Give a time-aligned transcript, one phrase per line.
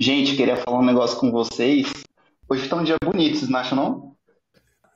[0.00, 1.92] Gente, queria falar um negócio com vocês.
[2.48, 4.16] Hoje tá um dia bonito, vocês não acham, não?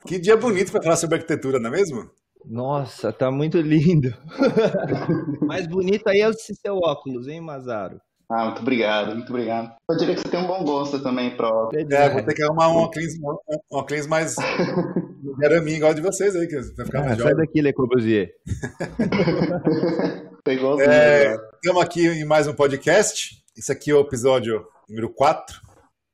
[0.07, 2.09] Que dia bonito para falar sobre arquitetura, não é mesmo?
[2.45, 4.15] Nossa, tá muito lindo.
[5.45, 7.99] Mais bonito aí é esse seu óculos, hein, Mazaro?
[8.31, 9.75] Ah, muito obrigado, muito obrigado.
[9.89, 12.69] Eu diria que você tem um bom gosto também para É, vou ter que arrumar
[12.69, 14.37] um óculos, um óculos mais
[15.65, 18.31] mim igual de vocês aí, que vai ficar mais ah, Sai daqui, Le Corbusier.
[20.45, 23.43] Pegou é, Estamos aqui em mais um podcast.
[23.57, 25.61] Esse aqui é o episódio número 4.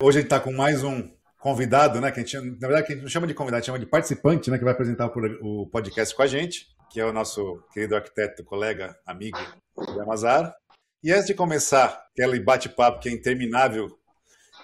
[0.02, 2.12] Hoje a gente está com mais um convidado, né?
[2.12, 4.50] Que a gente, na verdade, que a gente não chama de convidado, chama de participante,
[4.50, 4.58] né?
[4.58, 8.98] Que vai apresentar o podcast com a gente, que é o nosso querido arquiteto, colega,
[9.06, 9.38] amigo,
[10.02, 10.54] Amazar.
[11.02, 13.98] E antes de começar aquele bate-papo que é interminável,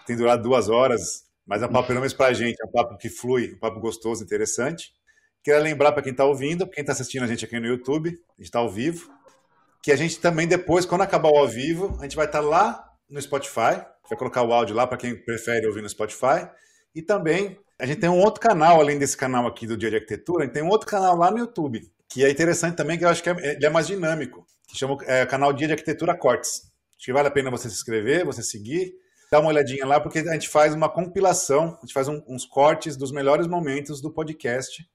[0.06, 2.72] tem durado duas horas, mas é um papo pelo menos para a gente, é um
[2.72, 4.92] papo que flui, um papo gostoso, interessante.
[5.42, 8.42] Queria lembrar para quem está ouvindo, quem está assistindo a gente aqui no YouTube, a
[8.42, 9.10] gente está ao vivo,
[9.82, 12.46] que a gente também depois, quando acabar o ao vivo, a gente vai estar tá
[12.46, 16.48] lá no Spotify, vai colocar o áudio lá para quem prefere ouvir no Spotify,
[16.94, 19.96] e também a gente tem um outro canal, além desse canal aqui do Dia de
[19.98, 23.04] Arquitetura, a gente tem um outro canal lá no YouTube, que é interessante também, que
[23.04, 26.18] eu acho que é, ele é mais dinâmico que chama é, canal Dia de Arquitetura
[26.18, 26.72] Cortes.
[26.98, 28.94] Acho que vale a pena você se inscrever, você seguir,
[29.32, 32.46] dar uma olhadinha lá, porque a gente faz uma compilação, a gente faz um, uns
[32.46, 34.86] cortes dos melhores momentos do podcast,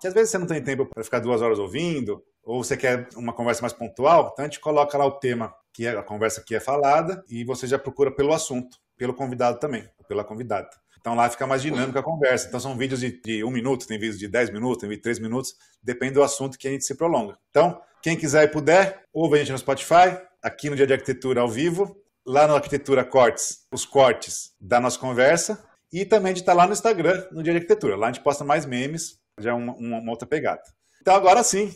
[0.00, 3.08] que às vezes você não tem tempo para ficar duas horas ouvindo, ou você quer
[3.16, 6.42] uma conversa mais pontual, então a gente coloca lá o tema que é, a conversa
[6.42, 10.68] que é falada e você já procura pelo assunto, pelo convidado também, pela convidada.
[11.00, 12.46] Então lá fica mais dinâmica a conversa.
[12.46, 15.02] Então são vídeos de, de um minuto, tem vídeos de dez minutos, tem vídeos de
[15.02, 17.36] três minutos, depende do assunto que a gente se prolonga.
[17.50, 21.40] Então, quem quiser e puder, ouve a gente no Spotify, aqui no Dia de Arquitetura
[21.40, 26.54] ao vivo, lá no Arquitetura Cortes, os cortes da nossa conversa, e também de estar
[26.54, 27.96] lá no Instagram, no Dia de Arquitetura.
[27.96, 30.62] Lá a gente posta mais memes, já é uma, uma, outra pegada.
[31.00, 31.74] Então agora sim,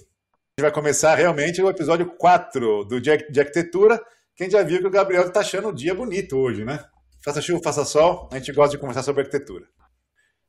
[0.59, 4.03] gente vai começar realmente o episódio 4 do Dia de Arquitetura.
[4.35, 6.83] Quem já viu que o Gabriel está achando o dia bonito hoje, né?
[7.23, 9.67] Faça chuva, faça sol, a gente gosta de conversar sobre arquitetura.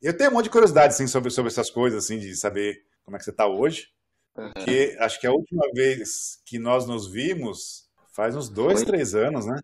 [0.02, 3.18] Eu tenho um monte de curiosidade assim, sobre, sobre essas coisas, assim, de saber como
[3.18, 3.88] é que você está hoje.
[4.34, 8.86] Porque acho que a última vez que nós nos vimos faz uns dois, Foi?
[8.86, 9.60] três anos, né?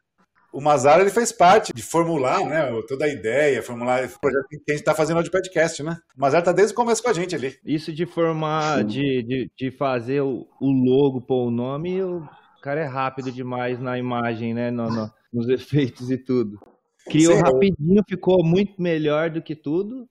[0.53, 2.69] O Mazar ele fez parte de formular, né?
[2.87, 5.97] Toda a ideia, formular o projeto que a gente está fazendo de podcast, né?
[6.15, 7.57] O Mazar está desde o começo com a gente ali.
[7.65, 12.23] Isso de formar, de, de, de, fazer o, o logo, pôr o nome, o
[12.61, 14.69] cara é rápido demais na imagem, né?
[14.69, 16.59] No, no, nos efeitos e tudo.
[17.05, 18.03] Criou Sim, rapidinho, eu...
[18.07, 20.07] ficou muito melhor do que tudo.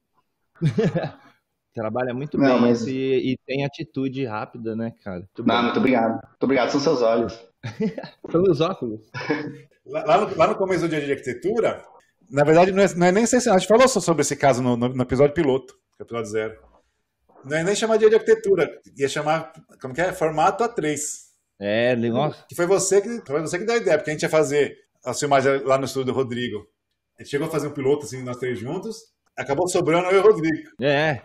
[1.74, 2.86] Trabalha muito não, bem mas...
[2.86, 5.20] e, e, tem atitude rápida, né, cara?
[5.20, 6.12] Muito não, muito obrigado.
[6.12, 7.32] Muito obrigado, são seus olhos.
[8.30, 9.00] são os óculos.
[9.86, 11.82] Lá, no, lá no começo do dia de arquitetura,
[12.30, 13.56] na verdade, não é, não é nem sensacional.
[13.56, 16.58] A gente falou sobre esse caso no, no, no episódio piloto, episódio zero.
[17.44, 20.12] Não é nem chamar dia de arquitetura, ia chamar, como que é?
[20.12, 20.98] Formato A3.
[21.60, 22.44] É, nossa.
[22.48, 24.76] Que foi você que, foi você que deu a ideia, porque a gente ia fazer
[25.04, 26.66] a filmagem lá no estúdio do Rodrigo.
[27.18, 28.96] A gente chegou a fazer um piloto, assim, nós três juntos,
[29.36, 30.70] acabou sobrando eu e o Rodrigo.
[30.80, 31.20] É,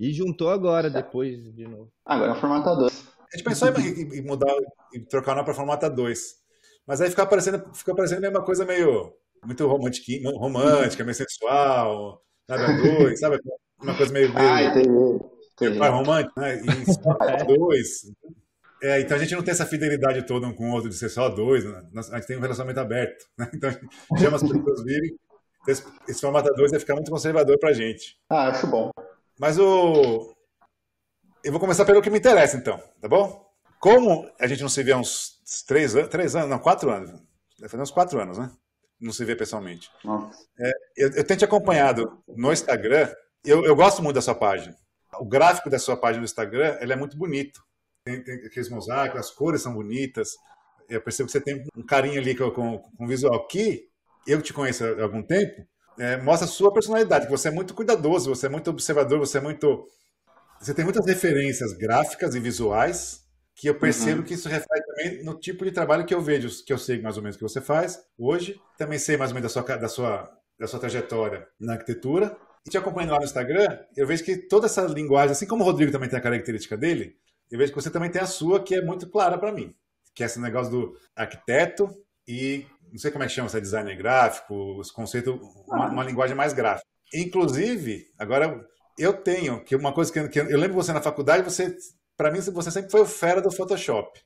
[0.00, 1.92] e juntou agora, depois de novo.
[2.06, 3.08] Agora é formato 2.
[3.32, 4.50] A gente pensou em, mudar,
[4.94, 6.39] em trocar o nome para formato 2.
[6.90, 9.14] Mas aí fica parecendo, fica parecendo uma coisa meio
[9.44, 12.64] muito romântica, romântica meio sensual, sabe?
[12.64, 13.38] A dois, sabe?
[13.80, 14.34] Uma coisa meio.
[14.34, 15.78] meio ah, entendi.
[15.78, 16.60] Mais romântico, né?
[16.60, 18.02] E dois.
[18.82, 21.10] É, então a gente não tem essa fidelidade toda um com o outro de ser
[21.10, 21.82] só dois, né?
[22.12, 23.26] a gente tem um relacionamento aberto.
[23.36, 23.50] Né?
[23.54, 25.14] Então a gente chama as pessoas virem.
[25.68, 28.16] Esse, esse formato 2 vai ficar muito conservador pra gente.
[28.30, 28.90] Ah, acho bom.
[29.38, 30.34] Mas o.
[31.44, 33.49] Eu vou começar pelo que me interessa, então, tá bom?
[33.80, 37.10] Como a gente não se vê há uns três anos, três anos, não, quatro anos.
[37.58, 38.50] Vai fazer uns quatro anos, né?
[39.00, 39.90] Não se vê pessoalmente.
[40.58, 43.10] É, eu, eu, tenho te acompanhado no Instagram.
[43.42, 44.76] Eu, eu gosto muito da sua página.
[45.18, 47.58] O gráfico da sua página no Instagram ele é muito bonito.
[48.04, 50.36] Tem, tem aqueles mosaicos, as cores são bonitas.
[50.86, 53.46] Eu percebo que você tem um carinho ali com, com, com o visual.
[53.46, 53.88] Que
[54.26, 55.66] eu te conheço há algum tempo,
[55.98, 59.38] é, mostra a sua personalidade, que você é muito cuidadoso, você é muito observador, você
[59.38, 59.88] é muito.
[60.60, 63.19] Você tem muitas referências gráficas e visuais
[63.60, 64.26] que eu percebo uhum.
[64.26, 67.18] que isso reflete também no tipo de trabalho que eu vejo, que eu sei mais
[67.18, 68.58] ou menos que você faz hoje.
[68.78, 72.34] Também sei mais ou menos da sua, da sua, da sua trajetória na arquitetura.
[72.66, 75.66] E te acompanhando lá no Instagram, eu vejo que toda essa linguagem, assim como o
[75.66, 77.16] Rodrigo também tem a característica dele,
[77.50, 79.74] eu vejo que você também tem a sua, que é muito clara para mim.
[80.14, 81.86] Que é esse negócio do arquiteto
[82.26, 85.38] e não sei como é que chama, se é designer gráfico, os conceitos,
[85.68, 86.86] uma, uma, linguagem mais gráfica.
[87.12, 88.66] Inclusive, agora
[88.98, 91.76] eu tenho, que uma coisa que, que eu lembro você na faculdade, você,
[92.20, 94.20] para mim, você sempre foi o fera do Photoshop.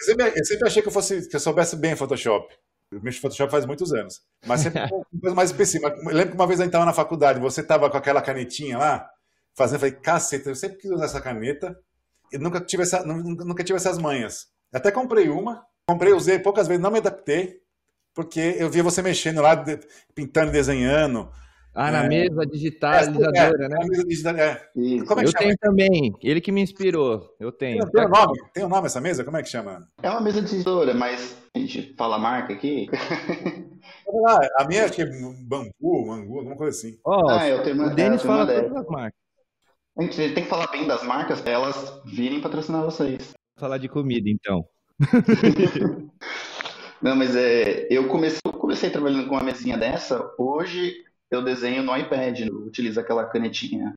[0.00, 2.52] Eu sempre, eu sempre achei que eu, fosse, que eu soubesse bem Photoshop.
[2.90, 4.20] Eu mexo Photoshop faz muitos anos.
[4.44, 4.88] Mas sempre
[5.20, 5.88] coisa mais específica.
[5.88, 8.76] Eu lembro que uma vez a gente estava na faculdade, você estava com aquela canetinha
[8.76, 9.08] lá,
[9.56, 11.78] fazendo, eu falei, caceta, eu sempre quis usar essa caneta,
[12.32, 14.48] e nunca tive, essa, nunca tive essas manhas.
[14.74, 17.60] Até comprei uma, comprei, usei poucas vezes, não me adaptei.
[18.12, 19.64] porque eu via você mexendo lá,
[20.12, 21.30] pintando, desenhando.
[21.80, 22.08] Ah, na é...
[22.08, 23.76] mesa digitalizadora, é, né?
[23.88, 24.68] Mesa digital, é.
[24.74, 25.38] Como é que eu chama?
[25.38, 26.12] tenho também.
[26.20, 27.36] Ele que me inspirou.
[27.38, 27.84] Eu tenho.
[27.84, 28.38] Tem, tem um nome?
[28.52, 29.22] Tem um nome essa mesa?
[29.22, 29.88] Como é que chama?
[30.02, 32.88] É uma mesa digitalizadora, mas a gente fala a marca aqui.
[34.26, 36.98] ah, a minha acho que é bambu, mangu, alguma coisa assim.
[37.04, 39.20] Oh, ah, eu tenho uma, o Denis fala todas as marcas.
[39.96, 43.34] A gente tem que falar bem das marcas para elas virem patrocinar vocês.
[43.56, 44.64] Falar de comida, então.
[47.00, 50.28] Não, mas é, eu comecei, eu comecei trabalhando com uma mesinha dessa.
[50.36, 53.96] Hoje eu desenho no iPad, eu utilizo aquela canetinha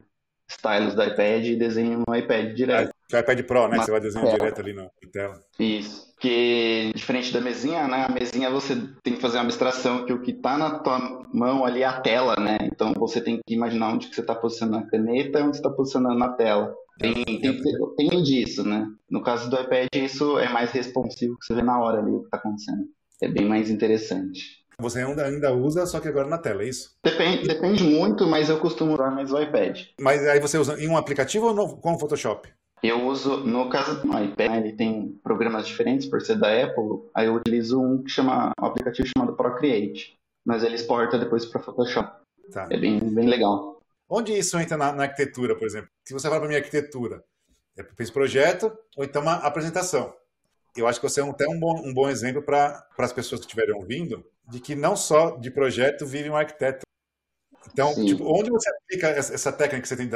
[0.52, 2.94] stylus do iPad e desenho no iPad direto.
[3.12, 3.78] É, o iPad Pro, né?
[3.78, 4.32] Mas, você vai desenhar é.
[4.32, 5.42] direto ali na tela.
[5.60, 6.12] Isso.
[6.14, 8.06] Porque, diferente da mesinha, né?
[8.08, 11.66] A mesinha você tem que fazer uma abstração que o que está na tua mão
[11.66, 12.58] ali é a tela, né?
[12.64, 15.62] Então você tem que imaginar onde que você está posicionando a caneta e onde você
[15.62, 16.76] está posicionando na tela.
[17.00, 17.62] Tem, tem,
[17.98, 18.88] tem disso, né?
[19.10, 22.20] No caso do iPad, isso é mais responsivo, que você vê na hora ali o
[22.20, 22.86] que está acontecendo.
[23.24, 24.61] É bem mais interessante.
[24.82, 26.96] Você ainda, usa, só que agora na tela, é isso?
[27.04, 29.80] Depende, depende muito, mas eu costumo usar mais o iPad.
[30.00, 32.50] Mas aí você usa em um aplicativo ou no, com o Photoshop?
[32.84, 37.28] Eu uso, no caso do iPad, ele tem programas diferentes por ser da Apple, aí
[37.28, 42.12] eu utilizo um que chama, um aplicativo chamado Procreate, mas ele exporta depois para Photoshop.
[42.52, 42.68] Tá.
[42.72, 43.80] É bem, bem legal.
[44.10, 45.90] Onde isso entra na, na arquitetura, por exemplo?
[46.04, 47.24] Se você fala para mim arquitetura,
[47.78, 50.14] é para esse projeto ou então uma apresentação.
[50.76, 53.48] Eu acho que você é até um bom, um bom exemplo para as pessoas que
[53.48, 56.82] estiverem ouvindo, de que não só de projeto vive um arquiteto.
[57.72, 60.10] Então, tipo, onde você aplica essa, técnica que você tem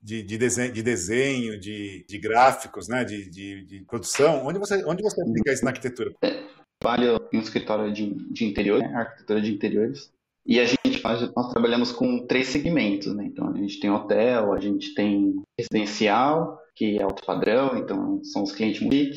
[0.00, 5.02] de, de, desenho, de, desenho, de, de gráficos, né, de, de, produção, onde você, onde
[5.02, 6.14] você aplica isso na arquitetura?
[6.22, 6.44] É,
[6.80, 10.10] trabalho em um escritório de, de interior, né, arquitetura de interiores,
[10.46, 13.24] e a gente nós, nós trabalhamos com três segmentos, né?
[13.26, 18.42] Então a gente tem hotel, a gente tem residencial, que é alto padrão, então são
[18.42, 19.16] os clientes muito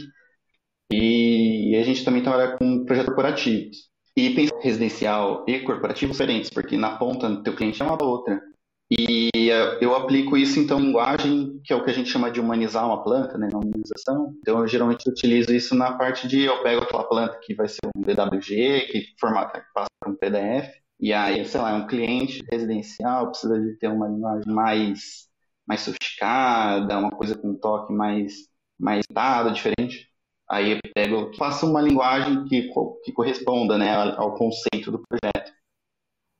[0.91, 3.88] e a gente também trabalha com projetos corporativos.
[4.15, 8.41] E tem residencial e corporativo diferentes, porque na ponta teu cliente é uma outra.
[8.91, 12.31] E eh, eu aplico isso então em linguagem, que é o que a gente chama
[12.31, 14.33] de humanizar uma planta, né, na humanização.
[14.39, 17.79] Então eu geralmente utilizo isso na parte de eu pego aquela planta que vai ser
[17.95, 22.43] um DWG, que formata passa para um PDF, e aí, sei lá, é um cliente
[22.51, 25.29] residencial, precisa de ter uma linguagem mais
[25.67, 28.33] mais sofisticada, uma coisa com um toque mais
[28.79, 30.08] mais dado, diferente.
[30.49, 32.69] Aí eu pego, faço uma linguagem que,
[33.03, 35.53] que corresponda né, ao conceito do projeto.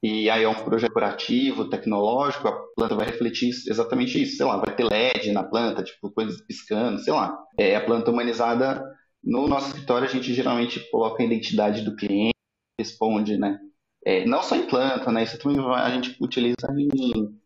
[0.02, 4.38] E aí é um projeto curativo, tecnológico, a planta vai refletir exatamente isso.
[4.38, 7.38] Sei lá, vai ter LED na planta, tipo, coisas piscando, sei lá.
[7.58, 8.84] É a planta humanizada.
[9.22, 12.34] No nosso escritório, a gente geralmente coloca a identidade do cliente,
[12.80, 13.60] responde, né?
[14.06, 15.24] É, não só em planta, né?
[15.24, 17.38] Isso também a gente utiliza em,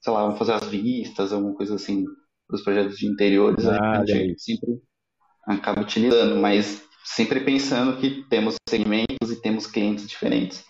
[0.00, 2.04] sei lá, vamos fazer as vistas, alguma coisa assim,
[2.46, 3.66] para os projetos de interiores.
[3.66, 4.80] Ah, a gente sempre
[5.48, 10.64] acaba utilizando, mas sempre pensando que temos segmentos e temos clientes diferentes.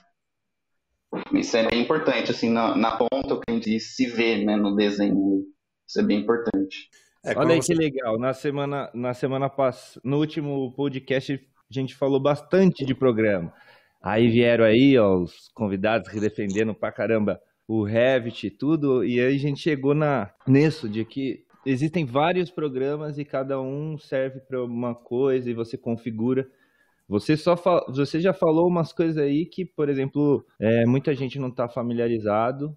[1.32, 5.42] Isso é bem importante, assim, na, na ponta o cliente se vê né, no desenho.
[5.86, 6.88] Isso é bem importante.
[7.24, 7.74] É, Olha aí você...
[7.74, 8.18] que legal.
[8.18, 13.52] Na semana, na semana passada, no último podcast, a gente falou bastante de programa.
[14.02, 19.20] Aí vieram aí ó, os convidados que defendendo pra caramba o Revit e tudo, e
[19.20, 24.40] aí a gente chegou na, nisso, de que existem vários programas e cada um serve
[24.40, 26.48] para uma coisa e você configura.
[27.08, 27.56] Você só
[27.88, 32.76] você já falou umas coisas aí que, por exemplo, é, muita gente não está familiarizado,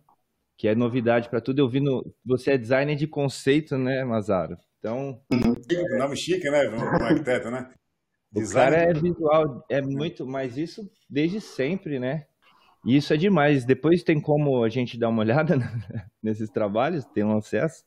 [0.58, 1.60] que é novidade para tudo.
[1.60, 4.58] Eu vi no você é designer de conceito, né, Mazaro?
[4.80, 5.98] Então, uhum.
[5.98, 7.70] nome chique, né, um arquiteto, né?
[8.34, 12.26] O cara é visual, é muito, mas isso desde sempre, né?
[12.86, 13.66] E isso é demais.
[13.66, 15.58] Depois tem como a gente dar uma olhada
[16.24, 17.84] nesses trabalhos, tem um acesso.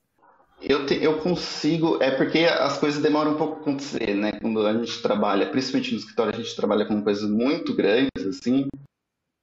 [0.61, 4.33] Eu, te, eu consigo, é porque as coisas demoram um pouco a acontecer, né?
[4.33, 8.67] Quando a gente trabalha, principalmente no escritório, a gente trabalha com coisas muito grandes, assim,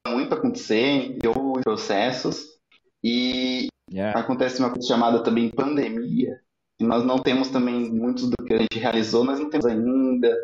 [0.07, 2.57] muito a acontecer, ou processos,
[3.03, 4.19] e yeah.
[4.19, 6.41] acontece uma coisa chamada também pandemia,
[6.79, 10.35] e nós não temos também muitos do que a gente realizou, nós não temos ainda,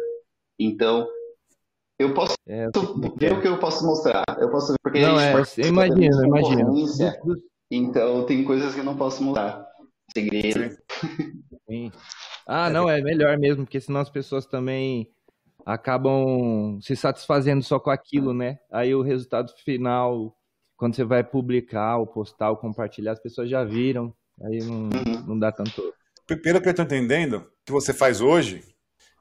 [0.60, 1.08] então
[2.00, 2.68] eu posso é,
[3.18, 6.28] ver o que eu posso mostrar, eu posso ver porque não, a gente é, imagina,
[6.28, 6.72] imagina.
[7.72, 9.67] Então tem coisas que eu não posso mostrar
[10.14, 10.78] segredo.
[11.70, 11.92] Sim.
[12.46, 15.12] Ah, não, é melhor mesmo, porque senão as pessoas também
[15.66, 18.58] acabam se satisfazendo só com aquilo, né?
[18.72, 20.34] Aí o resultado final,
[20.78, 25.26] quando você vai publicar, ou postar, ou compartilhar, as pessoas já viram, aí não, uhum.
[25.28, 25.94] não dá tanto.
[26.26, 28.64] Pelo que eu estou entendendo, o que você faz hoje,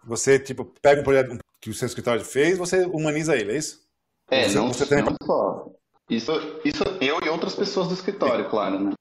[0.04, 3.84] você tipo pega um projeto que o seu escritório fez, você humaniza ele, é isso?
[4.30, 5.02] É, você, não, você tem...
[5.02, 5.66] não só.
[6.08, 6.32] Isso,
[6.64, 8.92] isso eu e outras pessoas do escritório, claro, né?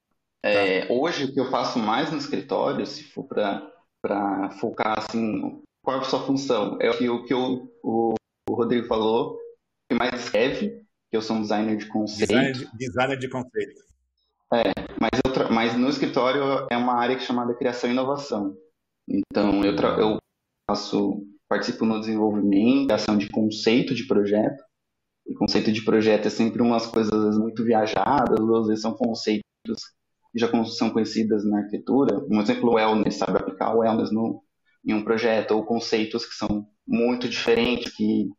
[0.46, 0.94] É, tá.
[0.94, 6.02] Hoje, o que eu faço mais no escritório, se for para focar assim, qual é
[6.02, 6.78] a sua função?
[6.80, 8.14] É o que, o, que o, o,
[8.48, 9.40] Rodrigo falou,
[9.90, 12.30] que mais escreve, que eu sou um designer de conceito.
[12.30, 13.82] Designer, designer de conceito.
[14.54, 14.72] É,
[15.02, 18.56] mas, eu mas no escritório é uma área chamada criação e inovação.
[19.10, 20.18] Então eu, eu
[20.70, 24.64] faço, participo no desenvolvimento, criação de conceito de projeto.
[25.26, 29.42] E conceito de projeto é sempre umas coisas muito viajadas, ou às vezes são conceitos
[30.36, 32.20] já são conhecidas na arquitetura.
[32.30, 34.44] Um exemplo, o wellness, sabe aplicar o wellness no,
[34.86, 38.30] em um projeto, ou conceitos que são muito diferentes, que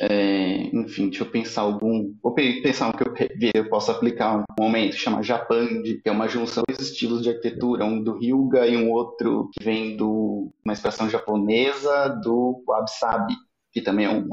[0.00, 2.14] é, enfim, deixa eu pensar algum.
[2.22, 3.14] Vou pensar um que eu,
[3.54, 7.84] eu posso aplicar um momento, chama Japandi, que é uma junção de estilos de arquitetura,
[7.84, 13.34] um do Ryuga e um outro que vem do uma expressão japonesa do Wabi Sabi,
[13.72, 14.26] que também é um,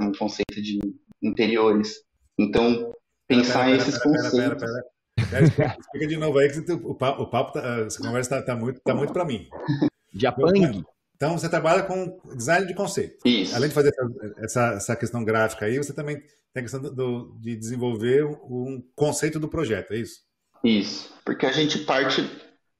[0.00, 0.78] um conceito de
[1.22, 2.02] interiores.
[2.38, 2.92] Então,
[3.26, 4.70] pensar pera, pera, esses pera, conceitos.
[5.80, 8.80] Explica de novo aí que o papo, o papo tá, essa conversa está tá muito,
[8.80, 9.48] tá muito para mim.
[10.14, 10.84] Japang?
[11.16, 13.26] Então, você trabalha com design de conceito.
[13.26, 13.56] Isso.
[13.56, 13.92] Além de fazer
[14.38, 16.20] essa, essa questão gráfica aí, você também
[16.52, 20.20] tem a questão do, de desenvolver um conceito do projeto, é isso?
[20.62, 21.14] Isso.
[21.24, 22.28] Porque a gente parte,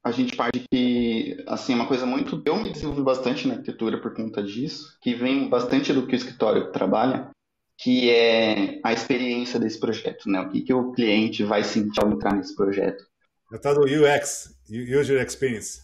[0.03, 2.41] a gente parte que, assim, uma coisa muito...
[2.45, 6.15] Eu me desenvolvi bastante na arquitetura por conta disso, que vem bastante do que o
[6.15, 7.31] escritório trabalha,
[7.77, 10.41] que é a experiência desse projeto, né?
[10.41, 13.05] O que, que o cliente vai sentir ao entrar nesse projeto.
[13.51, 15.81] É o tal do UX, User Experience.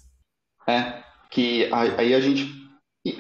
[0.68, 2.48] É, que aí a gente,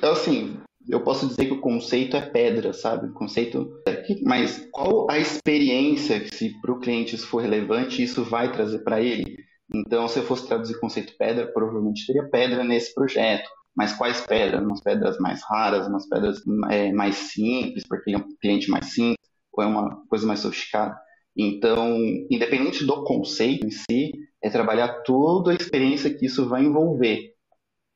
[0.01, 3.07] assim, eu posso dizer que o conceito é pedra, sabe?
[3.07, 8.03] O conceito, é mas qual a experiência que se para o cliente isso for relevante,
[8.03, 9.37] isso vai trazer para ele?
[9.73, 13.49] Então, se eu fosse traduzir conceito pedra, provavelmente teria pedra nesse projeto.
[13.75, 14.63] Mas quais pedras?
[14.63, 19.27] Umas pedras mais raras, umas pedras é, mais simples, porque é um cliente mais simples,
[19.51, 20.95] ou é uma coisa mais sofisticada.
[21.35, 21.97] Então,
[22.29, 24.11] independente do conceito em si,
[24.41, 27.33] é trabalhar toda a experiência que isso vai envolver.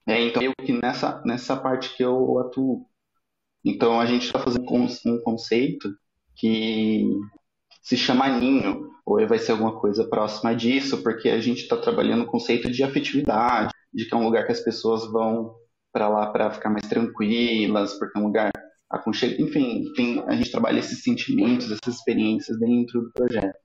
[0.07, 2.85] É, então, eu que nessa, nessa parte que eu atuo.
[3.63, 5.93] Então, a gente está fazendo um conceito
[6.35, 7.05] que
[7.83, 12.23] se chama ninho, ou vai ser alguma coisa próxima disso, porque a gente está trabalhando
[12.23, 15.55] o conceito de afetividade, de que é um lugar que as pessoas vão
[15.97, 18.51] para lá para ficar mais tranquilas, porque é um lugar
[18.87, 19.41] aconchegante.
[19.41, 23.57] Enfim, enfim, a gente trabalha esses sentimentos, essas experiências dentro do projeto.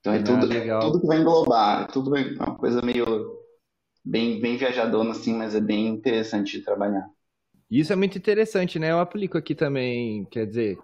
[0.00, 0.48] Então é ah, tudo,
[0.80, 3.06] tudo que vai englobar, é tudo é uma coisa meio
[4.04, 7.08] bem, bem viajadona, assim, mas é bem interessante de trabalhar.
[7.70, 8.90] Isso é muito interessante, né?
[8.90, 10.78] Eu aplico aqui também, quer dizer,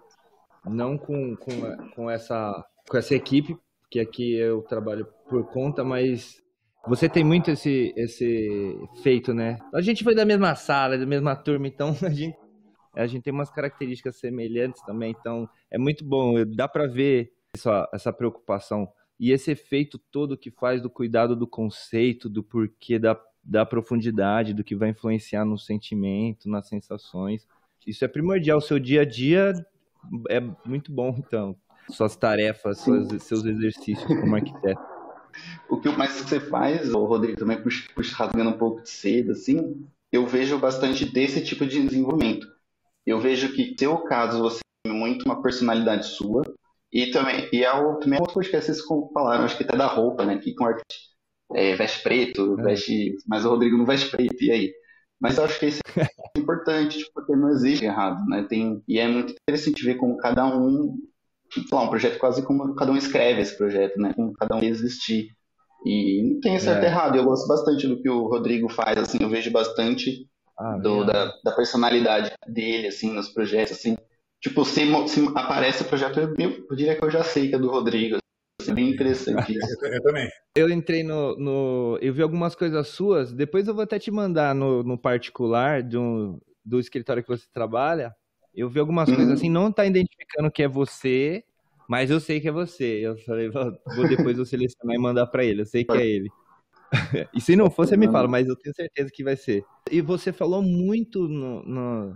[0.65, 3.55] não com, com, com, essa, com essa equipe,
[3.91, 6.41] que aqui eu trabalho por conta, mas
[6.87, 9.59] você tem muito esse, esse feito, né?
[9.73, 12.37] A gente foi da mesma sala, da mesma turma, então a gente,
[12.95, 17.89] a gente tem umas características semelhantes também, então é muito bom, dá para ver essa,
[17.93, 18.87] essa preocupação
[19.19, 24.53] e esse efeito todo que faz do cuidado do conceito, do porquê, da, da profundidade,
[24.53, 27.45] do que vai influenciar no sentimento, nas sensações.
[27.85, 28.59] Isso é primordial.
[28.59, 29.53] O seu dia a dia
[30.29, 31.53] é muito bom, então.
[31.89, 34.98] Suas tarefas, suas, seus exercícios como arquiteto.
[35.69, 39.31] O que mais você faz, o Rodrigo, também puxa, puxa rasgando um pouco de cedo,
[39.31, 42.47] assim, eu vejo bastante desse tipo de desenvolvimento.
[43.05, 46.43] Eu vejo que, seu caso, você tem muito uma personalidade sua,
[46.91, 49.85] e também, e é o, também é outro podcast, vocês falaram, acho que até da
[49.85, 50.39] roupa, né?
[50.39, 51.09] Que com artista
[51.53, 52.63] é, veste preto, é.
[52.63, 53.15] veste.
[53.27, 54.73] Mas o Rodrigo não veste preto, e aí?
[55.19, 56.07] Mas eu acho que isso é
[56.39, 58.43] importante, tipo, porque não existe errado, né?
[58.43, 60.97] Tem, e é muito interessante ver como cada um,
[61.49, 64.13] tipo, lá, um projeto quase como cada um escreve esse projeto, né?
[64.13, 65.29] Como cada um existir.
[65.85, 66.87] E não tem certo é.
[66.87, 67.17] errado.
[67.17, 70.27] Eu gosto bastante do que o Rodrigo faz, assim, eu vejo bastante
[70.57, 73.95] ah, do, da, da, personalidade dele, assim, nos projetos, assim.
[74.41, 76.35] Tipo, se, se aparece o projeto, eu,
[76.69, 78.17] eu diria que eu já sei que é do Rodrigo.
[78.61, 79.67] Assim, bem interessante isso.
[79.85, 80.29] eu, eu, também.
[80.55, 81.97] Eu entrei no, no.
[82.01, 85.97] Eu vi algumas coisas suas, depois eu vou até te mandar no, no particular de
[85.97, 88.13] um, do escritório que você trabalha.
[88.55, 89.15] Eu vi algumas uhum.
[89.15, 91.43] coisas assim, não tá identificando que é você,
[91.87, 92.99] mas eu sei que é você.
[93.05, 96.29] Eu falei, vou depois eu selecionar e mandar para ele, eu sei que é ele.
[97.33, 99.63] e se não for, você me fala, mas eu tenho certeza que vai ser.
[99.91, 102.15] E você falou muito no, no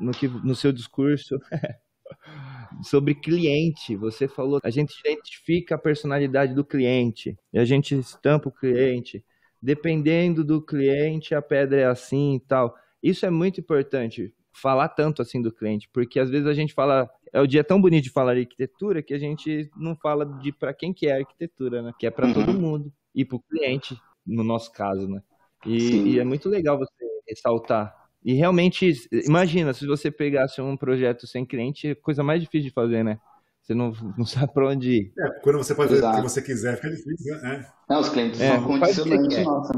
[0.00, 1.38] no, que, no seu discurso
[2.82, 3.94] sobre cliente.
[3.96, 9.24] Você falou, a gente identifica a personalidade do cliente e a gente estampa o cliente.
[9.62, 12.74] Dependendo do cliente, a pedra é assim e tal.
[13.02, 17.08] Isso é muito importante, falar tanto assim do cliente, porque às vezes a gente fala,
[17.32, 20.52] é o dia tão bonito de falar de arquitetura que a gente não fala de
[20.52, 21.92] para quem que é a arquitetura, né?
[21.98, 22.34] Que é para uhum.
[22.34, 25.22] todo mundo e para o cliente, no nosso caso, né?
[25.66, 26.92] E, e, é muito legal você
[27.28, 28.92] ressaltar e realmente,
[29.26, 33.18] imagina, se você pegasse um projeto sem cliente, é coisa mais difícil de fazer, né?
[33.62, 35.12] Você não, não sabe para onde ir.
[35.18, 37.66] É, quando você pode fazer o que você quiser, fica difícil, né?
[37.88, 39.72] Não, os clientes é, são condicionantes nossa.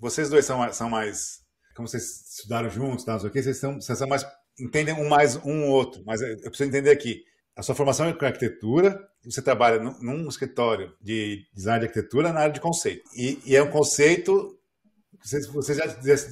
[0.00, 1.44] Vocês dois são, são mais.
[1.76, 4.26] Como vocês estudaram juntos, tá, não vocês são, vocês são mais.
[4.58, 7.22] Entendem um mais um outro, mas eu preciso entender aqui.
[7.54, 12.32] a sua formação é com arquitetura, você trabalha num, num escritório de design de arquitetura
[12.32, 13.02] na área de conceito.
[13.14, 14.56] E, e é um conceito
[15.26, 15.86] vocês, vocês, já,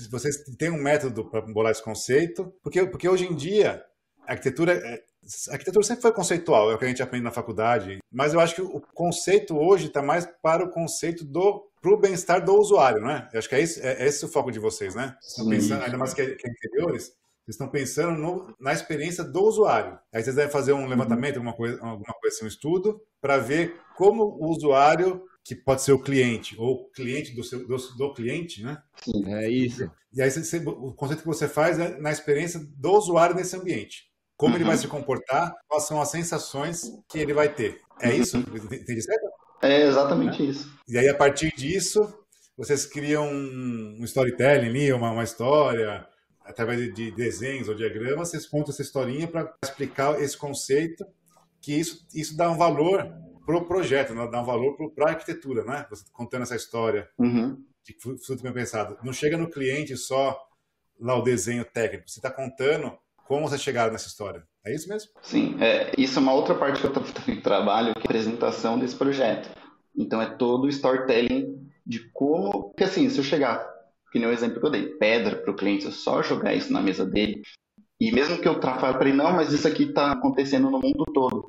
[0.09, 2.55] vocês têm um método para bolar esse conceito?
[2.63, 3.85] Porque, porque hoje em dia,
[4.27, 5.03] a arquitetura, é,
[5.49, 8.41] a arquitetura sempre foi conceitual, é o que a gente aprende na faculdade, mas eu
[8.41, 12.59] acho que o conceito hoje está mais para o conceito do para o bem-estar do
[12.59, 13.29] usuário, né?
[13.31, 15.15] Eu acho que é esse, é, é esse o foco de vocês, né?
[15.21, 17.13] Estão pensando, ainda mais que é, que é interiores,
[17.45, 19.99] vocês estão pensando no, na experiência do usuário.
[20.11, 23.79] Aí vocês devem fazer um levantamento, alguma coisa, alguma coisa assim, um estudo, para ver
[23.99, 28.63] como o usuário, que pode ser o cliente, ou cliente do, seu, do, do cliente,
[28.63, 28.83] né?
[29.03, 29.91] Sim, é isso.
[30.15, 34.05] E aí você, o conceito que você faz é na experiência do usuário nesse ambiente.
[34.45, 34.61] Como uhum.
[34.61, 37.81] ele vai se comportar, quais são as sensações que ele vai ter.
[37.99, 38.15] É uhum.
[38.15, 38.37] isso?
[38.37, 39.27] Entendi certo?
[39.63, 40.45] É exatamente é.
[40.45, 40.71] isso.
[40.87, 42.07] E aí, a partir disso,
[42.55, 46.07] vocês criam um storytelling ali, uma, uma história,
[46.45, 51.07] através de desenhos ou diagramas, vocês contam essa historinha para explicar esse conceito,
[51.59, 53.11] que isso, isso dá um valor
[53.47, 54.29] para o projeto, né?
[54.31, 55.87] dá um valor para a arquitetura, né?
[55.89, 57.57] Você contando essa história uhum.
[57.83, 57.95] de
[58.27, 58.99] tudo bem pensado.
[59.03, 60.39] Não chega no cliente só
[61.01, 62.93] lá o desenho técnico, você está contando
[63.27, 64.43] como você chegaram nessa história.
[64.65, 65.11] É isso mesmo?
[65.23, 66.93] Sim, é, isso é uma outra parte que eu
[67.43, 69.49] trabalho, que é a apresentação desse projeto.
[69.97, 72.51] Então é todo o storytelling de como.
[72.71, 73.75] Porque assim, se eu chegar
[74.15, 76.81] que nem o exemplo que eu dei, pedra para o cliente, só jogar isso na
[76.81, 77.43] mesa dele.
[78.01, 81.05] E mesmo que eu fale para ele, não, mas isso aqui está acontecendo no mundo
[81.13, 81.45] todo.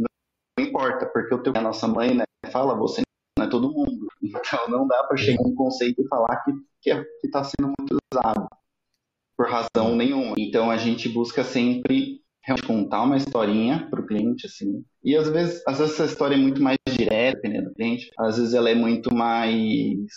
[0.58, 3.04] Não importa, porque o teu, a nossa mãe né, fala, você
[3.38, 4.08] não é todo mundo.
[4.26, 7.72] Então não dá para chegar um conceito e falar que está que, que tá sendo
[7.78, 8.48] muito usado
[9.38, 10.36] por razão nenhuma.
[10.38, 12.22] Então a gente busca sempre
[12.66, 14.84] contar uma historinha para o cliente, assim.
[15.04, 18.12] E às vezes, às vezes essa história é muito mais direta, dependendo do cliente.
[18.20, 20.08] Às vezes ela é muito mais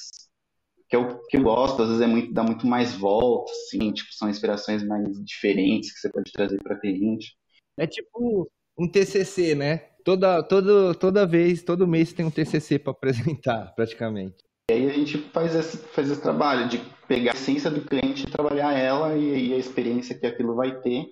[0.89, 4.11] que eu, que eu gosto, às vezes é muito, dá muito mais volta, assim, tipo,
[4.13, 7.37] são inspirações mais diferentes que você pode trazer para cliente.
[7.79, 9.79] É tipo um TCC, né?
[10.05, 14.37] Toda, toda, toda vez, todo mês tem um TCC para apresentar, praticamente.
[14.71, 18.27] E aí a gente faz esse, faz esse trabalho de pegar a essência do cliente
[18.27, 21.07] e trabalhar ela e, e a experiência que aquilo vai ter.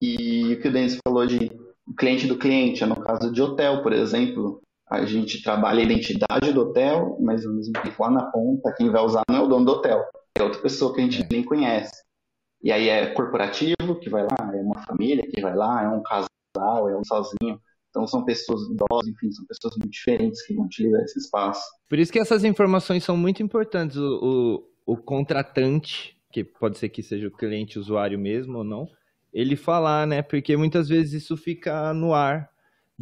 [0.00, 1.50] E o que o Denis falou de
[1.98, 6.60] cliente do cliente, no caso de hotel, por exemplo, a gente trabalha a identidade do
[6.60, 9.64] hotel, mas ao mesmo tempo lá na ponta, quem vai usar não é o dono
[9.64, 10.04] do hotel,
[10.36, 11.28] é outra pessoa que a gente é.
[11.30, 12.02] nem conhece.
[12.62, 16.02] E aí é corporativo que vai lá, é uma família que vai lá, é um
[16.02, 17.58] casal, é um sozinho.
[17.90, 21.62] Então são pessoas idosas, enfim, são pessoas muito diferentes que vão utilizar esse espaço.
[21.88, 23.96] Por isso que essas informações são muito importantes.
[23.96, 28.88] O, o, o contratante, que pode ser que seja o cliente usuário mesmo ou não,
[29.32, 30.22] ele falar, né?
[30.22, 32.52] Porque muitas vezes isso fica no ar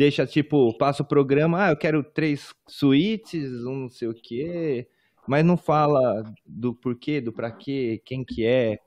[0.00, 4.88] deixa tipo, passa o programa, ah, eu quero três suítes, um não sei o quê,
[5.28, 8.78] mas não fala do porquê, do para quê, quem que é,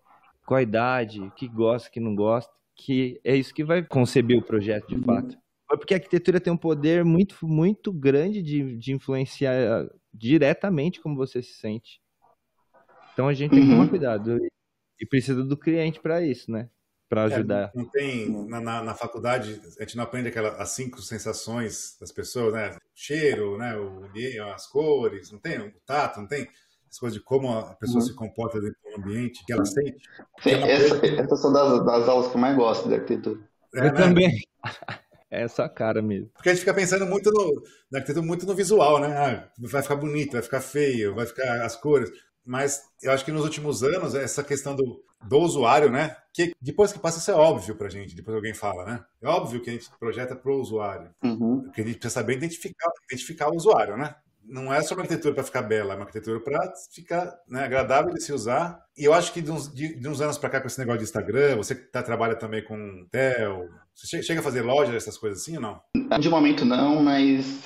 [0.44, 4.42] qual a idade, que gosta, que não gosta, que é isso que vai conceber o
[4.42, 5.38] projeto de fato.
[5.68, 11.44] Porque a arquitetura tem um poder muito, muito grande de, de influenciar diretamente como você
[11.44, 12.02] se sente.
[13.14, 13.90] Então a gente tem que tomar uhum.
[13.90, 14.40] cuidado.
[15.00, 16.70] E precisa do cliente para isso, né?
[17.14, 17.72] para é, ajudar.
[17.76, 21.96] É, não tem na, na, na, faculdade a gente não aprende aquelas as cinco sensações
[22.00, 22.72] das pessoas, né?
[22.72, 23.78] O cheiro, né?
[23.78, 24.10] O
[24.52, 26.48] as cores, não tem o tato, não tem
[26.90, 28.08] as coisas de como a pessoa uhum.
[28.08, 30.04] se comporta dentro do ambiente, que ela sente.
[30.42, 33.40] Sim, é essa, essas são das, das aulas que eu mais gosto da arquitetura.
[33.76, 33.92] É, eu né?
[33.92, 34.40] também.
[35.36, 36.30] É essa cara mesmo.
[36.36, 39.18] Porque a gente fica pensando muito no, na arquitetura, muito no visual, né?
[39.18, 42.12] Ah, vai ficar bonito, vai ficar feio, vai ficar as cores.
[42.46, 46.16] Mas eu acho que nos últimos anos, essa questão do, do usuário, né?
[46.34, 49.04] Que depois que passa, isso é óbvio pra gente, depois alguém fala, né?
[49.22, 51.10] É óbvio que a gente projeta pro usuário.
[51.24, 51.64] Uhum.
[51.64, 54.16] Porque a gente precisa saber identificar, identificar o usuário, né?
[54.46, 58.14] Não é só uma arquitetura para ficar bela, é uma arquitetura para ficar né, agradável
[58.14, 58.78] de se usar.
[58.98, 61.00] E eu acho que de uns, de, de uns anos para cá, com esse negócio
[61.00, 65.18] de Instagram, você que tá, trabalha também com Tel, você chega a fazer loja, essas
[65.18, 65.82] coisas assim ou não?
[66.20, 67.64] De momento não, mas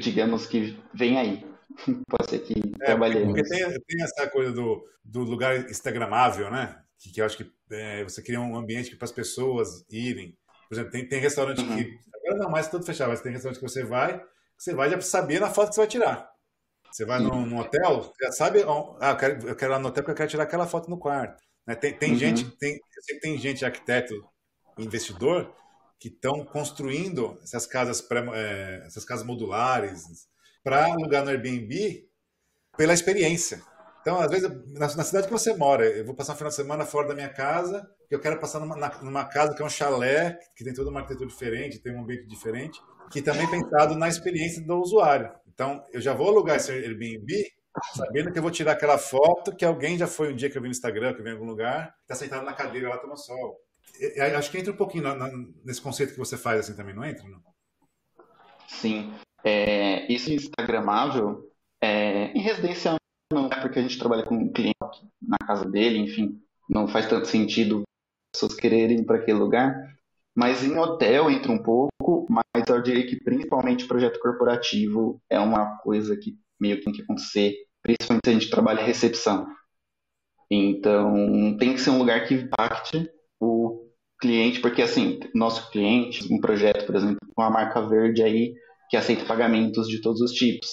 [0.00, 1.46] digamos que vem aí.
[2.08, 3.34] Pode ser que é, trabalhemos.
[3.34, 6.80] Porque tem, tem, essa coisa do, do lugar instagramável, né?
[6.98, 10.36] Que, que eu acho que é, você cria um ambiente para as pessoas irem.
[10.68, 11.76] Por exemplo, tem, tem restaurante uhum.
[11.76, 11.98] que.
[12.14, 14.24] Agora não mais tudo fechado, mas tem restaurante que você vai, que
[14.58, 16.30] você vai já saber na foto que você vai tirar.
[16.90, 18.64] Você vai num, num, hotel, já sabe.
[19.00, 20.90] Ah, eu quero, eu quero ir lá no hotel porque eu quero tirar aquela foto
[20.90, 21.42] no quarto.
[21.66, 21.74] Né?
[21.74, 22.18] Tem, tem uhum.
[22.18, 24.14] gente, tem, eu sei que tem gente, arquiteto,
[24.78, 25.54] investidor,
[26.00, 30.28] que estão construindo essas casas, pré, é, essas casas modulares
[30.62, 32.06] para alugar no Airbnb
[32.76, 33.62] pela experiência.
[34.00, 36.56] Então, às vezes, na, na, cidade que você mora, eu vou passar um final de
[36.56, 39.68] semana fora da minha casa, e eu quero passar numa, numa casa que é um
[39.68, 43.94] chalé, que tem toda uma arquitetura diferente, tem um ambiente diferente, que também é pensado
[43.96, 45.30] na experiência do usuário.
[45.46, 47.26] Então, eu já vou alugar esse Airbnb
[47.94, 50.62] sabendo que eu vou tirar aquela foto que alguém já foi um dia que eu
[50.62, 53.18] vi no Instagram, que eu vi em algum lugar, está sentado na cadeira lá tomando
[53.18, 53.60] sol.
[54.36, 55.30] Acho que entra um pouquinho na, na,
[55.64, 57.28] nesse conceito que você faz assim também, não entra?
[57.28, 57.42] Não?
[58.68, 59.12] Sim.
[59.44, 61.48] É, isso instagramável,
[61.80, 62.96] é, em residencial
[63.32, 64.74] não é porque a gente trabalha com um cliente
[65.20, 67.82] na casa dele, enfim, não faz tanto sentido
[68.34, 69.74] as pessoas quererem ir para aquele lugar.
[70.34, 75.78] Mas em hotel entra um pouco, mas eu diria que principalmente projeto corporativo é uma
[75.78, 79.46] coisa que meio que tem que acontecer, principalmente se a gente trabalha recepção.
[80.50, 83.88] Então, tem que ser um lugar que impacte o
[84.20, 88.54] cliente, porque assim, nosso cliente, um projeto, por exemplo, com a marca verde aí,
[88.88, 90.68] que aceita pagamentos de todos os tipos.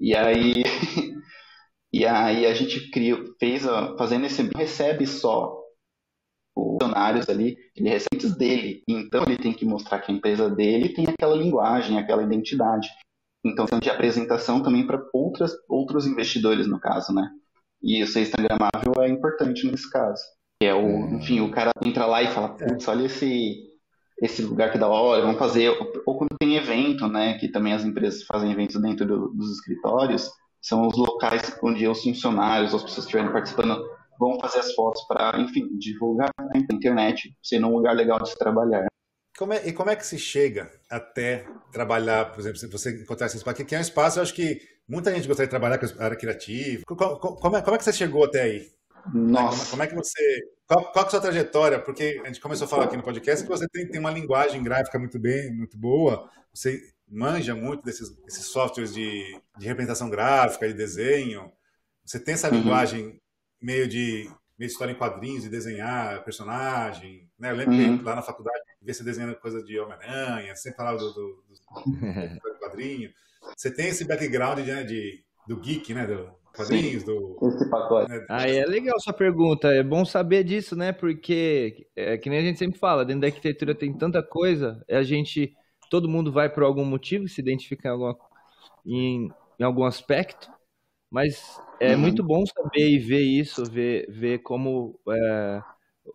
[0.00, 0.62] E aí,
[1.92, 3.64] e aí a gente criou, fez,
[3.98, 5.56] fazendo esse, recebe só
[6.56, 8.82] os funcionários ali, ele recebe dele.
[8.88, 12.88] Então ele tem que mostrar que a empresa dele tem aquela linguagem, aquela identidade.
[13.44, 15.00] Então, de apresentação também para
[15.68, 17.30] outros investidores, no caso, né?
[17.82, 20.20] E o ser instagramável é importante nesse caso.
[20.60, 21.18] Que é o, hum.
[21.18, 23.54] enfim, o cara entra lá e fala, putz, olha esse,
[24.20, 25.70] esse lugar que da hora, vamos fazer.
[26.06, 27.38] Ou quando tem evento, né?
[27.38, 32.02] Que também as empresas fazem eventos dentro do, dos escritórios, são os locais onde os
[32.02, 33.84] funcionários, as pessoas que estiverem participando,
[34.18, 38.38] vão fazer as fotos para, enfim, divulgar na internet, sendo um lugar legal de se
[38.38, 38.86] trabalhar.
[39.38, 43.26] Como é, e como é que se chega até trabalhar, por exemplo, se você encontrar
[43.26, 45.86] esse espaço, que é um espaço, eu acho que muita gente gostaria de trabalhar com
[46.00, 46.82] a área criativa.
[46.86, 48.75] Como, como, é, como é que você chegou até aí?
[49.12, 49.70] Nossa.
[49.70, 50.40] Como, é que você.
[50.66, 51.80] Qual, qual é a sua trajetória?
[51.80, 54.62] Porque a gente começou a falar aqui no podcast que você tem, tem uma linguagem
[54.62, 60.66] gráfica muito bem, muito boa, você manja muito desses, desses softwares de, de representação gráfica,
[60.66, 61.52] de desenho.
[62.04, 62.58] Você tem essa uhum.
[62.58, 63.20] linguagem
[63.60, 67.30] meio de meio história em quadrinhos e desenhar personagem.
[67.38, 67.50] Né?
[67.50, 67.98] Eu lembro uhum.
[67.98, 71.92] que lá na faculdade ver você desenhando coisa de Homem-Aranha, sempre falava do, do, do,
[72.52, 73.10] do quadrinho.
[73.56, 76.06] Você tem esse background de, de do geek, né?
[76.06, 77.38] Do quadrinhos, Sim, do.
[77.48, 78.10] Esse pacote.
[78.10, 78.26] Né?
[78.28, 79.68] Ah, é legal sua pergunta.
[79.68, 80.92] É bom saber disso, né?
[80.92, 85.02] Porque, é que nem a gente sempre fala, dentro da arquitetura tem tanta coisa, a
[85.02, 85.54] gente.
[85.88, 88.18] Todo mundo vai por algum motivo, se identifica em, alguma,
[88.84, 90.50] em, em algum aspecto,
[91.08, 92.00] mas é uhum.
[92.00, 95.62] muito bom saber e ver isso, ver, ver como é,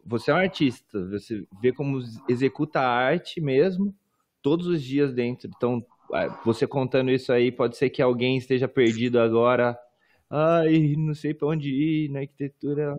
[0.06, 3.96] você é um artista, você vê como executa a arte mesmo
[4.42, 5.50] todos os dias dentro.
[5.56, 9.78] Então, é, você contando isso aí, pode ser que alguém esteja perdido agora.
[10.32, 12.96] Ai, não sei para onde ir na arquitetura.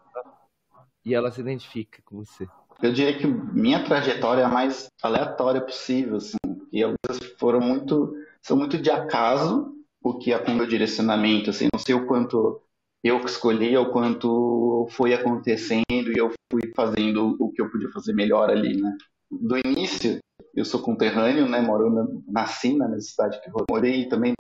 [1.04, 2.46] E ela se identifica com você.
[2.82, 6.36] Eu diria que minha trajetória é a mais aleatória possível, assim.
[6.70, 11.50] E algumas foram muito, são muito de acaso, o que é com o meu direcionamento,
[11.50, 12.60] assim, não sei o quanto
[13.02, 17.90] eu que escolhi, o quanto foi acontecendo e eu fui fazendo o que eu podia
[17.90, 18.96] fazer melhor ali, né?
[19.30, 20.18] Do início,
[20.54, 21.60] eu sou conterrâneo, né?
[21.60, 24.34] Moro na, nasci na cidade que eu morei também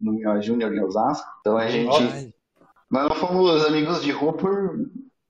[0.00, 1.26] no Minho Júnior em Osasco.
[1.40, 2.02] Então a gente.
[2.02, 2.32] Ai.
[2.90, 4.76] Mas nós fomos amigos de rua por.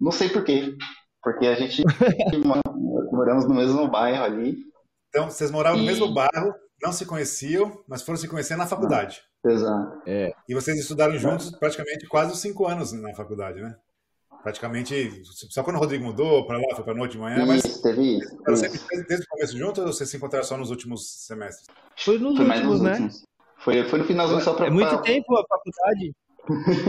[0.01, 0.77] Não sei porquê.
[1.23, 1.83] Porque a gente
[3.13, 4.59] moramos no mesmo bairro ali.
[5.09, 5.81] Então, vocês moravam e...
[5.81, 9.23] no mesmo bairro, não se conheciam, mas foram se conhecer na faculdade.
[9.45, 10.03] Exato.
[10.07, 10.33] É.
[10.49, 13.75] E vocês estudaram juntos praticamente quase cinco anos na faculdade, né?
[14.43, 17.65] Praticamente, só quando o Rodrigo mudou para lá, foi para noite de manhã, mas.
[17.65, 18.39] Isso, teve isso.
[18.47, 21.67] Era sempre desde o começo junto ou vocês se encontraram só nos últimos semestres?
[21.97, 22.93] Foi nos foi últimos, né?
[22.93, 23.25] Últimos.
[23.59, 24.67] Foi, foi no finalzinho só para.
[24.67, 24.99] É muito pra...
[24.99, 26.15] tempo a faculdade?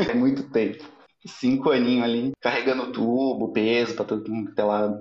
[0.10, 0.84] É muito tempo.
[1.26, 4.94] Cinco aninhos ali, carregando tubo, peso para todo mundo que tá lá.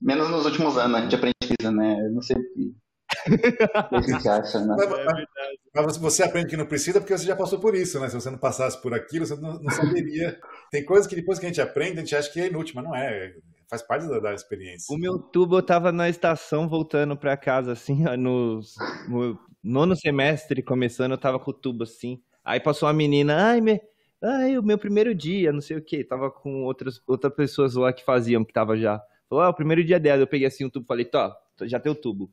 [0.00, 2.00] Menos nos últimos anos, a gente aprende isso, né?
[2.00, 4.76] Eu não sei o que acha, né?
[4.76, 8.08] Mas, mas, você aprende que não precisa porque você já passou por isso, né?
[8.08, 10.38] Se você não passasse por aquilo, você não, não saberia.
[10.70, 12.84] Tem coisas que depois que a gente aprende, a gente acha que é inútil, mas
[12.84, 13.34] não é.
[13.68, 14.94] Faz parte da, da experiência.
[14.94, 18.60] O meu tubo eu tava na estação voltando para casa, assim, no,
[19.08, 22.20] no nono semestre começando, eu tava com o tubo assim.
[22.44, 23.80] Aí passou uma menina, ai, me,
[24.24, 26.02] ai, o meu primeiro dia, não sei o que.
[26.02, 29.02] Tava com outras, outras pessoas lá que faziam, que tava já.
[29.28, 30.22] Falou, ah, o primeiro dia dela.
[30.22, 32.30] Eu peguei assim o tubo e falei, tó, já tem o tubo.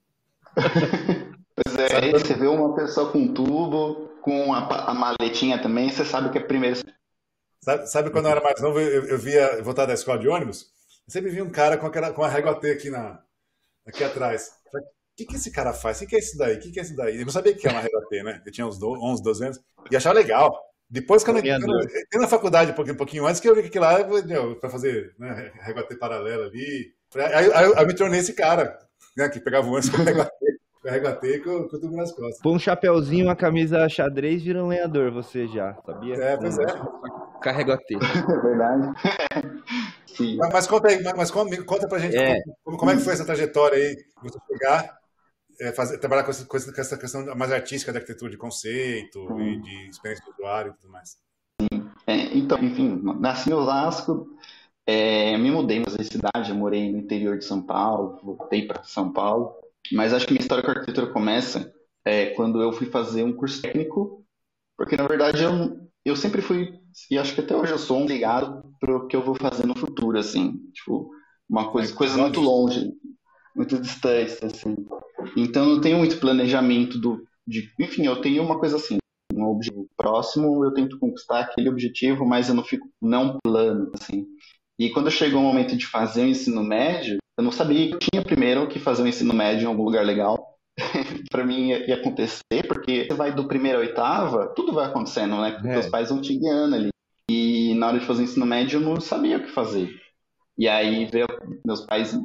[1.55, 6.05] pois é, aí você vê uma pessoa com tubo, com a, a maletinha também, você
[6.05, 6.79] sabe que é primeiro.
[7.59, 10.71] Sabe, sabe quando eu era mais novo, eu, eu via voltar da escola de ônibus?
[11.07, 13.21] Eu sempre vi um cara com, aquela, com a régua T aqui, na,
[13.85, 14.51] aqui atrás.
[14.73, 15.97] O que, que esse cara faz?
[15.97, 16.55] O que, que é isso daí?
[16.55, 17.19] O que, que é isso daí?
[17.19, 18.41] Eu não sabia que era uma régua T, né?
[18.45, 19.59] Eu tinha uns 11, 12 anos
[19.91, 20.70] e achava legal.
[20.91, 23.79] Depois, quando eu entrei na faculdade um pouquinho, um pouquinho antes, que eu vi que
[23.79, 24.03] lá
[24.59, 26.93] para fazer né, régua T paralela ali.
[27.15, 28.77] Aí, aí, aí eu me tornei esse cara
[29.15, 30.05] né, que pegava um ônibus com a
[31.43, 32.41] com, com tudo nas costas.
[32.41, 36.15] Põe um chapéuzinho, uma camisa xadrez, vira um lenhador, você já, sabia?
[36.15, 36.65] É, pois é.
[37.41, 37.95] Carrega a T.
[37.95, 37.97] É
[38.41, 38.93] verdade.
[40.07, 40.37] Sim.
[40.37, 42.41] Mas, mas, conta aí, mas conta, conta pra gente é.
[42.63, 44.97] como, como, é que foi essa trajetória aí, você pegar,
[45.61, 49.39] é, fazer, trabalhar com essa, com essa questão mais artística da arquitetura de conceito hum.
[49.39, 51.17] e de experiência do usuário e tudo mais.
[52.07, 54.27] É, então, enfim, nasci em Osasco,
[54.87, 59.13] é, me mudei para cidade, eu morei no interior de São Paulo, voltei para São
[59.13, 59.53] Paulo,
[59.93, 61.71] mas acho que minha história com a arquitetura começa
[62.03, 64.25] é, quando eu fui fazer um curso técnico,
[64.75, 66.73] porque na verdade eu, eu sempre fui,
[67.09, 69.67] e acho que até hoje eu sou um ligado para o que eu vou fazer
[69.67, 71.11] no futuro, assim, tipo,
[71.47, 72.91] uma coisa, coisa muito longe,
[73.55, 74.75] muito distante, assim.
[75.35, 78.97] Então não tenho muito planejamento do, de, enfim, eu tenho uma coisa assim,
[79.33, 84.25] um objetivo próximo, eu tento conquistar aquele objetivo, mas eu não fico não plano, assim.
[84.79, 87.99] E quando chegou o momento de fazer o ensino médio, eu não sabia que eu
[87.99, 90.51] tinha primeiro que fazer o ensino médio em algum lugar legal.
[91.29, 95.51] para mim ia, acontecer, porque você vai do primeiro à oitava, tudo vai acontecendo, né?
[95.51, 95.79] Porque é.
[95.79, 96.89] os pais vão te guiando ali.
[97.29, 99.89] E na hora de fazer o ensino médio eu não sabia o que fazer.
[100.57, 101.27] E aí veio,
[101.65, 102.17] meus pais,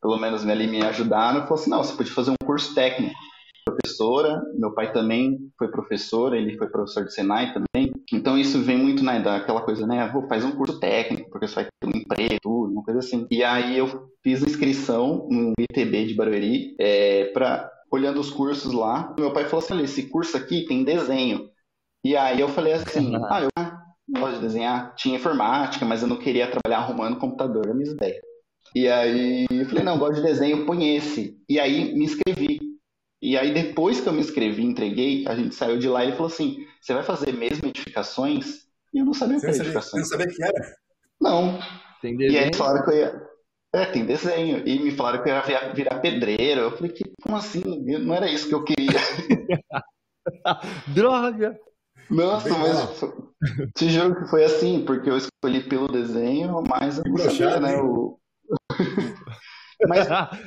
[0.00, 3.14] pelo menos ali me ajudaram, e falaram assim, não, você pode fazer um curso técnico
[3.70, 7.92] professora, meu pai também foi professor, ele foi professor de Senai também.
[8.12, 10.08] Então isso vem muito né, daquela coisa, né?
[10.12, 13.26] Vou fazer um curso técnico, porque você vai ter um emprego, tudo, uma coisa assim.
[13.30, 19.14] E aí eu fiz inscrição no ITB de Barueri, é, para olhando os cursos lá.
[19.18, 21.48] Meu pai falou assim: olha, esse curso aqui tem desenho.
[22.04, 23.50] E aí eu falei assim: ah, eu
[24.20, 24.94] gosto de desenhar.
[24.94, 28.20] Tinha informática, mas eu não queria trabalhar arrumando computador, é a minha ideia.
[28.74, 31.38] E aí eu falei: não, gosto de desenho, põe esse.
[31.48, 32.60] E aí me inscrevi.
[33.22, 36.16] E aí, depois que eu me inscrevi, entreguei, a gente saiu de lá e ele
[36.16, 38.66] falou assim: você vai fazer mesmo edificações?
[38.94, 40.08] E eu não sabia o que era edificações.
[40.08, 40.74] Você não sabia o que era?
[41.20, 41.58] Não.
[42.00, 42.40] Tem desenho?
[42.40, 43.30] E aí falaram que eu ia.
[43.72, 44.66] É, tem desenho.
[44.66, 46.62] E me falaram que eu ia virar pedreiro.
[46.62, 47.62] Eu falei, que, como assim?
[47.64, 48.98] Não era isso que eu queria.
[50.88, 51.58] Droga!
[52.10, 53.00] Nossa, Bem mas
[53.76, 57.80] te juro que foi assim, porque eu escolhi pelo desenho, mas eu não sabia, né?
[57.80, 58.18] O...
[59.88, 60.06] Mas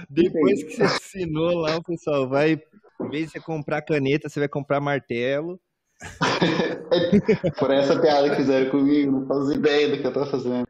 [0.09, 2.61] depois que você assinou lá, o pessoal vai,
[3.01, 5.59] em vez de você comprar caneta, você vai comprar martelo.
[7.57, 10.67] Por essa piada que fizeram comigo, não faço ideia do que eu tô fazendo.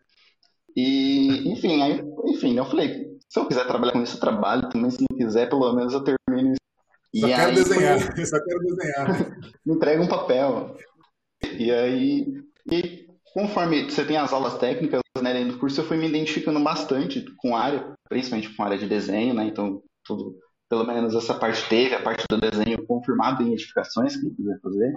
[0.75, 4.89] E, enfim, aí, enfim, eu falei, se eu quiser trabalhar com isso, eu trabalho também,
[4.89, 6.63] se não quiser, pelo menos eu termino isso.
[7.15, 9.37] Só e quero aí, desenhar, só quero desenhar.
[9.65, 10.75] Me entrega um papel.
[11.59, 12.33] E aí,
[12.71, 16.59] e conforme você tem as aulas técnicas, né, dentro do curso, eu fui me identificando
[16.59, 20.35] bastante com a área, principalmente com a área de desenho, né, então tudo,
[20.69, 24.59] pelo menos essa parte teve, a parte do desenho confirmado em edificações que eu quiser
[24.61, 24.93] fazer.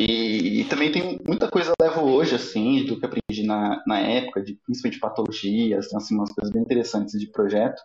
[0.00, 4.42] E, e, também tem muita coisa levo hoje, assim, do que aprendi na, na época,
[4.42, 7.80] de, principalmente de patologias, então, assim, umas coisas bem interessantes de projeto.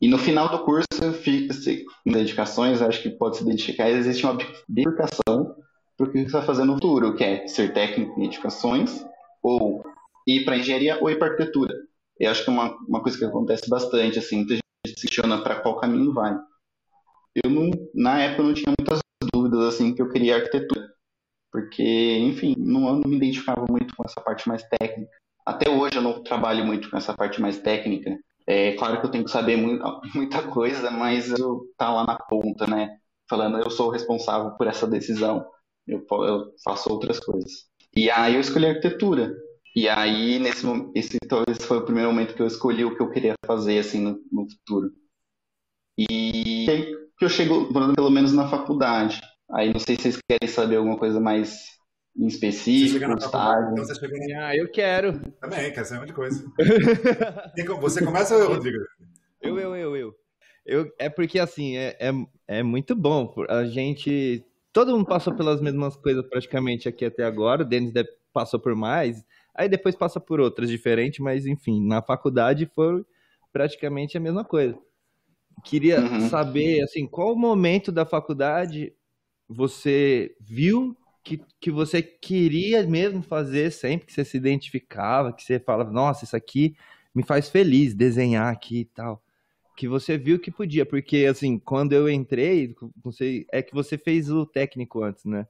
[0.00, 0.86] E no final do curso,
[1.20, 5.56] fica, assim, em dedicações, acho que pode se identificar, existe uma bifurcação
[6.00, 9.04] para o que você vai fazer no futuro, que é ser técnico em edificações,
[9.42, 9.84] ou
[10.26, 11.74] ir para engenharia ou ir para arquitetura.
[12.18, 15.42] Eu acho que é uma, uma coisa que acontece bastante, assim, muita gente se questiona
[15.42, 16.34] para qual caminho vai.
[17.44, 19.00] Eu, não, na época, não tinha muitas
[19.32, 20.88] dúvidas, assim, que eu queria arquitetura.
[21.52, 25.10] Porque, enfim, não, não me identificava muito com essa parte mais técnica.
[25.44, 28.16] Até hoje eu não trabalho muito com essa parte mais técnica.
[28.46, 29.56] É claro que eu tenho que saber
[30.14, 32.96] muita coisa, mas eu tá lá na ponta, né?
[33.28, 35.44] Falando, eu sou responsável por essa decisão.
[35.90, 37.66] Eu, eu faço outras coisas.
[37.94, 39.34] E aí eu escolhi arquitetura.
[39.74, 43.10] E aí, nesse esse talvez foi o primeiro momento que eu escolhi o que eu
[43.10, 44.90] queria fazer, assim, no, no futuro.
[45.96, 49.20] E aí que eu chego, pelo menos na faculdade.
[49.52, 51.66] Aí não sei se vocês querem saber alguma coisa mais
[52.16, 53.72] em específico, estágio.
[53.72, 54.34] Então você em...
[54.34, 55.20] Ah, eu quero.
[55.38, 56.52] Também, quero saber um monte de coisa.
[57.80, 58.78] você começa ou Rodrigo?
[59.42, 60.14] Eu, eu, eu, eu.
[60.64, 62.10] eu é porque, assim, é, é,
[62.48, 63.34] é muito bom.
[63.48, 64.44] A gente...
[64.72, 67.62] Todo mundo passou pelas mesmas coisas praticamente aqui até agora.
[67.62, 67.92] O Denis
[68.32, 69.24] passou por mais.
[69.54, 73.04] Aí depois passa por outras diferentes, mas enfim, na faculdade foi
[73.52, 74.78] praticamente a mesma coisa.
[75.64, 76.28] Queria uhum.
[76.28, 78.94] saber, assim, qual momento da faculdade
[79.48, 85.58] você viu que, que você queria mesmo fazer sempre, que você se identificava, que você
[85.58, 86.74] falava, nossa, isso aqui
[87.14, 89.22] me faz feliz, desenhar aqui e tal.
[89.80, 93.96] Que você viu que podia, porque assim, quando eu entrei, não sei, é que você
[93.96, 95.46] fez o técnico antes, né?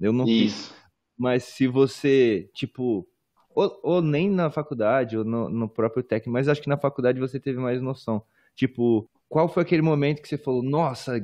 [0.00, 0.70] Eu não Isso.
[0.70, 0.74] fiz.
[1.18, 3.04] Mas se você, tipo,
[3.52, 7.18] ou, ou nem na faculdade, ou no, no, próprio técnico, mas acho que na faculdade
[7.18, 8.22] você teve mais noção.
[8.54, 11.16] Tipo, qual foi aquele momento que você falou, nossa,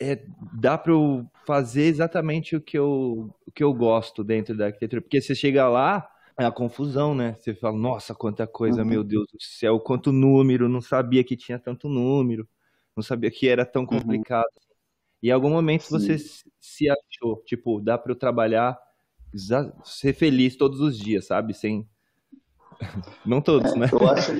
[0.00, 4.66] é, dá para eu fazer exatamente o que eu, o que eu gosto dentro da
[4.66, 5.02] arquitetura?
[5.02, 7.34] Porque você chega lá, é a confusão, né?
[7.38, 8.88] Você fala, nossa, quanta coisa, uhum.
[8.88, 12.48] meu Deus do céu, quanto número, não sabia que tinha tanto número,
[12.96, 13.88] não sabia que era tão uhum.
[13.88, 14.44] complicado.
[14.44, 14.74] Uhum.
[15.22, 15.98] E em algum momento Sim.
[15.98, 16.18] você
[16.60, 18.78] se achou, tipo, dá para eu trabalhar
[19.84, 21.54] ser feliz todos os dias, sabe?
[21.54, 21.88] Sem.
[23.24, 23.88] Não todos, é, né?
[23.90, 24.32] Eu acho.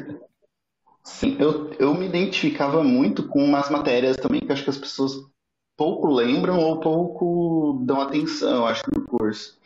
[1.03, 5.13] Sim, eu, eu me identificava muito com umas matérias também que acho que as pessoas
[5.77, 9.59] pouco lembram ou pouco dão atenção, acho, no curso.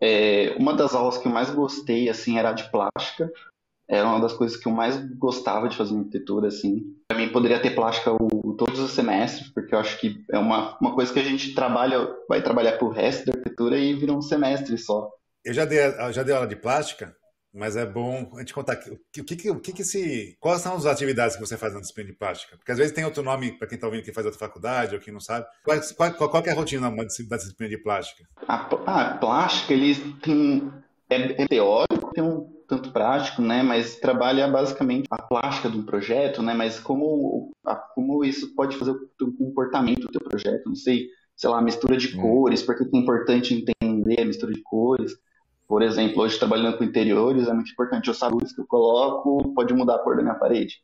[0.00, 3.30] É, uma das aulas que eu mais gostei, assim, era de plástica,
[3.88, 6.94] era uma das coisas que eu mais gostava de fazer na arquitetura, assim.
[7.08, 10.76] Pra mim poderia ter plástica o, todos os semestres, porque eu acho que é uma,
[10.78, 14.20] uma coisa que a gente trabalha, vai trabalhar pro resto da arquitetura e vira um
[14.20, 15.10] semestre só.
[15.44, 15.78] Eu já dei,
[16.12, 17.16] já dei aula de plástica,
[17.58, 20.36] mas é bom a gente contar o que, que, o que, que se.
[20.40, 22.56] Quais são as atividades que você faz na disciplina de plástica?
[22.56, 25.00] Porque às vezes tem outro nome para quem está ouvindo que faz outra faculdade ou
[25.00, 25.46] quem não sabe.
[25.64, 28.24] Qual, qual, qual é a rotina da disciplina de plástica?
[28.46, 30.72] A, a plástica, ele tem.
[31.10, 33.62] É, é teórico, tem um tanto prático, né?
[33.62, 36.54] Mas trabalha basicamente a plástica do projeto, né?
[36.54, 41.08] Mas como, a, como isso pode fazer o teu comportamento do teu projeto, não sei,
[41.34, 42.20] sei lá, mistura de hum.
[42.20, 45.12] cores, porque é importante entender a mistura de cores.
[45.68, 49.52] Por exemplo, hoje trabalhando com interiores, é muito importante eu saber luz que eu coloco,
[49.54, 50.76] pode mudar a cor da minha parede.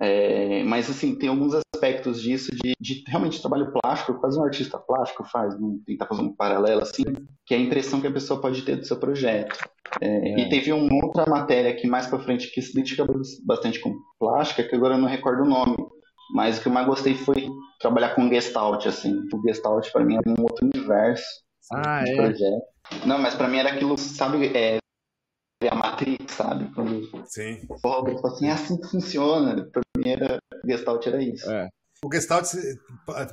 [0.00, 4.78] É, mas assim, tem alguns aspectos disso de, de, realmente trabalho plástico, quase um artista
[4.78, 7.04] plástico faz, tentar fazer um paralelo assim,
[7.44, 9.54] que é a impressão que a pessoa pode ter do seu projeto.
[10.00, 10.40] É, é.
[10.40, 13.06] E teve uma outra matéria aqui mais para frente que se identifica
[13.44, 15.76] bastante com plástica, que agora eu não recordo o nome,
[16.34, 17.46] mas o que eu mais gostei foi
[17.78, 19.14] trabalhar com Gestalt, assim.
[19.34, 21.24] O Gestalt para mim é um outro universo
[21.72, 22.16] ah, de é?
[22.16, 22.69] projeto.
[23.06, 24.78] Não, mas para mim era aquilo, sabe, é,
[25.68, 26.72] a Matrix, sabe?
[26.74, 27.66] Quando Sim.
[27.68, 29.68] O Robert falou assim, é assim que funciona.
[29.70, 31.50] Pra mim era, Gestalt era isso.
[31.50, 31.68] É.
[32.02, 32.46] O Gestalt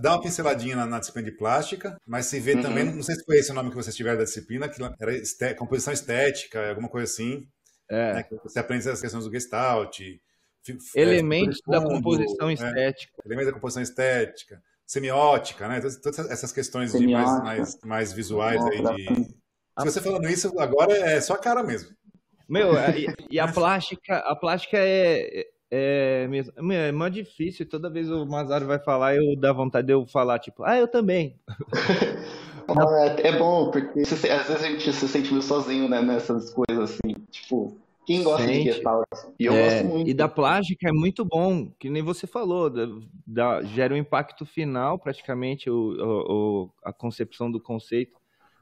[0.01, 2.61] dá uma pinceladinha na, na, disciplina de plástica, mas se vê uhum.
[2.61, 5.15] também, não sei se foi esse o nome que vocês tiveram da disciplina, que era
[5.15, 7.47] esté, composição estética, alguma coisa assim.
[7.89, 8.13] É.
[8.15, 10.01] Né, você aprende as questões do Gestalt.
[10.01, 13.13] É, elementos da composição é, estética.
[13.25, 15.79] Elementos da composição estética, semiótica, né?
[15.79, 19.37] Todas essas questões mais, mais, mais, visuais aí de.
[19.79, 21.89] Se você falando isso, agora é só a cara mesmo.
[22.47, 26.53] Meu, e, e a plástica, a plástica é, é mesmo.
[26.61, 27.67] Meu, é mais difícil.
[27.67, 30.87] Toda vez o Mazaro vai falar, eu dá vontade de eu falar, tipo, ah, eu
[30.87, 31.39] também.
[33.21, 36.91] é, é, bom, porque às vezes a gente se sente meio sozinho, né, nessas coisas
[36.91, 37.13] assim.
[37.29, 38.59] Tipo, quem gosta Sente.
[38.59, 39.03] de gestal?
[39.37, 40.09] E eu é, gosto muito.
[40.09, 42.87] E da plástica é muito bom, que nem você falou, da,
[43.27, 48.17] da, gera um impacto final, praticamente, o, o, a concepção do conceito.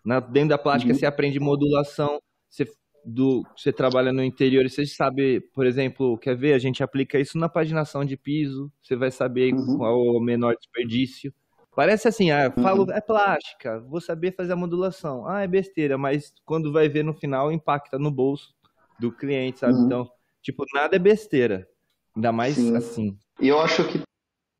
[0.05, 0.99] Na, dentro da plástica uhum.
[0.99, 2.65] você aprende modulação, você
[3.05, 6.53] do você trabalha no interior e você sabe, por exemplo, quer ver?
[6.53, 9.77] A gente aplica isso na paginação de piso, você vai saber uhum.
[9.77, 11.33] qual o menor desperdício.
[11.75, 12.91] Parece assim, ah, falo, uhum.
[12.91, 15.27] é plástica, vou saber fazer a modulação.
[15.27, 18.55] Ah, é besteira, mas quando vai ver no final, impacta no bolso
[18.97, 19.73] do cliente, sabe?
[19.73, 19.85] Uhum.
[19.85, 20.09] Então,
[20.41, 21.67] tipo, nada é besteira.
[22.15, 22.75] Ainda mais Sim.
[22.77, 23.17] assim.
[23.41, 23.99] E eu acho que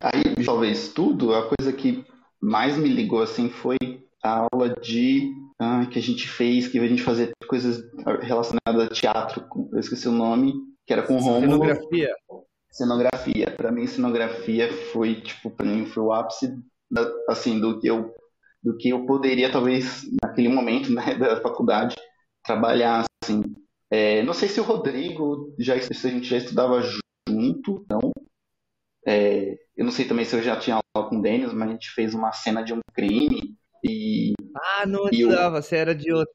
[0.02, 2.04] aí, talvez tudo, a coisa que
[2.38, 3.76] mais me ligou assim foi
[4.26, 7.82] a aula de ah, que a gente fez, que a gente fazia coisas
[8.22, 10.52] relacionadas a teatro, eu esqueci o nome,
[10.86, 11.40] que era com Romulo.
[11.40, 12.14] Cenografia.
[12.70, 13.50] Cenografia.
[13.50, 16.58] Para mim, cenografia foi tipo, para mim foi o ápice
[16.90, 18.14] da, assim do que eu
[18.62, 21.94] do que eu poderia talvez naquele momento né, da faculdade
[22.44, 23.42] trabalhar assim.
[23.90, 26.82] É, não sei se o Rodrigo já se a gente já estudava
[27.28, 28.10] junto, não.
[29.06, 31.72] É, eu não sei também se eu já tinha aula com o Denis, mas a
[31.72, 36.32] gente fez uma cena de um crime e, ah, não estava, você era de outro.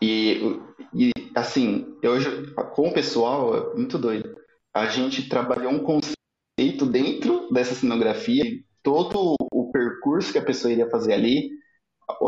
[0.00, 0.60] E,
[0.94, 2.14] e assim, eu,
[2.74, 4.36] com o pessoal, é muito doido.
[4.74, 8.44] A gente trabalhou um conceito dentro dessa cenografia,
[8.82, 11.50] todo o percurso que a pessoa iria fazer ali,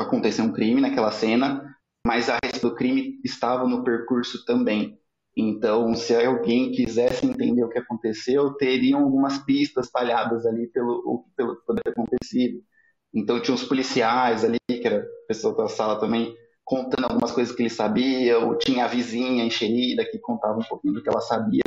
[0.00, 1.74] aconteceu um crime naquela cena,
[2.06, 4.98] mas a resto do crime estava no percurso também.
[5.36, 11.56] Então, se alguém quisesse entender o que aconteceu, teriam algumas pistas talhadas ali pelo, pelo
[11.56, 12.62] que poderia ter acontecido.
[13.14, 17.62] Então tinha os policiais ali, que era pessoa da sala também, contando algumas coisas que
[17.62, 21.62] ele sabia, ou tinha a vizinha enxerida que contava um pouquinho do que ela sabia.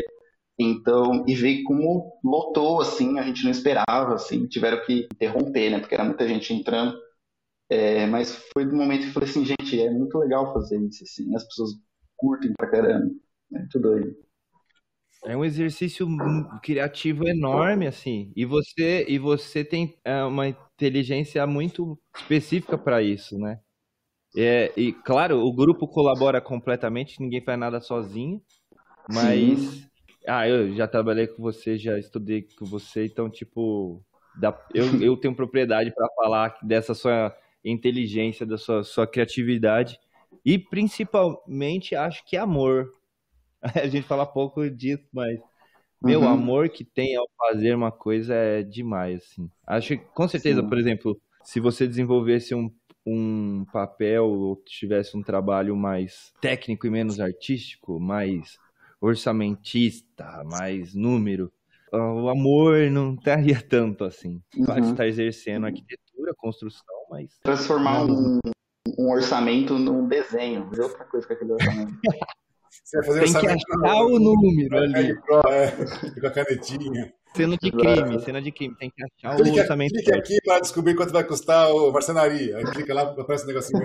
[0.59, 5.79] Então, e ver como lotou, assim, a gente não esperava, assim, tiveram que interromper, né,
[5.79, 6.97] porque era muita gente entrando.
[7.69, 11.03] É, mas foi do momento que eu falei assim, gente, é muito legal fazer isso,
[11.03, 11.71] assim, as pessoas
[12.15, 13.11] curtem pra caramba,
[13.53, 14.15] é muito doido.
[15.25, 16.07] É um exercício
[16.63, 18.31] criativo enorme, assim.
[18.35, 23.59] E você, e você tem é, uma inteligência muito específica para isso, né?
[24.35, 28.39] É, e claro, o grupo colabora completamente, ninguém faz nada sozinho,
[29.09, 29.85] mas Sim.
[30.27, 34.03] ah, eu já trabalhei com você, já estudei com você, então tipo,
[34.35, 39.99] dá, eu, eu tenho propriedade para falar dessa sua inteligência, da sua, sua criatividade
[40.45, 42.91] e principalmente acho que amor,
[43.61, 45.39] a gente fala pouco disso, mas
[46.01, 46.29] meu uhum.
[46.29, 49.49] amor que tem ao fazer uma coisa é demais, assim.
[49.65, 50.69] Acho que, com certeza, Sim.
[50.69, 52.71] por exemplo, se você desenvolvesse um,
[53.05, 58.57] um papel ou tivesse um trabalho mais técnico e menos artístico, mais
[59.01, 61.51] orçamentista, mais número,
[61.91, 64.41] o amor não estaria tanto assim.
[64.65, 64.91] Pode uhum.
[64.91, 67.39] estar exercendo arquitetura, construção, mas.
[67.41, 68.39] Transformar um,
[68.97, 71.93] um orçamento num desenho, ver outra coisa com aquele orçamento.
[72.83, 75.11] Você vai fazer Tem que achar o número ali.
[75.49, 75.71] É,
[76.21, 77.13] com a canetinha.
[77.35, 78.75] Cena de crime, cena de crime.
[78.77, 79.93] Tem que achar o Clique, orçamento.
[79.93, 82.57] clique aqui para descobrir quanto vai custar o marcenaria.
[82.57, 83.81] Aí clica lá, aparece um negocinho.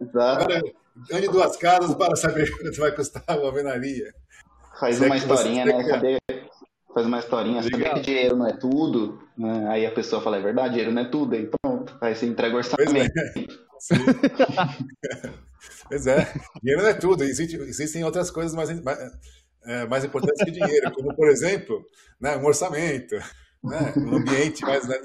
[0.00, 0.44] Exato.
[0.44, 0.62] Agora,
[1.12, 4.12] ande duas casas para saber quanto vai custar a alvenaria.
[4.78, 5.84] Faz Se é uma você historinha, né?
[5.84, 6.18] Saber,
[6.94, 7.94] faz uma historinha, saber Legal.
[7.94, 9.18] que dinheiro não é tudo.
[9.36, 9.66] né?
[9.70, 11.34] Aí a pessoa fala, é verdade, dinheiro não é tudo.
[11.34, 13.08] Aí pronto, aí você entrega o Pois é.
[15.88, 16.32] pois é.
[16.62, 17.24] Dinheiro não é tudo.
[17.24, 18.98] Existe- existem outras coisas mais, mais,
[19.64, 21.84] é, mais importantes que dinheiro, como, por exemplo,
[22.20, 23.14] né, um orçamento,
[23.62, 24.86] né, um ambiente mais.
[24.86, 24.96] Né.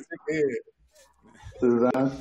[1.61, 2.17] Exato.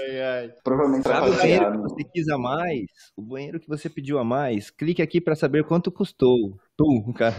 [0.00, 0.52] Ai, ai.
[0.62, 2.86] Provavelmente Sabe o banheiro que você quis a mais?
[3.16, 4.70] O banheiro que você pediu a mais?
[4.70, 6.58] Clique aqui para saber quanto custou.
[6.76, 7.36] Tum, cara.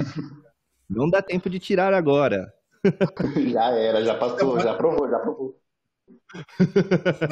[0.89, 2.51] Não dá tempo de tirar agora.
[3.53, 5.58] Já era, já passou, já provou, já provou.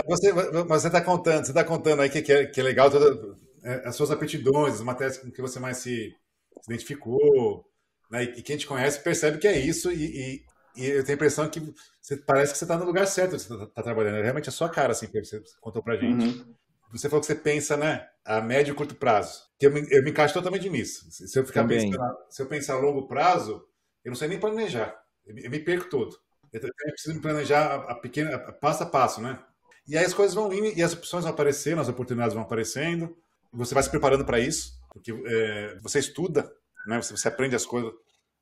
[0.07, 2.63] Mas Você, mas você está contando, você está contando aí que, que, é, que é
[2.63, 6.15] legal toda, é, as suas aptidões, as matérias com que você mais se,
[6.61, 7.65] se identificou,
[8.09, 8.23] né?
[8.23, 10.45] E quem te conhece percebe que é isso e, e,
[10.75, 11.59] e eu tenho a impressão que
[12.01, 14.17] você, parece que você está no lugar certo você está trabalhando.
[14.17, 16.25] É realmente a sua cara, assim, que você contou pra gente.
[16.25, 16.55] Uhum.
[16.91, 19.43] Você falou que você pensa, né, a médio e curto prazo.
[19.59, 21.05] Que eu me, eu me encaixo totalmente nisso.
[21.11, 21.91] Se eu ficar Também.
[21.91, 23.61] pensando, se eu pensar a longo prazo,
[24.05, 24.97] eu não sei nem planejar.
[25.25, 26.17] Eu, eu me perco todo.
[26.53, 29.39] Eu, eu preciso me planejar a, a pequena, a- passo a passo, né?
[29.87, 33.15] E aí as coisas vão indo e as opções vão aparecendo, as oportunidades vão aparecendo.
[33.53, 36.51] Você vai se preparando para isso, porque é, você estuda,
[36.85, 37.01] né?
[37.01, 37.91] Você, você aprende as coisas.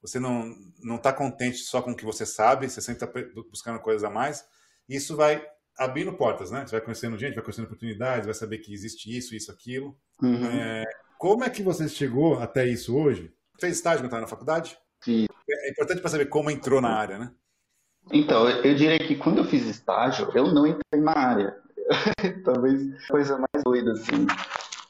[0.02, 2.70] Você não não está contente só com o que você sabe.
[2.70, 4.44] Você sempre está buscando coisas a mais.
[4.90, 5.46] E isso vai
[5.78, 6.66] abrindo portas, né?
[6.66, 9.98] Você vai conhecendo gente, vai conhecendo oportunidades, vai saber que existe isso, isso, aquilo.
[10.22, 10.84] Uhum.
[11.18, 13.34] Como é que você chegou até isso hoje?
[13.60, 14.78] Fez estágio quando estava na faculdade?
[15.02, 15.28] Fiz.
[15.50, 17.32] É importante para saber como entrou na área, né?
[18.12, 21.56] Então, eu, diria que quando eu fiz estágio, eu não entrei na área.
[22.46, 24.26] Talvez coisa mais doida, assim.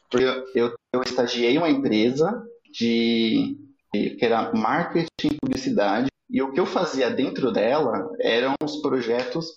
[0.09, 2.43] Porque eu, eu, eu estagiei uma empresa
[2.73, 3.57] de,
[3.93, 8.77] de- que era marketing e publicidade, e o que eu fazia dentro dela eram os
[8.81, 9.47] projetos,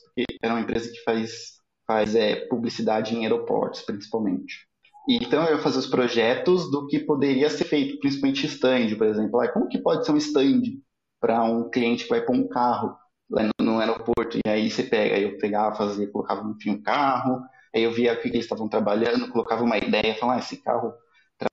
[0.43, 1.55] era uma empresa que faz,
[1.87, 4.67] faz é, publicidade em aeroportos, principalmente.
[5.09, 9.41] Então eu ia fazer os projetos do que poderia ser feito, principalmente stand, por exemplo.
[9.53, 10.63] Como que pode ser um stand
[11.21, 12.97] para um cliente que vai pôr um carro
[13.31, 14.39] lá no, no aeroporto?
[14.45, 17.43] E aí você pega, aí eu pegava, fazia, colocava enfim um carro,
[17.75, 20.93] aí eu via o que eles estavam trabalhando, colocava uma ideia, falava, ah, esse carro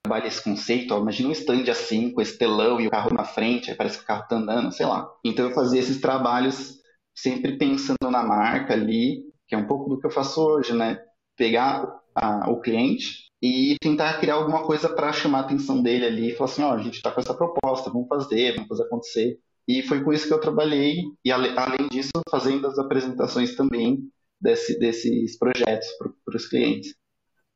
[0.03, 3.23] trabalha esse conceito, ó, imagina um stand assim, com esse telão e o carro na
[3.23, 5.07] frente, aí parece que o carro tá andando, sei lá.
[5.23, 6.75] Então eu fazia esses trabalhos
[7.13, 10.99] sempre pensando na marca ali, que é um pouco do que eu faço hoje, né?
[11.37, 16.29] Pegar a- o cliente e tentar criar alguma coisa para chamar a atenção dele ali
[16.31, 19.39] e falar assim, ó, a gente tá com essa proposta, vamos fazer, vamos fazer acontecer.
[19.67, 23.99] E foi com isso que eu trabalhei, e além disso, fazendo as apresentações também
[24.39, 25.87] desse- desses projetos
[26.25, 26.93] para os clientes.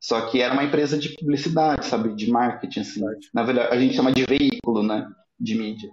[0.00, 3.00] Só que era uma empresa de publicidade, sabe, de marketing, assim.
[3.34, 5.06] Na verdade, a gente chama de veículo, né,
[5.38, 5.90] de mídia.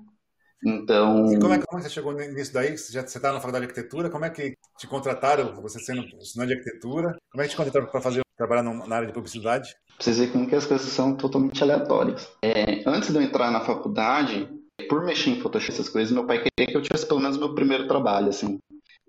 [0.66, 2.76] Então, E como é, que- como é que você chegou nisso daí?
[2.78, 4.10] Você já está na faculdade de arquitetura?
[4.10, 7.16] Como é que te contrataram, você sendo estudante de arquitetura?
[7.32, 9.70] Como é que te contrataram para fazer trabalhar na área de publicidade?
[9.70, 12.28] Pra vocês verem como que as coisas são totalmente aleatórias.
[12.42, 14.50] É, antes de eu entrar na faculdade,
[14.88, 17.54] por mexer em Photoshop, essas coisas, meu pai queria que eu tivesse pelo menos meu
[17.54, 18.58] primeiro trabalho, assim.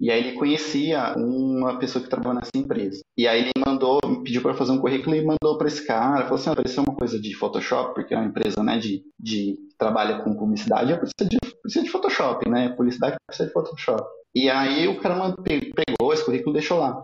[0.01, 3.01] E aí ele conhecia uma pessoa que trabalhava nessa empresa.
[3.17, 6.23] E aí ele mandou, me pediu para fazer um currículo e mandou para esse cara.
[6.23, 10.23] Falou assim, apareceu uma coisa de Photoshop, porque é uma empresa, né, de, de trabalha
[10.23, 12.69] com publicidade, eu preciso de, precisa de Photoshop, né?
[12.71, 14.09] Publicidade precisa de Photoshop.
[14.35, 17.01] E aí o cara pegou esse currículo e deixou lá.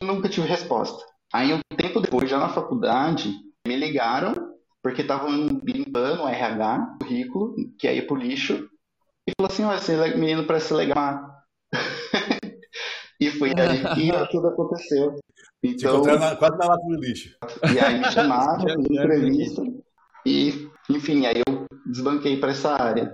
[0.00, 1.04] E nunca tive resposta.
[1.32, 3.34] Aí um tempo depois, já na faculdade,
[3.66, 4.49] me ligaram
[4.82, 8.68] porque estavam limpando o RH, o currículo, que ia pro lixo,
[9.28, 11.20] e falou assim, ó, esse menino parece ser legal.
[13.20, 15.18] e foi aí que tudo aconteceu.
[15.62, 17.36] Te Então, na- quase na lata do lixo.
[17.74, 19.62] e aí me chamaram, fiz entrevista,
[20.26, 23.12] e, enfim, aí eu desbanquei para essa área.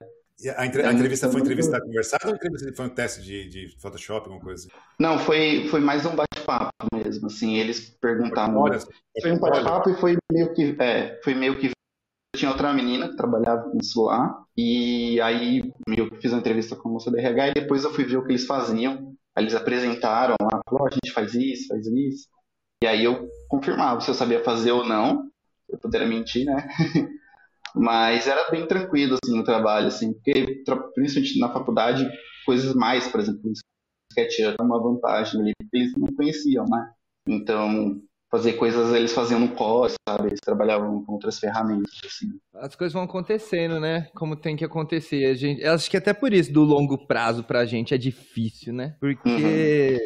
[0.57, 3.81] A, entre- a entrevista foi entrevista conversada ou a entrevista foi um teste de, de
[3.81, 4.69] Photoshop, alguma coisa?
[4.69, 4.79] assim?
[5.01, 8.61] Não, foi, foi mais um bate-papo mesmo, assim, eles perguntavam...
[8.61, 8.79] Olha,
[9.23, 10.77] Foi um bate-papo e foi meio que.
[10.79, 11.71] É, foi meio que.
[12.37, 14.45] Tinha outra menina que trabalhava com isso lá.
[14.55, 18.05] E aí que fiz uma entrevista com a moça da RH e depois eu fui
[18.05, 19.15] ver o que eles faziam.
[19.35, 22.29] Aí eles apresentaram lá, falou, "Ó, a gente faz isso, faz isso.
[22.85, 25.31] E aí eu confirmava se eu sabia fazer ou não.
[25.69, 26.69] Eu poderia mentir, né?
[27.77, 30.65] Mas era bem tranquilo, assim, o trabalho, assim, porque
[30.95, 32.09] principalmente na faculdade,
[32.47, 33.53] coisas mais, por exemplo,
[34.11, 36.91] SketchUp é uma vantagem ali, porque eles não conheciam, né?
[37.29, 38.01] Então,
[38.31, 40.29] fazer coisas eles faziam no core, sabe?
[40.29, 42.29] Eles trabalhavam com outras ferramentas, assim.
[42.55, 44.09] As coisas vão acontecendo, né?
[44.15, 45.27] Como tem que acontecer.
[45.27, 48.73] A gente, eu acho que até por isso, do longo prazo pra gente é difícil,
[48.73, 48.97] né?
[48.99, 49.99] Porque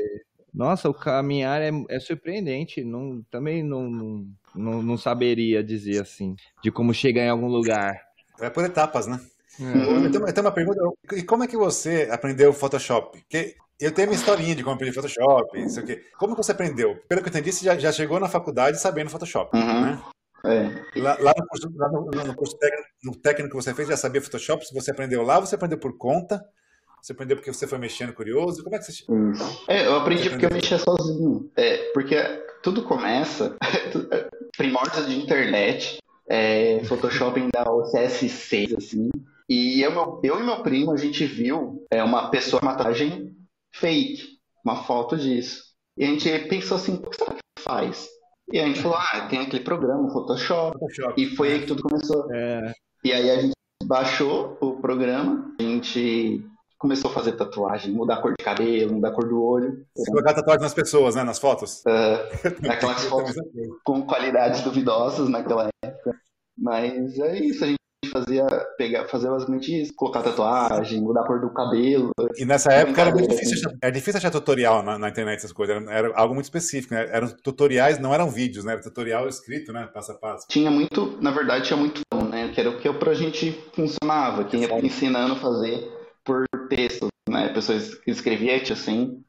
[0.52, 2.82] Nossa, o caminhar é, é surpreendente.
[2.84, 8.00] Não, também não, não, não, não saberia dizer assim, de como chegar em algum lugar.
[8.40, 9.20] É por etapas, né?
[9.60, 10.06] É.
[10.06, 10.80] Eu, tenho, eu tenho uma pergunta.
[11.12, 13.18] E como é que você aprendeu Photoshop?
[13.18, 16.02] Porque eu tenho uma historinha de como aprender Photoshop, isso aqui.
[16.18, 16.96] Como que você aprendeu?
[17.08, 19.80] Pelo que eu entendi, você já, já chegou na faculdade sabendo Photoshop, uhum.
[19.82, 20.02] né?
[20.44, 21.00] É.
[21.00, 23.96] Lá, lá, no, curso, lá no, no, curso técnico, no técnico que você fez, já
[23.96, 24.66] sabia Photoshop?
[24.66, 26.42] Se você aprendeu lá, você aprendeu por conta?
[27.02, 28.62] Você aprendeu porque você foi mexendo curioso?
[28.62, 29.04] Como é que você...
[29.68, 31.50] É, eu aprendi porque eu mexia sozinho.
[31.56, 32.16] É, porque
[32.62, 33.56] tudo começa...
[34.56, 35.98] primórdios de internet,
[36.28, 39.10] é, Photoshop ainda o CS6, assim.
[39.48, 43.34] E eu, eu e meu primo, a gente viu é, uma pessoa, uma tatuagem
[43.74, 44.22] fake,
[44.64, 45.64] uma foto disso.
[45.96, 48.08] E a gente pensou assim, o que será que faz?
[48.52, 50.78] E a gente falou, ah, tem aquele programa, Photoshop.
[50.78, 51.20] Photoshop.
[51.20, 52.32] E foi aí que tudo começou.
[52.32, 52.72] É.
[53.04, 56.44] E aí a gente baixou o programa, a gente
[56.80, 59.84] começou a fazer tatuagem, mudar a cor de cabelo, mudar a cor do olho.
[59.94, 61.22] Você colocar tatuagem nas pessoas, né?
[61.22, 61.82] Nas fotos?
[61.86, 63.36] Uh, naquelas fotos
[63.84, 66.18] com qualidades duvidosas naquela época.
[66.56, 67.78] Mas é isso, a gente
[68.10, 68.46] fazia
[68.78, 72.12] pegar, fazer basicamente isso, colocar tatuagem, mudar a cor do cabelo.
[72.36, 75.52] E nessa época era muito difícil achar, era difícil achar tutorial na, na internet, essas
[75.52, 75.76] coisas.
[75.76, 77.08] Era, era, algo muito específico, né?
[77.12, 78.72] Eram tutoriais, não eram vídeos, né?
[78.72, 79.86] Era tutorial escrito, né?
[79.92, 80.46] Passo a passo.
[80.48, 82.00] Tinha muito, na verdade, tinha muito,
[82.30, 82.50] né?
[82.54, 85.99] Que era o que pra gente funcionava, quem ia ensinando a fazer
[86.70, 87.52] texto, né?
[87.52, 89.22] Pessoas que escreviam assim,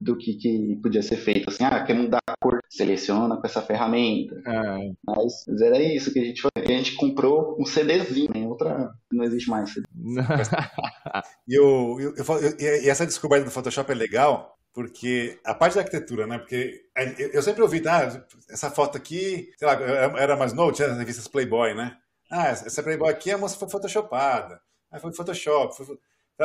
[0.00, 1.50] do que, que podia ser feito.
[1.50, 4.40] Assim, ah, quer mudar a cor, seleciona com essa ferramenta.
[4.46, 4.78] Ah.
[5.06, 8.46] Mas, mas, era isso que a gente A gente comprou um CDzinho, né?
[8.46, 8.90] Outra.
[9.12, 9.70] Não existe mais
[11.48, 15.80] e, eu, eu, eu, e essa descoberta do Photoshop é legal, porque a parte da
[15.80, 16.38] arquitetura, né?
[16.38, 16.82] Porque
[17.32, 19.74] eu sempre ouvi, ah, essa foto aqui, sei lá,
[20.18, 21.96] era mais novo, tinha as revistas Playboy, né?
[22.30, 24.60] Ah, essa Playboy aqui a moça foi photoshopada.
[24.90, 25.76] Aí foi Photoshop.
[25.76, 25.98] Foi...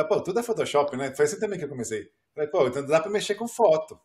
[0.08, 1.14] Pô, tudo é Photoshop, né?
[1.14, 2.08] Foi assim também que eu comecei.
[2.34, 3.98] Falei, pô, então dá para mexer com foto.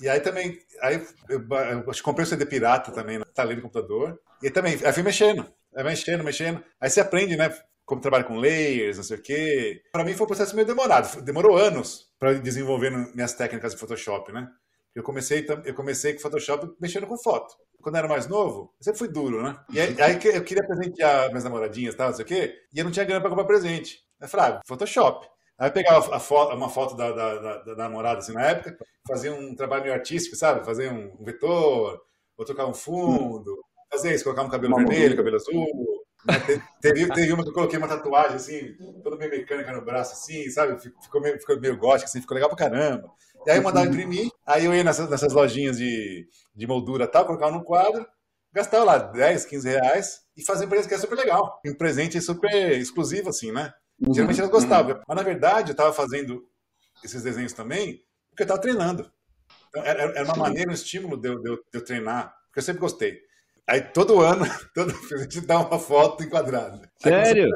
[0.00, 4.18] E aí também, aí eu, eu, comprei o CD pirata também, tá ali no computador.
[4.42, 6.62] E também, aí fui mexendo, aí mexendo, mexendo.
[6.80, 7.56] Aí você aprende, né?
[7.84, 9.82] Como trabalha com layers, não sei o quê.
[9.92, 11.20] Para mim foi um processo meio demorado.
[11.22, 14.48] Demorou anos para desenvolver minhas técnicas de Photoshop, né?
[14.94, 17.54] Eu comecei, eu comecei com Photoshop mexendo com foto.
[17.82, 19.58] Quando eu era mais novo, eu sempre fui duro, né?
[19.70, 22.78] E aí, aí eu queria presentear minhas namoradinhas e tal, não sei o quê, e
[22.78, 24.03] eu não tinha grana para comprar presente.
[24.24, 25.26] Aí eu falei, ah, Photoshop.
[25.58, 29.54] Aí pegava foto, uma foto da, da, da, da, namorada, assim, na época, fazia um
[29.54, 30.64] trabalho meio artístico, sabe?
[30.64, 32.00] Fazer um, um vetor,
[32.36, 33.62] ou trocar um fundo,
[33.92, 35.66] fazer isso, colocar um cabelo vermelho, cabelo azul.
[36.26, 36.34] Né?
[36.80, 40.48] Teve, teve uma que eu coloquei uma tatuagem, assim, toda meio mecânica no braço, assim,
[40.50, 40.80] sabe?
[40.80, 43.08] Ficou meio, ficou meio gótico, assim, ficou legal pra caramba.
[43.46, 47.08] E aí eu mandava imprimir, aí eu ia nessas, nessas lojinhas de, de moldura e
[47.08, 48.06] tal, colocava num quadro,
[48.50, 51.60] gastava lá 10, 15 reais e fazia um presente que é super legal.
[51.66, 53.70] Um presente super exclusivo, assim, né?
[54.00, 55.00] Geralmente elas gostavam.
[55.06, 56.46] Mas na verdade eu estava fazendo
[57.02, 59.10] esses desenhos também porque eu estava treinando.
[59.68, 62.58] Então, era, era, uma maneira, um estímulo de eu, de, eu, de eu, treinar, porque
[62.58, 63.20] eu sempre gostei.
[63.66, 66.90] Aí todo ano, todo, a gente dá uma foto enquadrada.
[66.96, 67.48] Sério?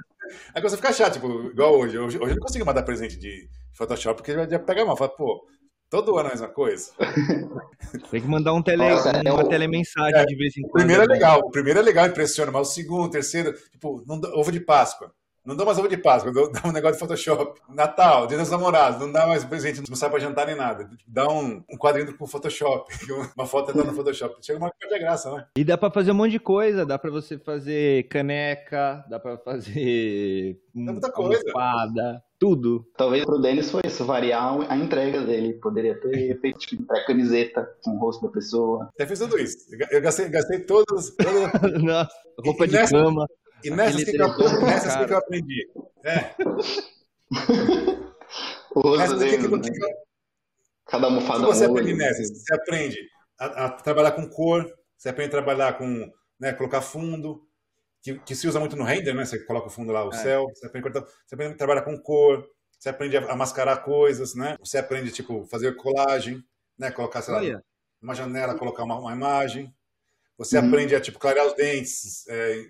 [0.54, 1.98] Aí você fica chato, tipo, igual hoje.
[1.98, 5.46] Hoje, hoje eu não consigo mandar presente de Photoshop porque já pegar uma foto, pô,
[5.88, 6.92] todo ano é a mesma coisa.
[8.10, 10.70] Tem que mandar um tele, Nossa, uma é telemensagem é, de vez em quando.
[10.70, 11.14] O primeiro é né?
[11.14, 14.60] legal, o primeiro é legal, impressiona, mas o segundo, o terceiro, tipo, não, ovo de
[14.60, 15.12] Páscoa.
[15.44, 17.60] Não dou mais ovo de Páscoa, dou, dá um negócio de Photoshop.
[17.68, 20.88] Natal, Dia dos Namorados, não dá mais presente, não sai pra jantar nem nada.
[21.06, 22.92] Dá um, um quadrinho com Photoshop,
[23.36, 24.36] uma foto tá no Photoshop.
[24.44, 25.46] Chega uma coisa de graça, né?
[25.56, 29.38] E dá pra fazer um monte de coisa, dá pra você fazer caneca, dá pra
[29.38, 31.42] fazer dá muita coisa.
[31.46, 32.86] espada, tudo.
[32.96, 35.54] Talvez pro Denis foi isso, variar a entrega dele.
[35.54, 38.88] Poderia ter feito tipo, camiseta com o rosto da pessoa.
[38.98, 39.56] Eu fiz tudo isso.
[39.90, 41.14] Eu gastei, gastei todos.
[41.16, 41.82] todos...
[41.82, 42.10] Nossa,
[42.44, 42.96] roupa e de nessa...
[42.96, 43.26] cama.
[43.64, 44.28] E nessas que, eu,
[44.62, 45.68] nessas que, eu aprendi.
[46.04, 46.34] É.
[48.96, 50.08] nessas que, que, que, que,
[50.88, 52.30] Cada almofada você aprende nessas?
[52.30, 52.98] Você aprende
[53.38, 57.46] a, a, trabalhar com cor, você aprende a trabalhar com, né, colocar fundo,
[58.02, 59.24] que, que se usa muito no render, né?
[59.24, 60.16] Você coloca o fundo lá, o é.
[60.16, 62.48] céu, você aprende, você aprende a trabalhar com cor,
[62.78, 64.56] você aprende a, a, mascarar coisas, né?
[64.60, 66.42] Você aprende, tipo, fazer colagem,
[66.78, 66.90] né?
[66.90, 67.64] Colocar, sei lá, Olha.
[68.00, 69.74] uma janela, colocar uma, uma imagem.
[70.38, 70.68] Você uhum.
[70.68, 72.66] aprende a, tipo, clarear os dentes, é,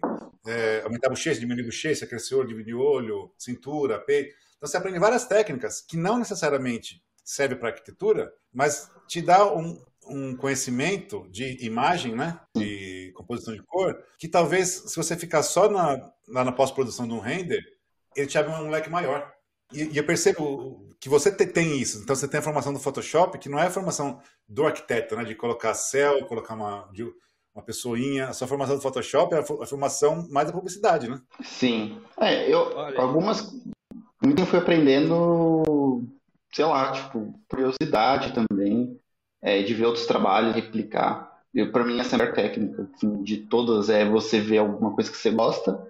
[0.47, 4.35] é, aumentar a bochecha, diminuir a bochecha, crescer o olho, cintura, peito.
[4.57, 9.81] Então você aprende várias técnicas que não necessariamente servem para arquitetura, mas te dá um,
[10.07, 15.69] um conhecimento de imagem, né, de composição de cor, que talvez se você ficar só
[15.69, 17.63] na, na pós-produção de um render,
[18.17, 19.33] ele te abre um leque maior.
[19.73, 21.99] E, e eu percebo que você te, tem isso.
[21.99, 25.25] Então você tem a formação do Photoshop, que não é a formação do arquiteto, né,
[25.25, 27.05] de colocar céu, colocar uma de,
[27.59, 28.29] uma pessoinha.
[28.29, 31.21] A sua formação do Photoshop é a formação mais da publicidade, né?
[31.43, 32.01] Sim.
[32.19, 33.53] É, eu, algumas.
[34.25, 36.03] Muito fui aprendendo,
[36.53, 38.99] sei lá, tipo, curiosidade também.
[39.43, 41.29] é, de ver outros trabalhos, replicar.
[41.73, 45.11] Para mim, essa é a melhor técnica assim, de todas é você ver alguma coisa
[45.11, 45.89] que você gosta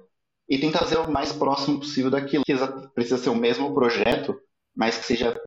[0.48, 2.44] e tentar fazer o mais próximo possível daquilo.
[2.44, 2.54] Que
[2.94, 4.38] precisa ser o mesmo projeto,
[4.74, 5.38] mas que seja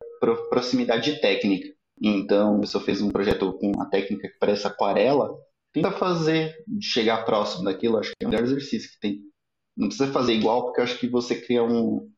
[0.50, 1.72] proximidade técnica.
[2.00, 5.36] Então, a pessoa fez um projeto com uma técnica que parece aquarela,
[5.72, 9.20] tenta fazer, chegar próximo daquilo, acho que é o melhor exercício que tem.
[9.76, 12.10] Não precisa fazer igual, porque acho que você cria um,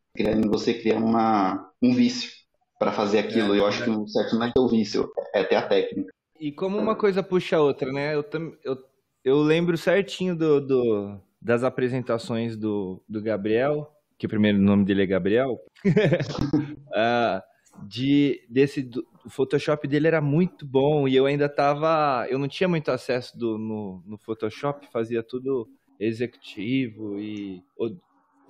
[0.48, 2.30] você cria uma, um vício
[2.78, 3.55] para fazer aquilo.
[3.55, 6.12] É, eu acho que o certo não é ter o vício, é ter a técnica.
[6.38, 8.14] E como uma coisa puxa a outra, né?
[8.14, 8.24] Eu,
[8.64, 8.78] eu,
[9.24, 15.02] eu lembro certinho do, do, das apresentações do, do Gabriel, que o primeiro nome dele
[15.02, 17.40] é Gabriel, uh,
[17.83, 22.49] de, desse, do, o Photoshop dele era muito bom e eu ainda tava, eu não
[22.49, 25.68] tinha muito acesso do, no, no Photoshop, fazia tudo
[25.99, 27.62] executivo e,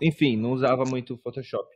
[0.01, 1.69] enfim, não usava muito o Photoshop.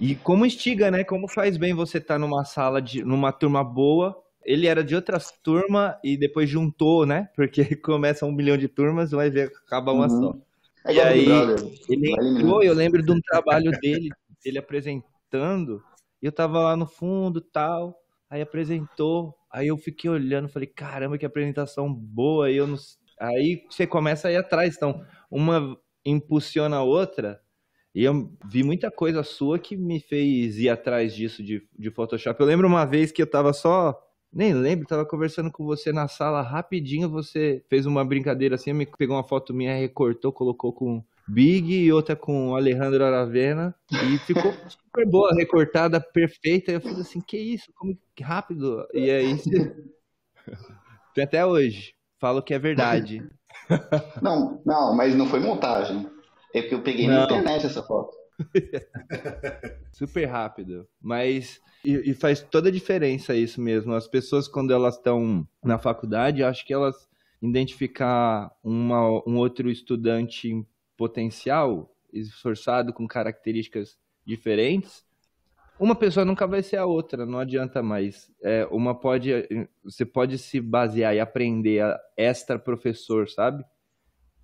[0.00, 1.02] E como instiga, né?
[1.02, 4.16] Como faz bem você estar tá numa sala de, numa turma boa
[4.48, 7.28] ele era de outra turma e depois juntou, né?
[7.36, 10.22] Porque começa um milhão de turmas, vai ver, acaba uma uhum.
[10.22, 10.36] só.
[10.86, 11.26] É e aí,
[11.86, 14.08] ele entrou, eu lembro de um trabalho dele,
[14.42, 15.82] ele apresentando,
[16.26, 17.98] eu tava lá no fundo tal,
[18.28, 22.76] aí apresentou, aí eu fiquei olhando, falei, caramba, que apresentação boa, e eu não...
[23.20, 27.40] Aí você começa a ir atrás, então, uma impulsiona a outra,
[27.94, 32.38] e eu vi muita coisa sua que me fez ir atrás disso de, de Photoshop.
[32.38, 33.98] Eu lembro uma vez que eu tava só
[34.32, 38.86] nem lembro, tava conversando com você na sala rapidinho, você fez uma brincadeira assim, me
[38.86, 44.52] pegou uma foto minha, recortou, colocou com Big e outra com Alejandro Aravena e ficou
[44.68, 46.72] super boa, recortada, perfeita.
[46.72, 47.70] Eu fiz assim, que isso?
[47.74, 48.86] Como que rápido?
[48.94, 49.36] E aí
[51.14, 51.94] tem até hoje.
[52.18, 53.22] Falo que é verdade.
[54.22, 56.08] Não, não, mas não foi montagem.
[56.54, 57.16] É que eu peguei não.
[57.16, 58.16] na internet essa foto.
[59.92, 60.88] super rápido.
[61.00, 63.92] Mas e, e, faz toda a diferença isso mesmo.
[63.92, 67.08] As pessoas, quando elas estão na faculdade, acho que elas
[67.42, 70.64] identificar uma, um outro estudante
[70.98, 73.96] potencial, esforçado, com características
[74.26, 75.06] diferentes,
[75.78, 78.30] uma pessoa nunca vai ser a outra, não adianta mais.
[78.42, 79.30] É, uma pode,
[79.82, 83.64] você pode se basear e aprender a extra professor, sabe?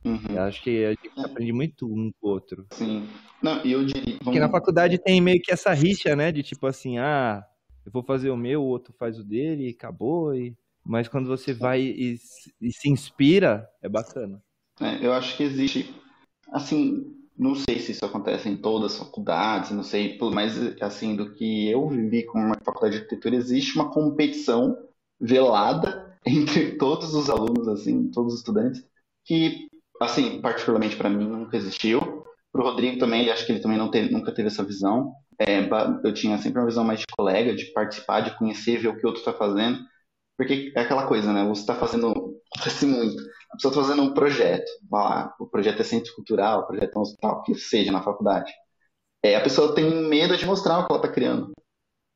[0.04, 0.38] Uhum.
[0.38, 2.66] acho que a gente aprende muito um com o outro.
[2.72, 3.08] Sim.
[3.42, 4.04] Não, eu diria.
[4.04, 4.24] Vamos...
[4.24, 6.30] Porque na faculdade tem meio que essa rixa, né?
[6.30, 7.42] De tipo assim, ah,
[7.84, 10.34] eu vou fazer o meu, o outro faz o dele, e acabou.
[10.34, 10.54] E...
[10.84, 12.18] Mas quando você vai e,
[12.60, 14.42] e se inspira, é bacana.
[14.80, 15.94] É, eu acho que existe.
[16.54, 17.04] Assim,
[17.36, 21.68] não sei se isso acontece em todas as faculdades, não sei, mas assim, do que
[21.68, 24.76] eu vivi com uma faculdade de arquitetura, existe uma competição
[25.20, 28.84] velada entre todos os alunos, assim, todos os estudantes,
[29.24, 29.68] que
[30.00, 32.24] assim, particularmente para mim, nunca existiu.
[32.52, 35.12] Para o Rodrigo também, ele acho que ele também não teve, nunca teve essa visão.
[35.38, 35.60] É,
[36.04, 39.04] eu tinha sempre uma visão mais de colega, de participar, de conhecer, ver o que
[39.04, 39.78] o outro está fazendo.
[40.36, 41.46] Porque é aquela coisa, né?
[41.48, 42.33] Você está fazendo.
[42.82, 43.22] Muito.
[43.50, 44.70] A pessoa está fazendo um projeto.
[44.90, 48.52] Lá, o projeto é centro cultural, o projeto é um hospital, que seja na faculdade.
[49.22, 51.52] É, a pessoa tem medo de mostrar o que ela está criando.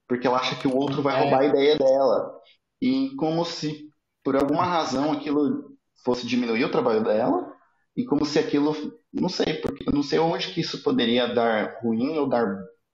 [0.08, 1.20] Porque ela acha que o outro vai é.
[1.20, 2.32] roubar a ideia dela.
[2.80, 3.90] E como se,
[4.24, 7.52] por alguma razão, aquilo fosse diminuir o trabalho dela
[7.96, 8.74] e como se aquilo,
[9.12, 12.46] não sei, porque não sei onde que isso poderia dar ruim ou dar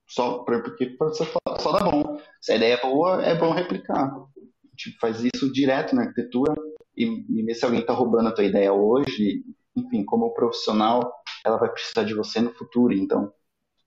[0.08, 2.18] só porque só, só dá bom.
[2.40, 4.06] Se a ideia é boa, é bom replicar.
[4.06, 4.26] A
[4.70, 6.54] gente faz isso direto na arquitetura
[6.96, 9.42] e, e se alguém está roubando a tua ideia hoje,
[9.76, 11.12] enfim, como profissional,
[11.44, 13.32] ela vai precisar de você no futuro, então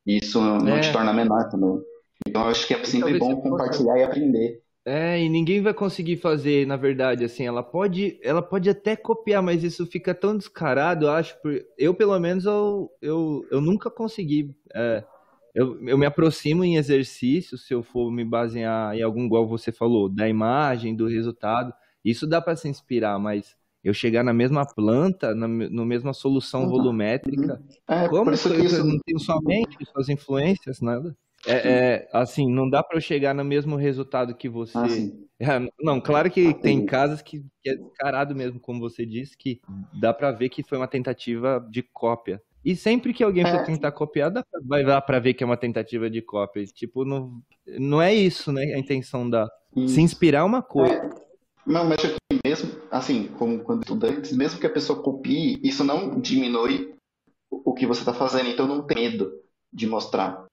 [0.06, 0.82] isso não é.
[0.82, 1.82] te torna menor também.
[2.28, 4.62] Então eu acho que é sempre bom compartilhar e aprender.
[4.86, 9.44] É, e ninguém vai conseguir fazer, na verdade, assim, ela pode, ela pode até copiar,
[9.44, 11.36] mas isso fica tão descarado, eu acho,
[11.78, 15.04] eu pelo menos, eu, eu, eu nunca consegui, é,
[15.54, 19.74] eu, eu me aproximo em exercício, se eu for me basear em algum, igual você
[19.74, 21.74] falou, da imagem, do resultado,
[22.10, 26.64] isso dá para se inspirar, mas eu chegar na mesma planta, na, na mesma solução
[26.64, 26.70] uhum.
[26.70, 27.96] volumétrica, uhum.
[27.96, 28.84] É, como isso, eu, isso...
[28.84, 31.16] não tenho somente suas influências, nada?
[31.46, 34.78] É, é, assim, não dá para eu chegar no mesmo resultado que você.
[34.78, 34.88] Ah,
[35.40, 39.62] é, não, claro que tem casos que, que, é descarado mesmo, como você disse, que
[40.00, 42.42] dá para ver que foi uma tentativa de cópia.
[42.66, 43.64] E sempre que alguém for é.
[43.64, 46.66] tentar copiar, dá pra, vai dar para ver que é uma tentativa de cópia.
[46.66, 47.42] Tipo, não,
[47.80, 48.74] não é isso, né?
[48.74, 49.48] A intenção da.
[49.76, 49.96] Isso.
[49.96, 51.10] Se inspirar é uma coisa.
[51.68, 51.72] É.
[51.72, 56.20] Não, mas aqui mesmo, assim, como quando estudantes, mesmo que a pessoa copie, isso não
[56.20, 56.96] diminui
[57.52, 59.32] o que você está fazendo, então não tem medo
[59.72, 60.46] de mostrar.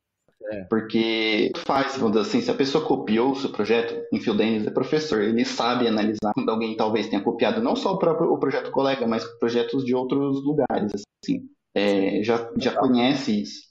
[0.50, 0.64] É.
[0.64, 4.66] Porque faz, vamos dizer assim, se a pessoa copiou o seu projeto, enfim, o Denis
[4.66, 8.38] é professor, ele sabe analisar quando alguém talvez tenha copiado não só o próprio o
[8.38, 10.92] projeto colega, mas projetos de outros lugares,
[11.24, 11.48] assim.
[11.74, 13.64] É, já, já conhece isso.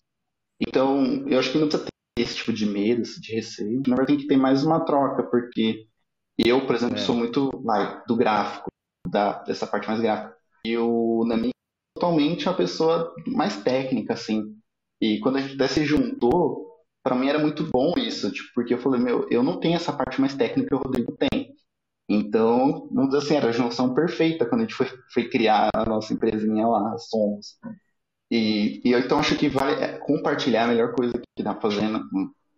[0.67, 3.81] Então, eu acho que não precisa ter esse tipo de medo, de receio.
[3.87, 5.85] Na verdade, tem que ter mais uma troca, porque
[6.37, 6.99] E eu, por exemplo, é.
[6.99, 7.49] sou muito
[8.07, 8.69] do gráfico,
[9.07, 10.35] da, dessa parte mais gráfica.
[10.65, 14.55] E o Nami é totalmente uma pessoa mais técnica, assim.
[15.01, 16.73] E quando a gente até se juntou,
[17.03, 19.91] para mim era muito bom isso, tipo, porque eu falei, meu, eu não tenho essa
[19.91, 21.53] parte mais técnica que o Rodrigo tem.
[22.09, 25.85] Então, vamos dizer assim, era a junção perfeita quando a gente foi, foi criar a
[25.85, 27.57] nossa empresinha lá, Somos.
[28.31, 32.03] E, e eu então acho que vale é, compartilhar a melhor coisa que dá fazendo,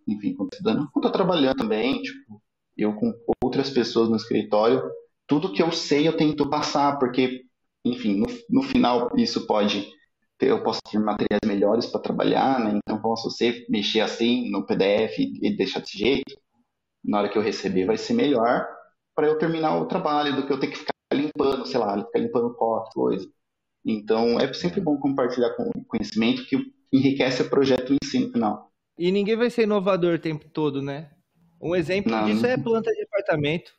[0.08, 2.42] enfim, quando estudando, quando tô trabalhando também, tipo,
[2.78, 3.14] eu com
[3.44, 4.82] outras pessoas no escritório,
[5.28, 7.42] tudo que eu sei eu tento passar, porque,
[7.86, 9.88] enfim, no, no final isso pode
[10.38, 12.78] ter, eu posso ter materiais melhores para trabalhar, né?
[12.78, 16.36] Então, posso você mexer assim no PDF e deixar desse jeito,
[17.04, 18.68] na hora que eu receber vai ser melhor
[19.16, 22.20] para eu terminar o trabalho do que eu ter que ficar limpando, sei lá, ficar
[22.20, 23.28] limpando pó, coisa.
[23.86, 26.58] Então, é sempre bom compartilhar com conhecimento que
[26.92, 28.72] enriquece o projeto em si no final.
[28.98, 31.12] E ninguém vai ser inovador o tempo todo, né?
[31.62, 32.26] Um exemplo não.
[32.26, 33.72] disso é planta de apartamento.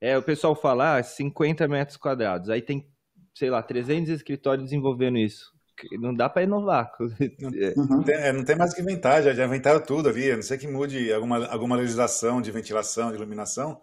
[0.00, 2.48] É, o pessoal fala ah, 50 metros quadrados.
[2.48, 2.88] Aí tem,
[3.34, 5.52] sei lá, 300 escritórios desenvolvendo isso.
[5.98, 6.92] Não dá para inovar.
[7.38, 7.50] Não,
[7.98, 8.02] uhum.
[8.02, 10.30] tem, é, não tem mais que inventar, já, já inventaram tudo ali.
[10.30, 13.80] A não sei que mude alguma, alguma legislação de ventilação, de iluminação.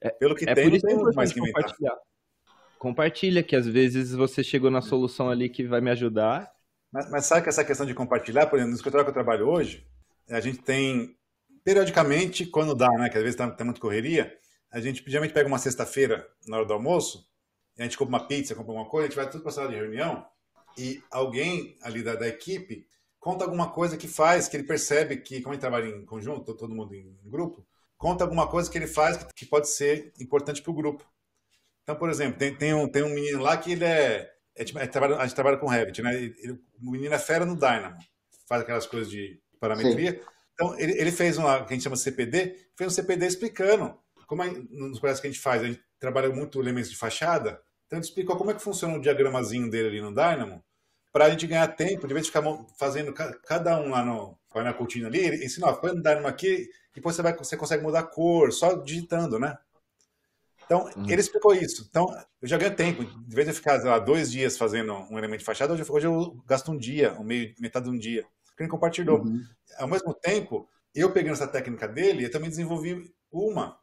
[0.00, 1.74] É, Pelo que é tem, não tem muito mais que inventar.
[2.78, 6.50] Compartilha, que às vezes você chegou na solução ali que vai me ajudar.
[6.92, 9.48] Mas, mas sabe que essa questão de compartilhar, por exemplo, no escritório que eu trabalho
[9.48, 9.86] hoje,
[10.30, 11.16] a gente tem,
[11.64, 14.36] periodicamente, quando dá, né, que às vezes tem, tem muita correria,
[14.70, 17.26] a gente geralmente pega uma sexta-feira na hora do almoço,
[17.78, 19.68] a gente compra uma pizza, compra uma coisa, a gente vai tudo para a sala
[19.68, 20.26] de reunião
[20.76, 22.86] e alguém ali da, da, equipe
[23.18, 26.74] conta alguma coisa que faz, que ele percebe que, como ele trabalha em conjunto, todo
[26.74, 30.74] mundo em grupo, conta alguma coisa que ele faz que pode ser importante para o
[30.74, 31.04] grupo.
[31.82, 34.78] Então, por exemplo, tem, tem, um, tem um menino lá que ele é, é, tipo,
[34.78, 36.14] é a gente trabalha com Revit, né?
[36.14, 37.96] Ele, o menino é fera no Dynamo,
[38.46, 40.12] faz aquelas coisas de parametria.
[40.12, 40.20] Sim.
[40.58, 43.96] Então, ele, ele fez uma que a gente chama de CPD, fez um CPD explicando
[44.26, 47.62] como é, nos projetos que a gente faz, a gente trabalha muito elementos de fachada,
[47.86, 50.62] então ele explicou como é que funciona o diagramazinho dele ali no Dynamo,
[51.12, 52.44] para a gente ganhar tempo, de vez de ficar
[52.76, 56.68] fazendo cada um lá no, na cortina ali, ele ensina, ó, põe no Dynamo aqui,
[56.92, 59.56] depois você, vai, você consegue mudar a cor, só digitando, né?
[60.66, 61.08] Então, uhum.
[61.08, 61.86] ele explicou isso.
[61.88, 62.06] Então,
[62.42, 63.02] eu já ganho tempo.
[63.02, 66.36] De vez em ficar lá, dois dias fazendo um elemento de fachada, hoje, hoje eu
[66.46, 68.26] gasto um dia, um meio, metade de um dia.
[68.58, 69.20] Porque ele compartilhou.
[69.20, 69.40] Uhum.
[69.78, 73.78] Ao mesmo tempo, eu pegando essa técnica dele, eu também desenvolvi uma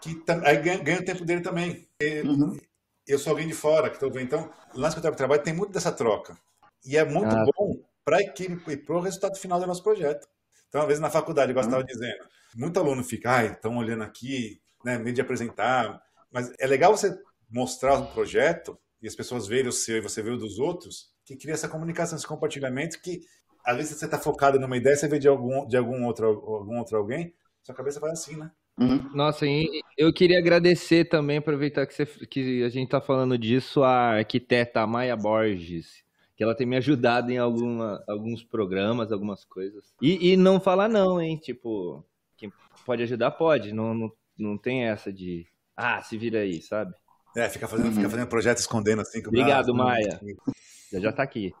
[0.00, 1.88] que aí ganha, o tempo dele também.
[2.24, 2.56] Uhum.
[3.04, 4.26] Eu sou alguém de fora que estou vendo.
[4.26, 6.38] Então, lá no escritório de trabalho tem muito dessa troca.
[6.86, 7.44] E é muito ah.
[7.56, 10.28] bom para a equipe e para o resultado final do nosso projeto.
[10.68, 11.70] Então, às vezes na faculdade, igual uhum.
[11.70, 12.24] estava dizendo,
[12.54, 16.00] muito aluno fica, ai, estão olhando aqui, né, meio de apresentar.
[16.30, 17.12] Mas é legal você
[17.50, 21.10] mostrar o projeto e as pessoas verem o seu e você ver o dos outros,
[21.24, 23.22] que cria essa comunicação, esse compartilhamento que
[23.64, 26.78] às vezes você está focado numa ideia, você vê de algum, de algum, outro, algum
[26.78, 28.50] outro alguém, sua cabeça vai assim, né?
[28.78, 29.10] Uhum.
[29.14, 29.44] Nossa,
[29.96, 34.86] eu queria agradecer também, aproveitar que, você, que a gente está falando disso, a arquiteta
[34.86, 36.02] Maia Borges,
[36.34, 39.92] que ela tem me ajudado em alguma, alguns programas, algumas coisas.
[40.00, 41.36] E, e não falar não, hein?
[41.36, 42.02] Tipo,
[42.38, 42.50] quem
[42.86, 43.74] pode ajudar, pode.
[43.74, 45.46] Não, não, não tem essa de,
[45.76, 46.94] ah, se vira aí, sabe?
[47.36, 47.94] É, fica fazendo, uhum.
[47.94, 49.20] fica fazendo projeto escondendo assim.
[49.26, 50.18] Obrigado, Maia.
[50.92, 51.54] Já já tá aqui.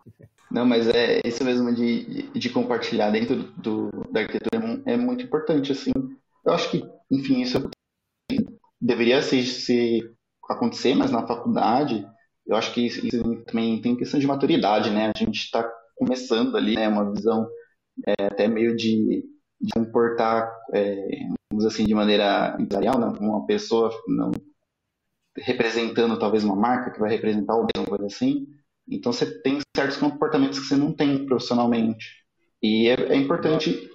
[0.50, 5.24] Não, mas é isso mesmo de, de compartilhar dentro do, da arquitetura é, é muito
[5.24, 5.92] importante, assim.
[6.44, 7.58] Eu acho que, enfim, isso
[8.80, 10.00] deveria ser, se
[10.48, 12.06] acontecer, mas na faculdade,
[12.46, 15.12] eu acho que isso, isso também tem questão de maturidade, né?
[15.14, 16.88] A gente está começando ali, né?
[16.88, 17.48] Uma visão
[18.06, 19.24] é, até meio de,
[19.60, 20.96] de importar, é,
[21.52, 23.06] vamos assim, de maneira empresarial, né?
[23.20, 24.32] Uma pessoa não
[25.36, 28.46] representando talvez uma marca que vai representar alguma coisa assim.
[28.90, 32.06] Então você tem certos comportamentos que você não tem profissionalmente.
[32.62, 33.90] E é, é importante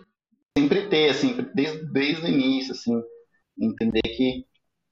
[0.58, 3.02] sempre ter, assim, desde, desde o início, assim,
[3.60, 4.46] entender que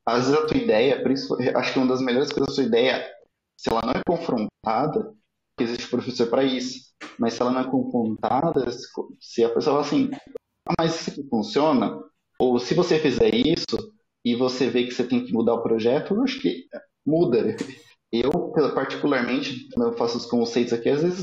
[0.06, 2.66] às vezes a tua ideia, por isso acho que uma das melhores coisas da sua
[2.66, 3.10] ideia,
[3.58, 5.14] se ela não é confrontada,
[5.60, 8.66] existe professor para isso, mas se ela não é confrontada,
[9.20, 10.10] se a pessoa fala assim,
[10.68, 11.97] ah, mas isso aqui funciona,
[12.39, 13.78] ou se você fizer isso
[14.26, 16.66] e você vê que você tem que mudar o projeto, eu acho que
[17.06, 17.56] muda.
[18.14, 18.32] Eu,
[18.76, 21.22] particularmente, eu faço os conceitos aqui, às vezes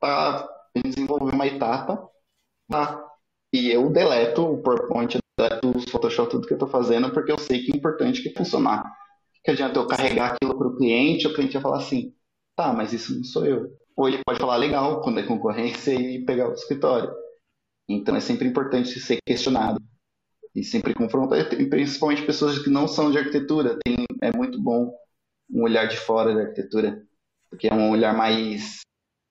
[0.00, 0.48] tá,
[0.84, 2.10] desenvolver uma etapa,
[2.68, 3.08] tá,
[3.52, 7.62] e eu deleto o PowerPoint, deleto Photoshop, tudo que eu estou fazendo, porque eu sei
[7.62, 8.82] que é importante que funcionar.
[9.44, 12.12] Que adianta eu carregar aquilo para o cliente, o cliente vai falar assim,
[12.56, 13.76] tá, mas isso não sou eu.
[13.96, 17.12] Ou ele pode falar legal quando é concorrência e pegar o escritório.
[17.88, 19.80] Então é sempre importante ser questionado
[20.54, 23.78] e sempre confrontar, principalmente pessoas que não são de arquitetura.
[23.84, 24.92] Tem, é muito bom
[25.52, 27.02] um olhar de fora da arquitetura,
[27.50, 28.80] porque é um olhar mais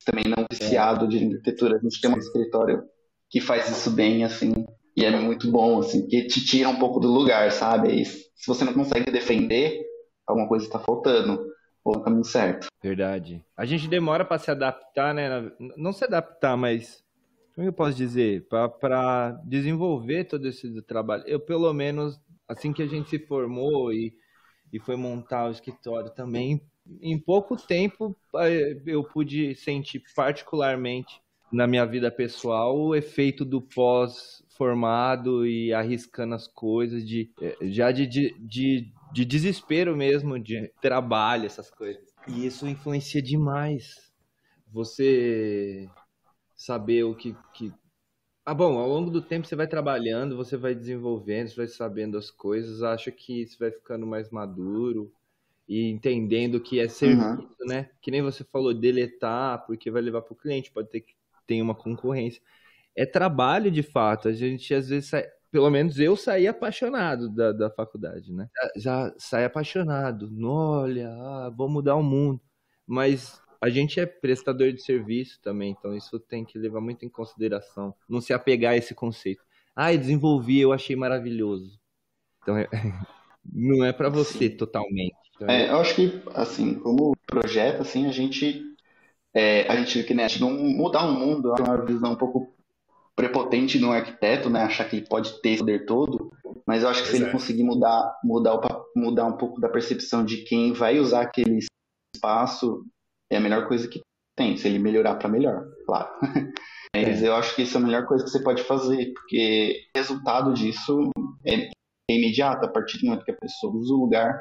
[0.06, 1.78] também não viciado de arquitetura.
[1.78, 2.84] A gente tem um escritório
[3.30, 4.66] que faz isso bem, assim,
[4.96, 7.90] E é muito bom, assim, porque te tira um pouco do lugar, sabe?
[7.90, 9.82] Aí, se você não consegue defender,
[10.28, 11.46] alguma coisa está faltando,
[11.84, 12.68] ou no caminho certo.
[12.84, 13.44] Verdade.
[13.56, 15.52] A gente demora para se adaptar, né?
[15.78, 17.04] Não se adaptar, mas
[17.56, 18.48] como eu posso dizer?
[18.48, 21.24] Para desenvolver todo esse trabalho.
[21.26, 24.14] Eu, pelo menos, assim que a gente se formou e,
[24.72, 26.62] e foi montar o escritório também,
[27.02, 33.62] em pouco tempo eh, eu pude sentir particularmente na minha vida pessoal o efeito do
[33.62, 40.72] pós-formado e arriscando as coisas, de, eh, já de, de, de, de desespero mesmo, de
[40.82, 42.02] trabalho, essas coisas.
[42.28, 44.12] E isso influencia demais.
[44.72, 45.90] Você
[46.56, 47.74] saber o que, que.
[48.44, 52.18] Ah, bom, ao longo do tempo você vai trabalhando, você vai desenvolvendo, você vai sabendo
[52.18, 55.14] as coisas, acho que você vai ficando mais maduro
[55.68, 57.68] e entendendo que é serviço, uhum.
[57.68, 57.90] né?
[58.02, 61.14] Que nem você falou, deletar, porque vai levar para o cliente, pode ter que
[61.46, 62.42] ter uma concorrência.
[62.96, 67.52] É trabalho de fato, a gente às vezes sai, pelo menos eu saí apaixonado da,
[67.52, 68.50] da faculdade, né?
[68.56, 72.42] Já, já saí apaixonado, olha, ah, vou mudar o mundo.
[72.88, 77.10] Mas a gente é prestador de serviço também, então isso tem que levar muito em
[77.10, 77.94] consideração.
[78.10, 79.44] Não se apegar a esse conceito.
[79.76, 81.80] Ah, eu desenvolvi, eu achei maravilhoso.
[82.42, 82.68] Então, é...
[83.46, 84.58] não é para você Sim.
[84.58, 85.16] totalmente.
[85.36, 88.64] Então, é, eu acho que, assim, como projeto, assim, a gente,
[89.32, 92.54] é, a gente, que né, não mudar o mundo, é uma visão um pouco
[93.16, 96.32] prepotente no arquiteto, né, achar que ele pode ter esse poder todo,
[96.66, 98.60] mas eu acho que se ele conseguir mudar, mudar,
[98.96, 101.60] mudar um pouco da percepção de quem vai usar aquele
[102.16, 102.84] espaço
[103.32, 104.02] é a melhor coisa que
[104.36, 104.58] tem.
[104.58, 106.10] Se ele melhorar para melhor, claro.
[106.96, 107.28] Mas é.
[107.28, 110.54] eu acho que isso é a melhor coisa que você pode fazer, porque o resultado
[110.54, 111.10] disso
[111.46, 111.70] é,
[112.10, 112.66] imediato.
[112.66, 114.40] A partir do momento que a pessoa usa o lugar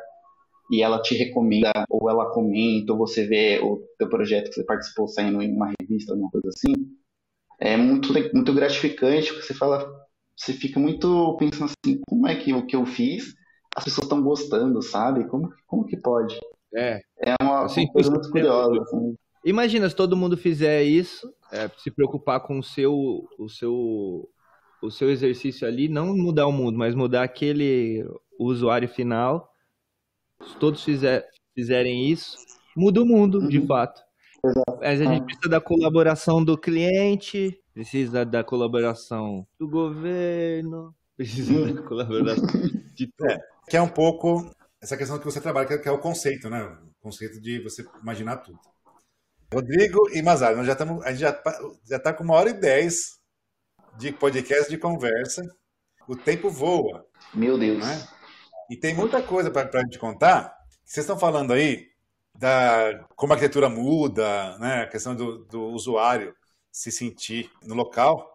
[0.71, 4.65] e ela te recomenda, ou ela comenta, ou você vê o teu projeto que você
[4.65, 6.73] participou saindo em uma revista, alguma coisa assim,
[7.59, 9.91] é muito, muito gratificante, porque você fala,
[10.37, 13.35] você fica muito pensando assim, como é que o que eu fiz,
[13.77, 15.29] as pessoas estão gostando, sabe?
[15.29, 16.39] Como, como que pode?
[16.75, 17.01] É.
[17.19, 18.83] É uma, assim, uma coisa muito curiosa.
[18.83, 19.17] Assim.
[19.45, 24.29] Imagina se todo mundo fizer isso, é, se preocupar com o seu, o seu,
[24.83, 28.05] o seu exercício ali, não mudar o mundo, mas mudar aquele
[28.39, 29.53] usuário final.
[30.43, 32.37] Se todos fizer, fizerem isso,
[32.77, 33.49] muda o mundo, uhum.
[33.49, 34.01] de fato.
[34.45, 34.79] Exato.
[34.81, 41.83] Mas a gente precisa da colaboração do cliente, precisa da colaboração do governo, precisa da
[41.85, 42.47] colaboração
[42.95, 43.31] de tudo.
[43.31, 44.51] É, que é um pouco
[44.81, 46.63] essa questão que você trabalha, que é o conceito, né?
[46.63, 48.59] O conceito de você imaginar tudo.
[49.53, 51.43] Rodrigo e Mazar, nós já estamos, a gente já
[51.85, 53.19] já está com uma hora e dez
[53.99, 55.43] de podcast de conversa.
[56.09, 57.05] O tempo voa.
[57.35, 57.85] Meu Deus.
[57.85, 58.09] Né?
[58.71, 60.57] E tem muita coisa para a gente contar.
[60.85, 61.89] Vocês estão falando aí
[62.39, 64.83] da como a arquitetura muda, né?
[64.83, 66.35] A questão do, do usuário
[66.73, 68.31] se sentir no local.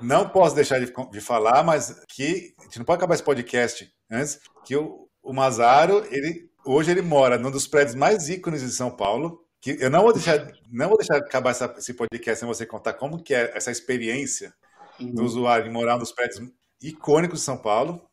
[0.00, 3.90] Não posso deixar de, de falar, mas que a gente não pode acabar esse podcast
[4.10, 8.70] antes que o, o Mazaro, ele hoje ele mora num dos prédios mais ícones de
[8.70, 9.44] São Paulo.
[9.60, 12.94] Que eu não vou deixar, não vou deixar acabar essa, esse podcast sem você contar
[12.94, 14.54] como que é essa experiência
[14.98, 15.14] uhum.
[15.14, 16.50] do usuário de morar nos prédios
[16.80, 18.08] icônicos de São Paulo.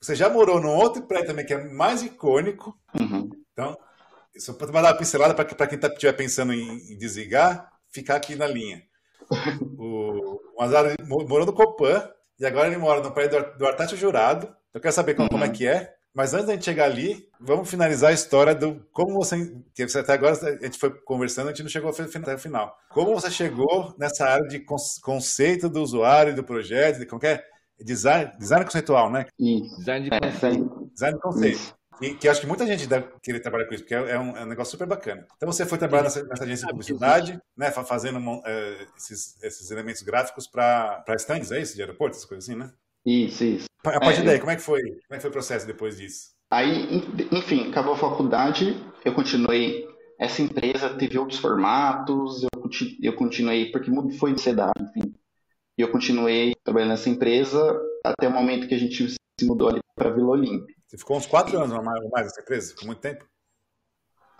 [0.00, 2.76] Você já morou num outro prédio também que é mais icônico.
[2.98, 3.30] Uhum.
[3.52, 3.76] Então,
[4.36, 8.34] só para dar uma pincelada para quem estiver tá, pensando em, em, desligar, ficar aqui
[8.34, 8.82] na linha.
[9.78, 13.96] o, o Mazaro morou no Copan e agora ele mora no prédio do, do Artácio
[13.96, 14.52] Jurado.
[14.74, 15.28] Eu quero saber uhum.
[15.28, 15.99] como é que é.
[16.14, 19.54] Mas antes da gente chegar ali, vamos finalizar a história do como você.
[19.74, 22.76] Que até agora a gente foi conversando, a gente não chegou até o final.
[22.90, 24.64] Como você chegou nessa área de
[25.02, 27.46] conceito do usuário, do projeto, de qualquer
[27.80, 27.84] é?
[27.84, 29.26] design, design conceitual, né?
[29.38, 29.78] Isso.
[29.78, 30.90] Design de é, conceito.
[30.92, 31.80] Design de conceito.
[32.02, 34.42] E que acho que muita gente deve querer trabalhar com isso, porque é um, é
[34.42, 35.26] um negócio super bacana.
[35.36, 40.00] Então você foi trabalhar nessa, nessa agência de publicidade, né, fazendo é, esses, esses elementos
[40.00, 42.72] gráficos para stands, é isso, de aeroporto, essas coisas assim, né?
[43.04, 43.69] Isso, isso.
[43.84, 44.82] A partir é, daí, como é que foi?
[44.82, 46.30] Como é que foi o processo depois disso?
[46.50, 47.02] Aí,
[47.32, 49.88] enfim, acabou a faculdade, eu continuei.
[50.18, 52.70] Essa empresa teve outros formatos, eu,
[53.02, 55.14] eu continuei, porque foi CEDA, enfim.
[55.78, 59.80] E eu continuei trabalhando nessa empresa até o momento que a gente se mudou ali
[59.94, 60.74] para Vila Olímpia.
[60.86, 62.70] Você ficou uns quatro anos ou mais, mais nessa empresa?
[62.70, 63.24] Ficou muito tempo?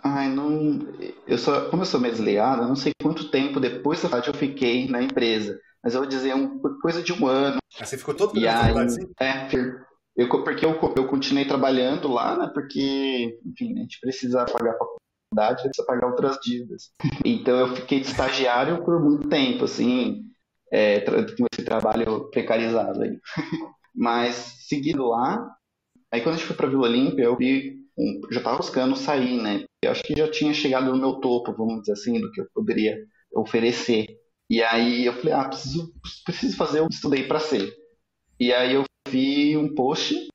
[0.03, 0.79] Ai, não.
[1.25, 4.35] Eu só, como eu sou meio desligado, eu não sei quanto tempo depois da faculdade
[4.35, 7.57] eu fiquei na empresa mas eu vou dizer um, coisa de um ano.
[7.79, 9.09] Ah, você ficou todo e aí, assim?
[9.19, 9.47] É,
[10.15, 12.51] eu, porque eu, eu continuei trabalhando lá, né?
[12.53, 16.91] Porque, enfim, a gente precisa pagar a faculdade, precisa pagar outras dívidas.
[17.25, 20.23] Então eu fiquei de estagiário por muito tempo, assim,
[20.71, 23.17] é, com esse trabalho precarizado aí.
[23.95, 24.35] Mas
[24.67, 25.47] seguindo lá,
[26.11, 27.75] aí quando a gente foi para Vila Olímpia, eu vi,
[28.31, 29.63] já estava buscando sair, né?
[29.83, 32.47] Eu acho que já tinha chegado no meu topo, vamos dizer assim, do que eu
[32.53, 32.97] poderia
[33.33, 34.07] oferecer.
[34.51, 35.93] E aí eu falei, ah, preciso,
[36.25, 37.73] preciso fazer o que estudei para ser.
[38.37, 40.27] E aí eu vi um post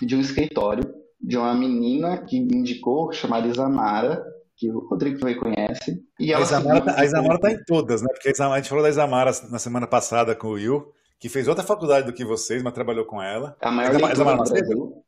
[0.00, 0.90] de um escritório
[1.20, 4.24] de uma menina que me indicou, chamada Isamara,
[4.56, 6.02] que o Rodrigo também conhece.
[6.18, 8.08] E a Isamara, tá, a Isamara tá em todas, né?
[8.10, 10.90] Porque a, gente falou da Isamara na semana passada com o Will,
[11.20, 13.54] que fez outra faculdade do que vocês, mas trabalhou com ela.
[13.60, 15.04] A maior Isamara, Isamara Brasil.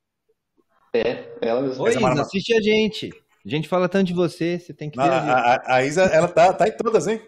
[0.92, 1.82] É, ela mesma.
[1.82, 3.10] Oi, Isa, assiste a gente.
[3.50, 6.28] A gente fala tanto de você, você tem que Não, a, a, a, Isa, ela
[6.28, 7.20] tá, tá em todas, hein?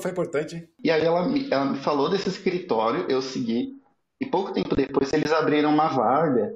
[0.00, 0.68] Foi importante, hein?
[0.82, 1.20] E aí ela,
[1.50, 3.80] ela me falou desse escritório, eu segui.
[4.20, 6.52] E pouco tempo depois eles abriram uma vaga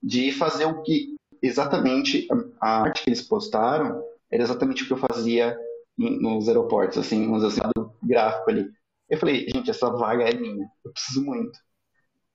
[0.00, 2.28] de fazer o que exatamente
[2.60, 5.58] a arte que eles postaram era exatamente o que eu fazia
[5.98, 8.70] nos aeroportos, assim, vamos assim, do gráfico ali.
[9.08, 11.58] Eu falei, gente, essa vaga é minha, eu preciso muito.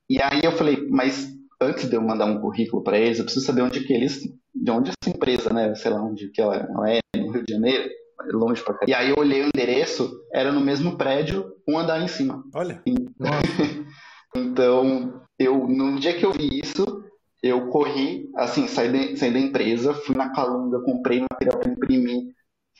[0.10, 3.46] E aí eu falei, mas antes de eu mandar um currículo para eles, eu preciso
[3.46, 4.22] saber onde que eles,
[4.54, 7.54] de onde essa empresa, né, sei lá onde que ela, ela é, no Rio de
[7.54, 7.90] Janeiro,
[8.32, 8.86] longe pra cá.
[8.88, 12.44] E aí eu olhei o endereço, era no mesmo prédio, um andar em cima.
[12.54, 12.82] Olha.
[14.36, 17.04] então, eu, no dia que eu vi isso,
[17.44, 22.24] eu corri, assim, saí, de, saí da empresa, fui na Calunga, comprei material para imprimir,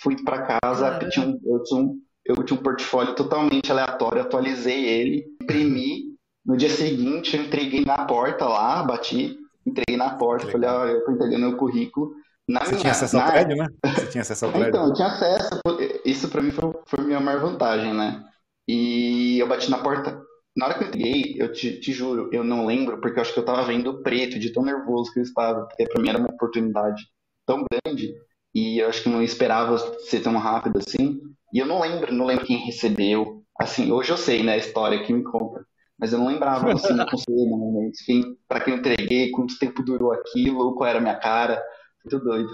[0.02, 4.22] fui para casa, ah, tinha um, eu, tinha um, eu tinha um portfólio totalmente aleatório,
[4.22, 6.15] atualizei ele, imprimi.
[6.46, 11.04] No dia seguinte, eu entreguei na porta lá, bati, entreguei na porta, falei, ó, eu
[11.04, 12.14] tô entregando meu currículo.
[12.48, 13.68] Na Você minha, tinha acesso ao prédio, né?
[13.84, 14.70] Você tinha acesso ao prédio.
[14.70, 15.62] então, eu tinha acesso,
[16.06, 18.24] isso para mim foi, foi a minha maior vantagem, né?
[18.68, 20.22] E eu bati na porta,
[20.56, 23.34] na hora que eu entreguei, eu te, te, juro, eu não lembro, porque eu acho
[23.34, 26.20] que eu tava vendo preto, de tão nervoso que eu estava, porque pra mim era
[26.20, 27.04] uma oportunidade
[27.46, 28.14] tão grande,
[28.54, 31.20] e eu acho que não esperava ser tão rápido assim.
[31.52, 33.44] E eu não lembro, não lembro quem recebeu.
[33.60, 35.66] Assim, hoje eu sei, né, a história que me conta.
[35.98, 37.98] Mas eu não lembrava, assim, não no momento.
[38.06, 41.64] Quem, pra quem eu entreguei, quanto tempo durou aquilo, qual era a minha cara.
[42.04, 42.50] Muito doido.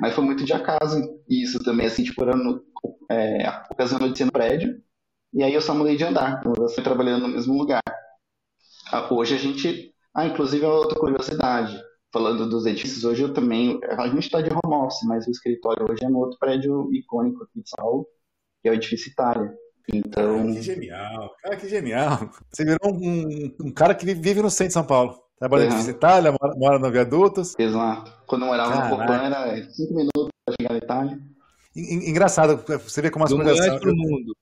[0.00, 2.62] Mas foi muito de acaso isso também, assim, tipo, era no,
[3.10, 4.82] é, ocasião de ser no prédio.
[5.32, 7.80] E aí eu só mudei de andar, eu fui trabalhando no mesmo lugar.
[8.92, 9.94] Ah, hoje a gente.
[10.14, 11.80] Ah, inclusive, é outra curiosidade.
[12.12, 13.80] Falando dos edifícios, hoje eu também.
[13.98, 17.42] A gente está de home office, mas o escritório hoje é no outro prédio icônico
[17.44, 18.06] aqui de São Paulo,
[18.62, 19.50] que é o edifício Itália.
[19.92, 20.52] Então.
[20.52, 22.30] que genial, cara, que genial.
[22.52, 25.22] Você virou um, um cara que vive no centro de São Paulo.
[25.38, 25.80] Trabalha uhum.
[25.80, 27.54] em Itália, mora, mora no Viadutos.
[27.58, 28.12] Exato.
[28.26, 28.88] Quando eu morava Caraca.
[28.90, 31.18] no Copan era cinco minutos para chegar na Itália.
[31.74, 33.80] Engraçado, você vê como as coisas são.
[33.86, 34.36] mundo.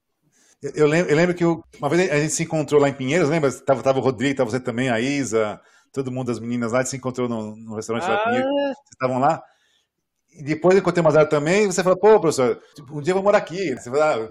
[0.63, 3.31] Eu lembro, eu lembro que eu, uma vez a gente se encontrou lá em Pinheiros,
[3.31, 3.51] lembra?
[3.51, 5.59] Tava, tava o Rodrigo, tava você também, a Isa,
[5.91, 8.09] todo mundo, as meninas lá, a gente se encontrou no, no restaurante ah.
[8.09, 8.51] lá em Pinheiros.
[8.51, 9.43] Vocês estavam lá.
[10.33, 12.61] E depois eu encontrei o Mazar também, e você falou, pô, professor,
[12.93, 13.75] um dia eu vou morar aqui.
[13.75, 14.31] Você falou, ah,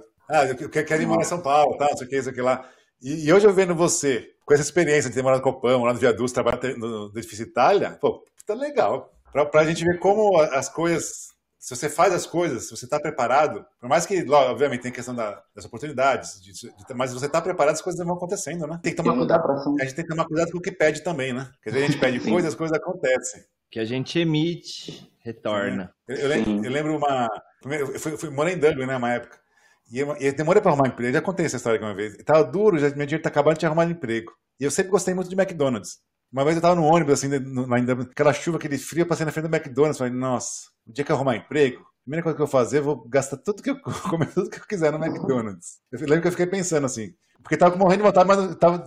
[0.59, 2.69] eu quero ir morar em São Paulo, tá, não sei o que, isso aqui lá.
[3.01, 5.93] E, e, hoje eu vendo você, com essa experiência de ter morado no Copão, lá
[5.93, 9.11] no Viaduto, trabalhar no, no edifício Itália, pô, tá legal.
[9.31, 12.97] Pra, pra gente ver como as coisas se você faz as coisas, se você está
[12.97, 17.25] preparado, por mais que, obviamente, tem questão da, das oportunidades, de, de, mas se você
[17.25, 18.79] está preparado, as coisas vão acontecendo, né?
[18.81, 19.75] Tem que tomar cuidado.
[19.77, 21.51] A gente tem que tomar cuidado com o que pede também, né?
[21.51, 23.43] Porque a gente pede coisas, as coisas acontecem.
[23.69, 25.93] Que a gente emite, retorna.
[26.07, 27.29] Eu, eu, lembro, eu lembro, uma.
[27.65, 29.37] Eu fui, fui, morei em Dublin, né, uma época.
[29.91, 31.09] E eu, eu demorei para arrumar um emprego.
[31.09, 32.15] Eu já contei essa história uma vez.
[32.17, 34.31] Tava duro, já, meu dinheiro tá acabando de arrumar um emprego.
[34.59, 35.97] E eu sempre gostei muito de McDonald's.
[36.31, 37.29] Uma vez eu tava no ônibus, assim,
[37.73, 39.97] ainda, aquela chuva, aquele frio, eu passei na frente do McDonald's.
[39.97, 42.77] Falei, nossa, o dia que eu arrumar emprego, a primeira coisa que eu vou fazer,
[42.79, 43.79] eu vou gastar tudo que eu
[44.09, 45.79] comer tudo que eu quiser no McDonald's.
[45.91, 48.85] Eu lembro que eu fiquei pensando assim, porque tava morrendo de vontade, mas tava.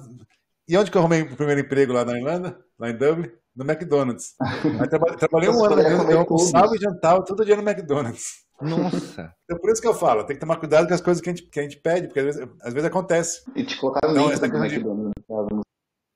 [0.69, 2.57] E onde que eu arrumei o primeiro emprego lá na Irlanda?
[2.79, 3.31] Lá em Dublin?
[3.55, 4.35] No McDonald's.
[4.41, 5.17] Aí traba...
[5.17, 8.45] trabalhei um ano, eu almoçava e jantava todo dia no McDonald's.
[8.63, 9.35] Nossa.
[9.45, 11.35] Então por isso que eu falo, tem que tomar cuidado com as coisas que a
[11.35, 13.43] gente, que a gente pede, porque às vezes, às vezes acontece.
[13.55, 14.75] E te colocaram então, essa questão de...
[14.77, 15.63] McDonald's.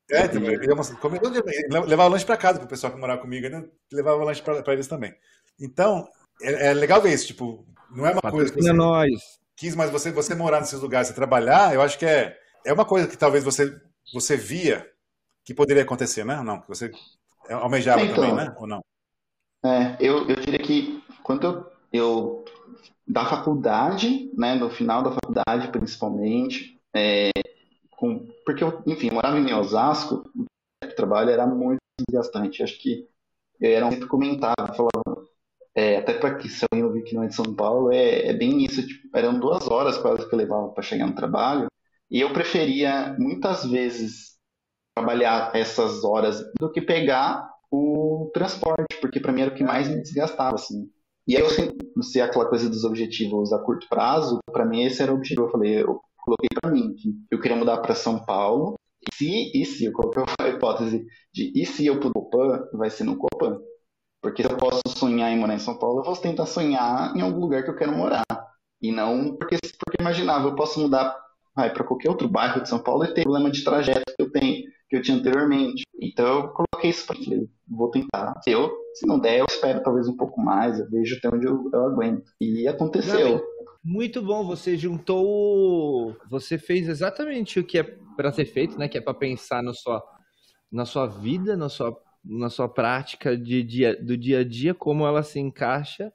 [0.08, 3.64] É, tipo, eu levava lanche para casa pro pessoal que morava comigo, né?
[3.92, 5.12] levava lanche para eles também.
[5.60, 6.08] Então,
[6.40, 9.10] é, é, legal ver isso, tipo, não é uma coisa que você nós.
[9.56, 12.84] quis, mas você, você morar nesses lugares, você trabalhar, eu acho que é, é uma
[12.84, 13.76] coisa que talvez você,
[14.12, 14.88] você via
[15.44, 16.40] que poderia acontecer, né?
[16.42, 16.90] Não, que você
[17.50, 18.54] almejava então, também, né?
[18.58, 18.84] Ou não?
[19.64, 22.44] É, eu, eu diria que quando eu, eu
[23.06, 27.30] da faculdade, né, no final da faculdade principalmente, é,
[27.92, 31.78] com, porque eu, enfim, morava em Osasco, o trabalho era muito
[32.08, 32.62] desgastante.
[32.62, 33.08] Acho que
[33.60, 35.26] eu era sempre comentava, falava,
[35.74, 38.32] é, até para que se alguém ouvir que não é de São Paulo, é, é
[38.32, 38.86] bem isso.
[38.86, 41.68] Tipo, eram duas horas quase que eu levava para chegar no trabalho.
[42.10, 44.36] E eu preferia muitas vezes
[44.94, 49.88] trabalhar essas horas do que pegar o transporte, porque para mim era o que mais
[49.88, 50.90] me desgastava, assim.
[51.26, 55.12] E aí eu se aquela coisa dos objetivos a curto prazo, para mim esse era
[55.12, 55.46] o objetivo.
[55.46, 58.74] Eu falei, eu coloquei para mim que eu queria mudar para São Paulo.
[59.00, 62.90] E se, e se, eu coloquei a hipótese de e se eu puder Copan, vai
[62.90, 63.60] ser no Copan.
[64.22, 67.20] Porque se eu posso sonhar em morar em São Paulo, eu vou tentar sonhar em
[67.20, 68.24] algum lugar que eu quero morar.
[68.80, 71.16] E não porque, porque imaginava, eu posso mudar
[71.54, 74.64] para qualquer outro bairro de São Paulo e ter problema de trajeto que eu tenho,
[74.88, 75.82] que eu tinha anteriormente.
[76.00, 77.50] Então eu coloquei isso para ele.
[77.68, 78.40] Vou tentar.
[78.42, 81.46] Se, eu, se não der, eu espero talvez um pouco mais, eu vejo até onde
[81.46, 82.30] eu, eu aguento.
[82.40, 83.44] E aconteceu.
[83.82, 86.16] Muito bom, você juntou.
[86.28, 87.82] Você fez exatamente o que é
[88.16, 88.88] para ser feito, né?
[88.88, 90.02] Que é para pensar no sua,
[90.70, 95.06] na sua vida, na sua, na sua prática de dia, do dia a dia, como
[95.06, 96.12] ela se encaixa.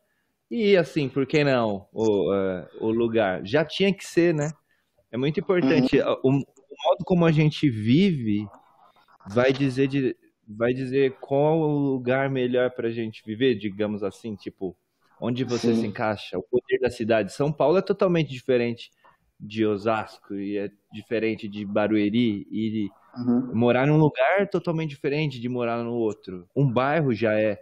[0.49, 3.45] E assim, por que não o, uh, o lugar?
[3.45, 4.51] Já tinha que ser, né?
[5.09, 5.99] É muito importante.
[5.99, 6.17] Uhum.
[6.23, 8.45] O, o, modo como a gente vive
[9.27, 10.15] vai dizer, de,
[10.47, 14.75] vai dizer qual o lugar melhor para a gente viver, digamos assim, tipo,
[15.19, 15.81] onde você Sim.
[15.81, 17.33] se encaixa, o poder da cidade.
[17.33, 18.91] São Paulo é totalmente diferente
[19.39, 23.55] de Osasco e é diferente de Barueri e uhum.
[23.55, 26.47] morar num lugar totalmente diferente de morar no outro.
[26.55, 27.59] Um bairro já é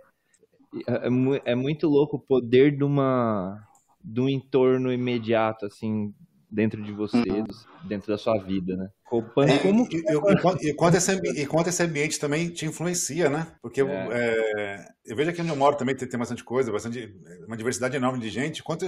[0.87, 3.65] é, é, é muito louco o poder de uma
[4.03, 6.13] de um entorno imediato assim
[6.49, 7.45] dentro de você, uhum.
[7.83, 8.89] dentro da sua vida, né?
[9.03, 9.87] Como, é, como...
[9.91, 13.47] E, e, e, quanto esse, e quanto esse ambiente também te influencia, né?
[13.61, 13.85] Porque é.
[13.85, 17.95] É, eu vejo aqui onde eu moro também tem, tem bastante coisa, bastante, uma diversidade
[17.95, 18.63] enorme de gente.
[18.63, 18.85] Quanto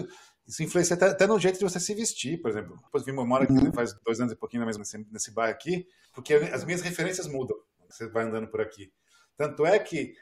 [0.48, 2.76] isso influencia até, até no jeito de você se vestir, por exemplo.
[2.84, 3.72] Depois eu moro aqui uhum.
[3.74, 7.58] faz dois anos e pouquinho mesmo nesse, nesse bairro aqui, porque as minhas referências mudam.
[7.90, 8.92] Você vai andando por aqui.
[9.38, 10.14] Tanto é que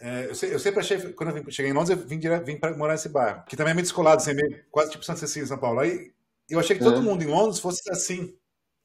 [0.00, 2.92] é, eu, eu, sempre achei, quando eu cheguei em Londres, eu vim, vim para morar
[2.92, 5.80] nesse bairro, que também é meio descolado, assim, meio, quase tipo Santa Cecília, São Paulo.
[5.80, 6.12] Aí
[6.48, 7.00] eu achei que todo é.
[7.00, 8.34] mundo em Londres fosse assim,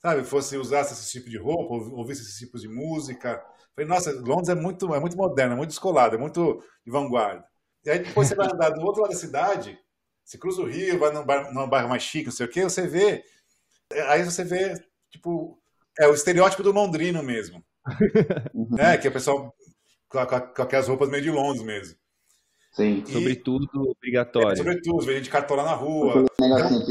[0.02, 0.24] sabe?
[0.24, 3.44] Fosse usasse esse tipo de roupa, ouvisse esse tipo de música.
[3.76, 7.46] Falei, nossa, Londres é muito, é muito moderno, é muito descolado, é muito de vanguarda.
[7.86, 9.78] E aí depois você vai andar do outro lado da cidade,
[10.24, 12.64] você cruza o rio, vai num, bar, num bairro mais chique, não sei o quê,
[12.64, 13.24] você vê.
[14.08, 14.74] Aí você vê,
[15.10, 15.60] tipo,
[16.00, 17.64] é o estereótipo do londrino mesmo.
[18.72, 18.98] né?
[18.98, 19.54] Que é o pessoal
[20.08, 21.98] com, com, com aquelas roupas meio de Londres mesmo.
[22.74, 23.04] Sim.
[23.08, 24.54] E, sobretudo obrigatório.
[24.54, 26.26] É, sobretudo, vem de cartola na rua.
[26.42, 26.82] Então,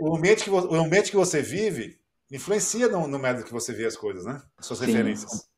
[0.00, 1.98] o, ambiente que, o ambiente que você vive
[2.32, 4.40] influencia no, no método que você vê as coisas, né?
[4.60, 4.86] Suas Sim.
[4.86, 5.48] referências.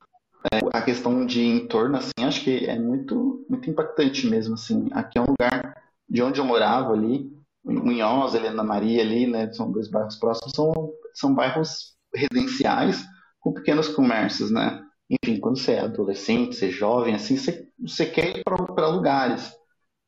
[0.52, 4.88] É, a questão de entorno, assim, acho que é muito, muito impactante mesmo, assim.
[4.92, 7.30] Aqui é um lugar de onde eu morava ali,
[7.64, 9.52] Munhoz, Helena Maria ali, né?
[9.52, 13.04] São dois bairros próximos, são, são bairros residenciais
[13.38, 14.82] com pequenos comércios, né?
[15.22, 19.52] Enfim, quando você é adolescente, você é jovem, assim, você, você quer ir para lugares.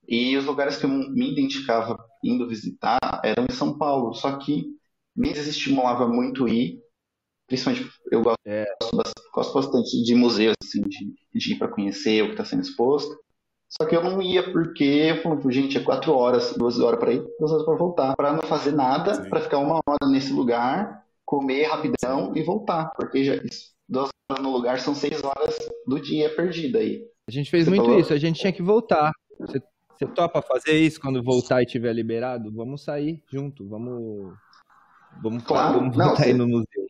[0.09, 4.65] E os lugares que eu me identificava indo visitar eram em São Paulo, só que
[5.15, 6.81] me desestimulava muito ir,
[7.47, 8.65] principalmente eu gosto, é.
[9.35, 13.15] gosto bastante de museus, assim, de, de ir para conhecer o que está sendo exposto.
[13.69, 17.13] Só que eu não ia porque eu falei, gente, é quatro horas, duas horas para
[17.13, 21.05] ir, duas horas para voltar, para não fazer nada, para ficar uma hora nesse lugar,
[21.25, 22.41] comer rapidão Sim.
[22.41, 25.57] e voltar, porque já isso duas horas no lugar são seis horas
[25.87, 27.07] do dia perdida aí.
[27.29, 28.01] A gente fez Você muito falou...
[28.01, 29.13] isso, a gente tinha que voltar.
[29.39, 29.63] Você,
[29.93, 32.53] você topa fazer isso quando voltar e tiver liberado?
[32.53, 34.35] Vamos sair junto, vamos.
[35.23, 35.79] Vamos, claro.
[35.79, 36.87] vamos voltar Não, aí no museu.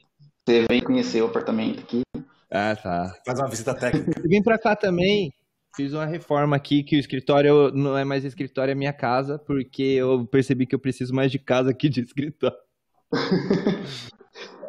[0.46, 2.02] Você vem conhecer o apartamento aqui.
[2.50, 3.14] Ah, tá.
[3.24, 4.20] Faz uma visita técnica.
[4.22, 5.32] Eu vim pra cá também.
[5.76, 9.82] Fiz uma reforma aqui que o escritório não é mais escritório, é minha casa, porque
[9.82, 12.56] eu percebi que eu preciso mais de casa que de escritório.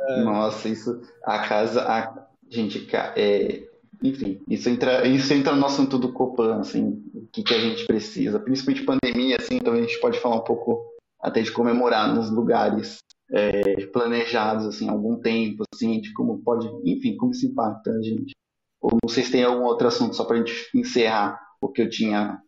[0.07, 0.23] É.
[0.23, 1.01] Nossa, isso.
[1.23, 1.81] A casa.
[1.81, 3.67] A, gente, é,
[4.03, 7.85] enfim, isso entra, isso entra no assunto do Copan, assim, o que, que a gente
[7.85, 8.39] precisa.
[8.39, 10.85] Principalmente pandemia, assim, então a gente pode falar um pouco
[11.21, 12.97] até de comemorar nos lugares
[13.31, 18.33] é, planejados, assim, algum tempo, assim, de como pode, enfim, como isso impacta a gente.
[18.81, 21.81] Ou não sei se tem algum outro assunto, só para a gente encerrar o que
[21.81, 22.39] eu tinha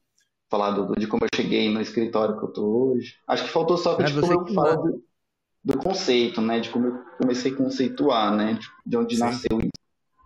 [0.49, 3.15] falado de como eu cheguei no escritório que eu tô hoje.
[3.27, 5.01] Acho que faltou só é, como eu falo
[5.67, 6.61] do conceito, né?
[6.61, 8.57] De como eu comecei a conceituar, né?
[8.85, 9.21] De onde Sim.
[9.21, 9.69] nasceu isso.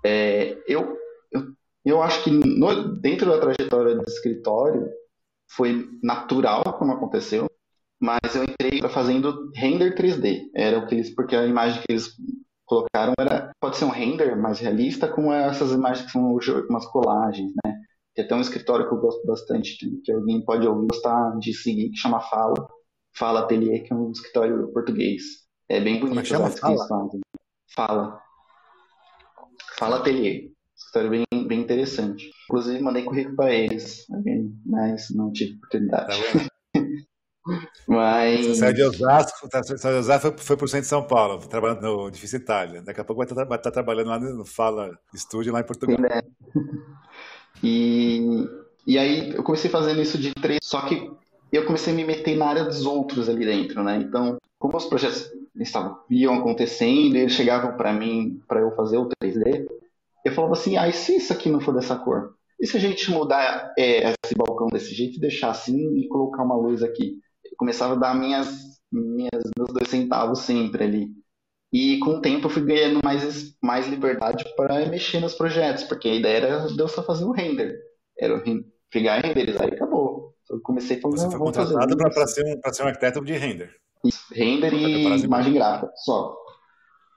[0.05, 0.95] É, eu,
[1.31, 1.53] eu,
[1.83, 4.87] eu acho que no, dentro da trajetória do escritório
[5.49, 7.49] foi natural como aconteceu,
[7.99, 10.43] mas eu entrei fazendo render 3D.
[10.55, 12.11] Era o que eles, porque a imagem que eles
[12.63, 16.37] colocaram era pode ser um render mais realista com essas imagens que são
[16.69, 17.73] umas colagens, né?
[18.13, 21.89] Tem até um escritório que eu gosto bastante, que alguém pode ouvir, gostar de seguir,
[21.89, 22.67] que chama Fala,
[23.13, 25.23] Fala Atelier, que é um escritório português.
[25.69, 26.49] É bem bonito Como é chama?
[26.49, 26.87] Fala.
[27.75, 28.21] Fala.
[29.77, 30.51] Fala Atelier.
[30.75, 32.29] Escritório bem, bem interessante.
[32.45, 34.05] Inclusive, mandei currículo para eles,
[34.65, 36.17] mas não tive oportunidade.
[36.17, 36.81] Tá
[37.87, 38.45] mas...
[38.47, 41.05] Você saiu de Osasco, tá, saiu de Osasco foi, foi para o centro de São
[41.05, 42.81] Paulo, trabalhando no Edifício Itália.
[42.81, 45.99] Daqui a pouco vai estar, vai estar trabalhando lá no Fala Estúdio, lá em Portugal.
[45.99, 46.21] Né?
[47.63, 48.47] E,
[48.87, 51.11] e aí eu comecei fazendo isso de três, só que
[51.57, 53.97] eu comecei a me meter na área dos outros ali dentro, né?
[53.97, 55.29] Então, como os projetos
[55.59, 59.67] estavam, iam acontecendo, eles chegavam para mim para eu fazer o 3D,
[60.23, 62.35] eu falava assim, ah, e se isso aqui não for dessa cor?
[62.59, 66.55] E se a gente mudar é, esse balcão desse jeito deixar assim e colocar uma
[66.55, 67.19] luz aqui?
[67.43, 71.07] Eu começava a dar minhas, minhas, meus dois centavos sempre ali.
[71.73, 76.07] E com o tempo eu fui ganhando mais, mais liberdade para mexer nos projetos, porque
[76.07, 77.79] a ideia era de eu só fazer o render.
[78.19, 78.43] Era
[78.91, 80.35] pegar e renderizar e acabou.
[80.51, 83.73] Eu comecei a fazer Você foi contratado para ser, um, ser um arquiteto de render.
[84.03, 86.35] Isso, render e imagem gráfica, só.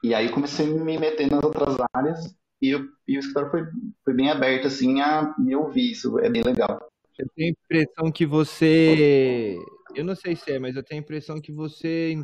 [0.05, 3.65] E aí comecei a me meter nas outras áreas e, o, e o escritório foi,
[4.05, 6.81] foi bem aberto assim a me ouvir, isso é bem legal.
[7.19, 9.59] Eu tenho a impressão que você.
[9.95, 12.17] Eu não sei se é, mas eu tenho a impressão que você.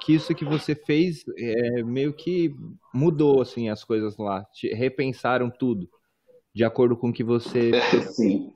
[0.00, 2.54] Que isso que você fez é, meio que
[2.92, 4.44] mudou assim as coisas lá.
[4.72, 5.88] Repensaram tudo.
[6.54, 7.70] De acordo com o que você.
[8.12, 8.52] Sim.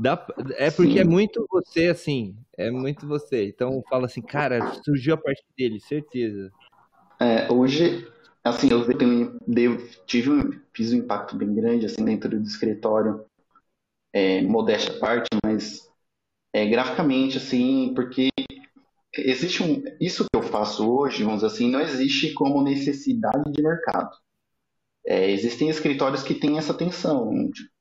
[0.00, 0.98] Dá, é porque Sim.
[1.00, 2.34] é muito você, assim.
[2.56, 3.46] É muito você.
[3.46, 6.50] Então fala assim, cara, surgiu a partir dele, certeza.
[7.20, 8.08] É, hoje,
[8.42, 8.86] assim, eu
[10.06, 13.26] tive um, fiz um impacto bem grande assim dentro do escritório
[14.10, 15.90] é, modéstia à parte, mas
[16.50, 18.30] é, graficamente, assim, porque
[19.14, 19.82] existe um.
[20.00, 24.16] Isso que eu faço hoje, vamos dizer assim, não existe como necessidade de mercado.
[25.06, 27.30] É, existem escritórios que têm essa tensão.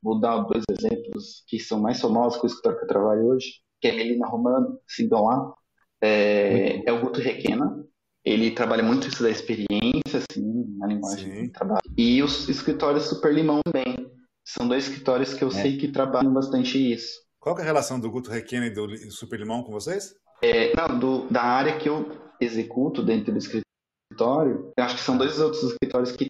[0.01, 3.47] Vou dar dois exemplos que são mais famosos com o escritório que eu trabalho hoje,
[3.81, 5.53] que é Melina Romano, sigam lá.
[6.01, 7.85] É, é o Guto Requena.
[8.23, 11.81] Ele trabalha muito isso da experiência, assim, na linguagem de trabalho.
[11.97, 14.09] E os escritórios Super Limão também.
[14.45, 15.51] São dois escritórios que eu é.
[15.51, 17.19] sei que trabalham bastante isso.
[17.39, 20.13] Qual é a relação do Guto Requena e do Super Limão com vocês?
[20.41, 22.09] É, não, do, da área que eu
[22.39, 26.29] executo dentro do escritório, acho que são dois outros escritórios que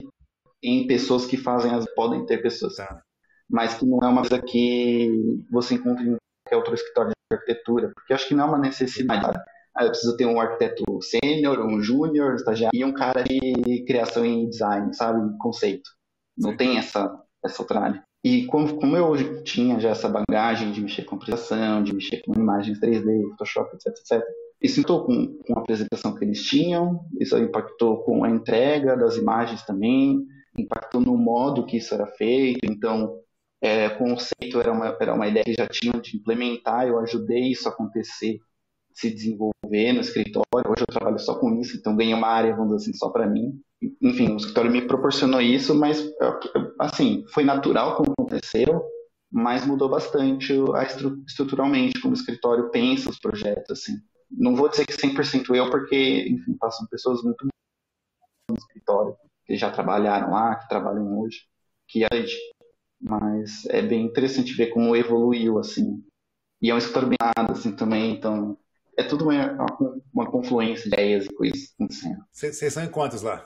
[0.61, 3.01] em pessoas que fazem as podem ter pessoas, tá.
[3.49, 7.91] mas que não é uma coisa que você encontra em qualquer outro escritório de arquitetura,
[7.95, 9.39] porque acho que não é uma necessidade.
[9.75, 13.85] Ah, eu preciso ter um arquiteto sênior, um júnior, um estagiário e um cara de
[13.85, 15.89] criação em design, sabe, conceito.
[16.37, 16.57] Não Sim.
[16.57, 18.03] tem essa essa outra área.
[18.23, 22.33] E como, como eu tinha já essa bagagem de mexer com apresentação, de mexer com
[22.33, 24.23] imagens 3D, Photoshop, etc, etc,
[24.61, 29.15] isso impactou com, com a apresentação que eles tinham, isso impactou com a entrega das
[29.15, 30.25] imagens também,
[30.59, 32.59] impactou no modo que isso era feito.
[32.63, 33.19] Então,
[33.61, 37.67] é, conceito era uma, era uma ideia que já tinham de implementar, eu ajudei isso
[37.67, 38.39] a acontecer,
[38.93, 40.69] se desenvolver no escritório.
[40.69, 43.27] Hoje eu trabalho só com isso, então ganhei uma área, vamos dizer assim, só para
[43.27, 43.59] mim
[44.01, 46.03] enfim, o escritório me proporcionou isso, mas
[46.79, 48.83] assim, foi natural como aconteceu,
[49.31, 53.93] mas mudou bastante a estru estruturalmente como o escritório pensa os projetos, assim.
[54.29, 57.47] Não vou dizer que 100% eu, porque, enfim, passam pessoas muito
[58.49, 59.15] no escritório,
[59.49, 61.39] que já trabalharam lá, que trabalham hoje,
[61.87, 62.37] que a gente,
[63.01, 66.03] mas é bem interessante ver como evoluiu, assim.
[66.61, 68.55] E é um escritório bem nada, assim, também, então
[68.95, 69.65] é tudo uma,
[70.13, 72.23] uma confluência de ideias e coisas acontecendo.
[72.31, 73.43] Vocês são em quantos lá?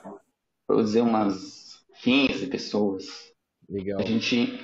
[0.68, 3.06] Vou dizer umas 15 pessoas.
[3.66, 3.98] Legal.
[3.98, 4.60] A gente,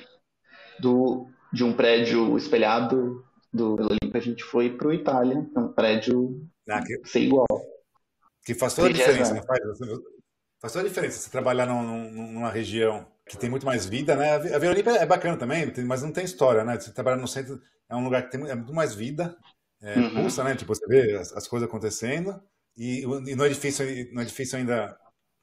[0.79, 5.59] do, de um prédio espelhado do Olímpia, a gente foi para o Itália, que é
[5.59, 7.03] um prédio ah, que...
[7.03, 7.47] ser igual.
[8.45, 9.59] Que faz toda a diferença, não faz?
[10.61, 14.35] Faz toda a diferença você trabalhar num, numa região que tem muito mais vida, né?
[14.35, 16.79] A Vila Olímpia é bacana também, mas não tem história, né?
[16.79, 17.59] Você trabalhar no centro
[17.89, 19.35] é um lugar que tem é muito mais vida,
[19.81, 20.15] é, uhum.
[20.15, 20.55] pulsa, né?
[20.55, 22.39] Tipo, você vê as, as coisas acontecendo
[22.77, 24.95] e, e no edifício, no edifício ainda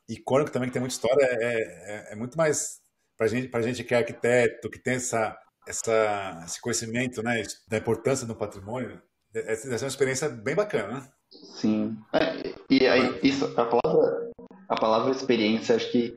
[0.09, 2.81] icônico também, que tem muita história, é, é, é muito mais
[3.17, 5.37] para gente, pra gente que é arquiteto, que tem essa,
[5.67, 9.03] essa, esse conhecimento né, da importância do patrimônio,
[9.35, 11.09] essa é uma experiência bem bacana, né?
[11.31, 11.99] Sim.
[12.13, 14.28] É, e aí, isso, a palavra,
[14.69, 16.15] a palavra experiência, acho que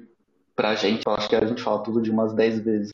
[0.56, 2.92] pra gente, acho que a gente fala tudo de umas 10 vezes.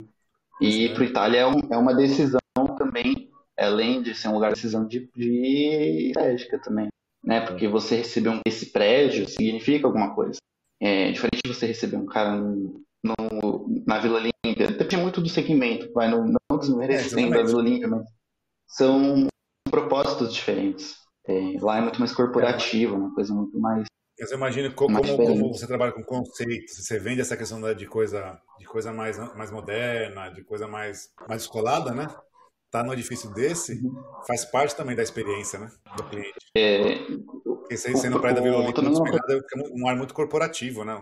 [0.62, 2.40] E para Itália é, um, é uma decisão
[2.78, 6.88] também, além de ser um lugar de decisão de, de estratégica também.
[7.24, 7.42] Né?
[7.42, 10.38] Porque você receber um, esse prédio significa alguma coisa.
[10.80, 14.68] É diferente de você receber um cara no, no, na Vila Olímpia.
[14.68, 18.06] Depende muito do segmento, vai não, não desmerecendo é, a Vila Olímpia, mas
[18.68, 19.28] são
[19.70, 20.96] propósitos diferentes.
[21.26, 23.86] É, lá é muito mais corporativo, uma coisa muito mais.
[24.20, 28.42] Mas eu imagino como, como, você trabalha com conceitos, você vende essa questão de coisa,
[28.58, 32.08] de coisa mais, mais moderna, de coisa mais, mais descolada, né?
[32.72, 34.04] Tá no edifício desse, uhum.
[34.26, 35.72] faz parte também da experiência, né?
[35.96, 36.34] Do cliente.
[36.56, 36.96] É,
[37.44, 41.02] porque você sendo praia da Vila Olímpica, é um ar muito corporativo, né?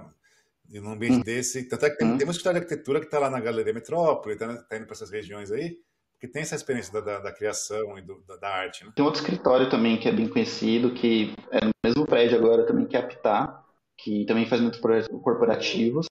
[0.70, 1.22] E num ambiente hum.
[1.22, 1.64] desse.
[1.64, 2.18] Tanto é que tem, hum.
[2.18, 4.96] tem uma história de arquitetura que está lá na Galeria Metrópole, está tá indo para
[4.96, 5.78] essas regiões aí,
[6.26, 8.84] porque tem essa experiência da, da, da criação e do, da, da, arte.
[8.84, 8.92] Né?
[8.96, 12.86] Tem outro escritório também que é bem conhecido, que é no mesmo prédio agora também,
[12.86, 13.64] que é a Pitar,
[13.98, 16.08] que também faz muitos projetos corporativos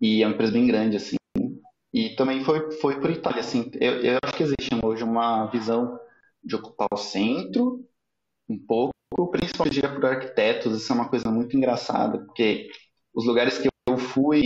[0.00, 1.16] e é uma empresa bem grande, assim.
[1.92, 3.70] E também foi, foi por Itália, assim.
[3.74, 5.98] Eu, eu acho que existe hoje uma visão
[6.42, 7.84] de ocupar o centro
[8.48, 8.92] um pouco
[9.30, 12.68] principalmente por arquitetos, isso é uma coisa muito engraçada, porque
[13.12, 14.44] os lugares que eu fui,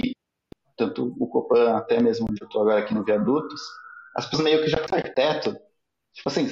[0.76, 3.60] tanto o Copan até mesmo onde eu estou agora aqui no Viadutos,
[4.14, 5.50] as pessoas meio que já são arquiteto,
[6.12, 6.48] tipo assim,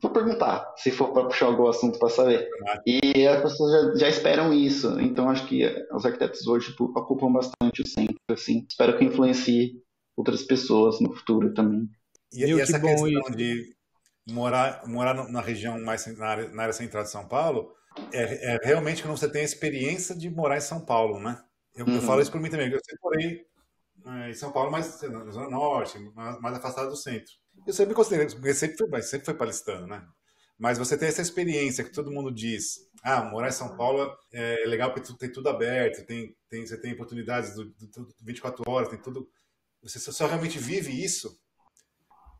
[0.00, 2.48] vou perguntar, se for para puxar algum assunto para saber.
[2.86, 5.00] E as pessoas já, já, esperam isso.
[5.00, 8.66] Então acho que os arquitetos hoje tipo, ocupam bastante o centro, assim.
[8.68, 9.82] Espero que influencie
[10.16, 11.88] outras pessoas no futuro também.
[12.32, 13.36] E, e essa questão isso.
[13.36, 13.74] de
[14.28, 17.72] morar, morar na região mais na área, na área central de São Paulo
[18.12, 21.42] é, é, realmente quando você tem a experiência de morar em São Paulo, né?
[21.74, 21.96] Eu, uhum.
[21.96, 22.70] eu falo isso por mim também.
[22.70, 23.46] Eu sempre morei
[24.28, 27.32] em São Paulo, mas na Zona Norte, mais, mais afastado do centro.
[27.66, 30.06] Eu sempre considerei, porque sempre foi, sempre foi palestando, né?
[30.58, 34.64] Mas você tem essa experiência que todo mundo diz, ah, morar em São Paulo é
[34.66, 38.88] legal porque tem tudo aberto, tem, tem, você tem oportunidades do, do, do 24 horas,
[38.90, 39.28] tem tudo.
[39.82, 41.40] Você só realmente vive isso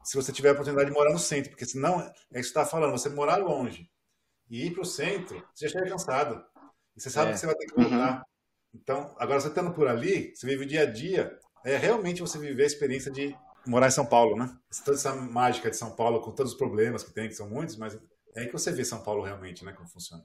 [0.05, 2.49] se você tiver a oportunidade de morar no centro, porque senão, é isso que você
[2.49, 3.91] está falando, você morar longe
[4.49, 6.45] e ir para o centro, você já chega cansado.
[6.97, 7.33] E você sabe é.
[7.35, 8.17] que você vai ter que voltar.
[8.17, 8.23] Uhum.
[8.75, 12.39] Então, agora você estando por ali, você vive o dia a dia, é realmente você
[12.39, 13.35] viver a experiência de
[13.67, 14.51] morar em São Paulo, né?
[14.85, 17.77] Toda essa mágica de São Paulo, com todos os problemas que tem, que são muitos,
[17.77, 17.99] mas
[18.35, 19.73] é aí que você vê São Paulo realmente, né?
[19.73, 20.23] Como funciona.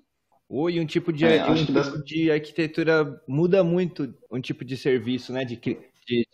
[0.48, 5.34] Oi, um tipo de, é, um tipo de arquitetura muda muito um tipo de serviço,
[5.34, 5.44] né?
[5.44, 5.78] De, de,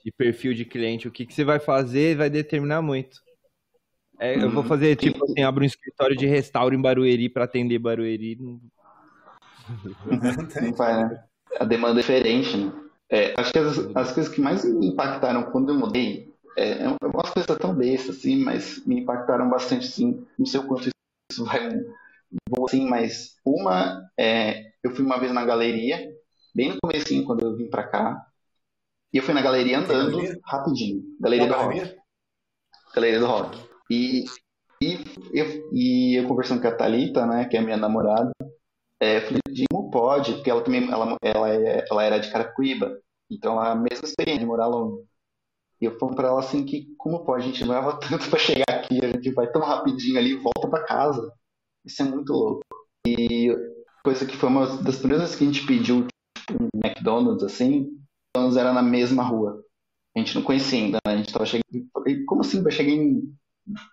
[0.03, 1.07] de perfil de cliente.
[1.07, 3.22] O que, que você vai fazer vai determinar muito.
[4.19, 4.69] É, eu vou uhum.
[4.69, 8.38] fazer, tipo assim, abro um escritório de restauro em Barueri para atender Barueri.
[8.40, 8.61] Não...
[10.61, 11.23] não vai, né?
[11.60, 12.72] A demanda é diferente, né?
[13.11, 16.88] É, acho que as, as coisas que mais me impactaram quando eu mudei é, é
[16.88, 20.25] uma coisa tão besta, assim, mas me impactaram bastante, sim.
[20.38, 20.89] Não sei o quanto
[21.31, 21.69] isso vai
[22.49, 26.09] bom, assim, mas uma, é, eu fui uma vez na galeria,
[26.55, 28.25] bem no comecinho, quando eu vim pra cá,
[29.13, 30.39] e eu fui na galeria andando galeria?
[30.45, 31.03] rapidinho.
[31.19, 31.95] Galeria do Rock.
[32.95, 33.59] Galeria do Rock.
[33.89, 34.23] E,
[34.81, 34.99] e,
[35.33, 38.31] eu, e eu conversando com a Thalita, né, que é a minha namorada,
[38.99, 39.41] é, falei,
[39.91, 40.34] pode?
[40.34, 42.97] Porque ela também, ela, ela, é, ela era de Carapicuíba,
[43.30, 45.03] então a mesma experiência de morar longe.
[45.80, 48.65] E eu falo pra ela assim que como pode, a gente leva tanto para chegar
[48.69, 51.31] aqui, a gente vai tão rapidinho ali volta para casa.
[51.85, 52.61] Isso é muito louco.
[53.05, 53.49] E
[54.03, 56.07] coisa que foi uma das primeiras que a gente pediu
[56.38, 57.89] tipo, um McDonald's assim,
[58.35, 59.63] McDonald's era na mesma rua.
[60.15, 61.13] A gente não conhecia ainda, né?
[61.13, 61.65] A gente tava chegando.
[62.27, 62.61] Como assim?
[62.61, 63.22] Vai chegar em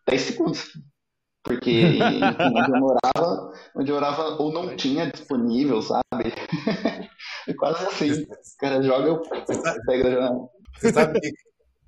[0.06, 0.72] 10 segundos.
[1.48, 6.02] Porque enfim, onde eu morava, onde eu morava ou não tinha disponível, sabe?
[7.48, 8.22] É quase assim.
[8.24, 8.26] O
[8.60, 9.22] cara joga, eu
[9.86, 10.48] pego da janela.
[10.78, 11.32] Você sabe que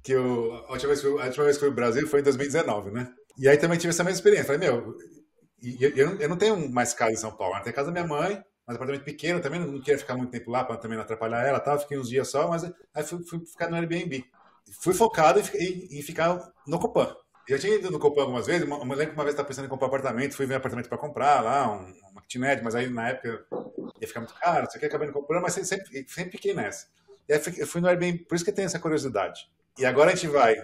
[0.02, 2.90] que eu, a, última vez, a última vez que fui ao Brasil foi em 2019,
[2.90, 3.12] né?
[3.38, 4.46] E aí também tive essa mesma experiência.
[4.46, 4.96] Falei, meu,
[5.62, 7.56] eu, eu, eu não tenho mais casa em São Paulo.
[7.56, 10.50] Eu tenho casa da minha mãe, mas apartamento pequeno também, não queria ficar muito tempo
[10.50, 11.78] lá para também não atrapalhar ela tal.
[11.78, 12.64] Fiquei uns dias só, mas
[12.94, 14.24] aí fui, fui ficar no Airbnb.
[14.80, 17.14] Fui focado em, em ficar no Copan.
[17.50, 19.68] Eu tinha ido no Copan algumas vezes, eu lembro que uma vez estava pensando em
[19.68, 23.08] comprar apartamento, fui ver um apartamento para comprar lá, um, uma kitnet, mas aí na
[23.08, 23.44] época
[24.00, 26.86] ia ficar muito caro, você quer acabar não comprando, mas sempre, sempre fiquei nessa.
[27.28, 29.50] E aí eu fui no Airbnb, por isso que eu tenho essa curiosidade.
[29.76, 30.54] E agora a gente vai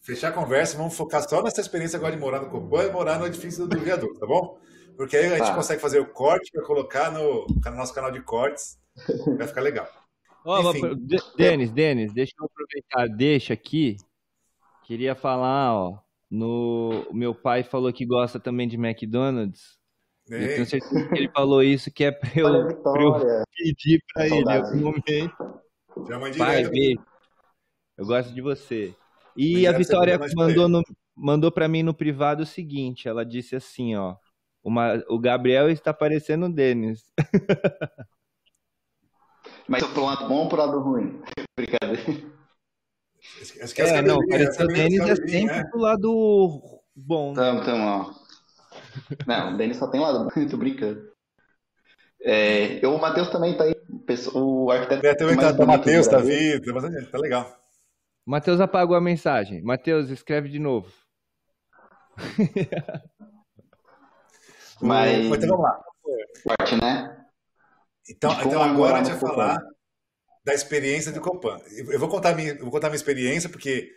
[0.00, 3.18] fechar a conversa, vamos focar só nessa experiência agora de morar no Copan e morar
[3.20, 4.58] no edifício do viaduto, tá bom?
[4.96, 5.54] Porque aí a gente tá.
[5.54, 8.78] consegue fazer o corte para colocar no, no, nosso canal de cortes.
[9.38, 9.88] Vai ficar legal.
[10.44, 10.72] Oh,
[11.36, 13.96] Denis, Denis, deixa eu aproveitar, deixa aqui.
[14.90, 19.78] Queria falar, ó, no meu pai falou que gosta também de McDonald's.
[20.28, 20.42] Ei.
[20.42, 24.26] Eu tenho certeza que ele falou isso que é para eu, pra eu pedir para
[24.26, 25.62] ele em algum momento.
[26.36, 27.00] Pai, beijo.
[27.96, 28.92] Eu gosto de você.
[29.36, 30.82] E a Vitória mandou, no,
[31.14, 34.16] mandou para mim no privado o seguinte: ela disse assim, ó.
[34.60, 37.12] Uma, o Gabriel está parecendo o Denis.
[39.68, 41.22] Mas pro lado bom ou pro lado ruim?
[41.56, 42.39] Brincadeira.
[43.62, 45.64] Acho é, não, o Denis é sempre né?
[45.64, 47.34] pro lado bom.
[47.34, 48.14] Tamo, tamo, ó.
[49.26, 51.10] Não, o Denis só tem lado bom, tô brincando.
[52.22, 53.74] É, eu, o Matheus também tá aí.
[54.34, 55.06] O arquiteto.
[55.06, 56.62] É, também tá, o Matheus tá vindo,
[57.10, 57.56] tá legal.
[58.26, 59.62] Matheus apagou a mensagem.
[59.62, 60.92] Matheus, escreve de novo.
[64.80, 65.26] Mas.
[65.26, 65.82] Então vamos lá.
[66.42, 67.16] Forte, né?
[68.08, 69.62] Então, então agora a gente vai falar
[70.44, 71.60] da experiência do Copan.
[71.70, 73.90] Eu vou contar minha, vou contar minha experiência, porque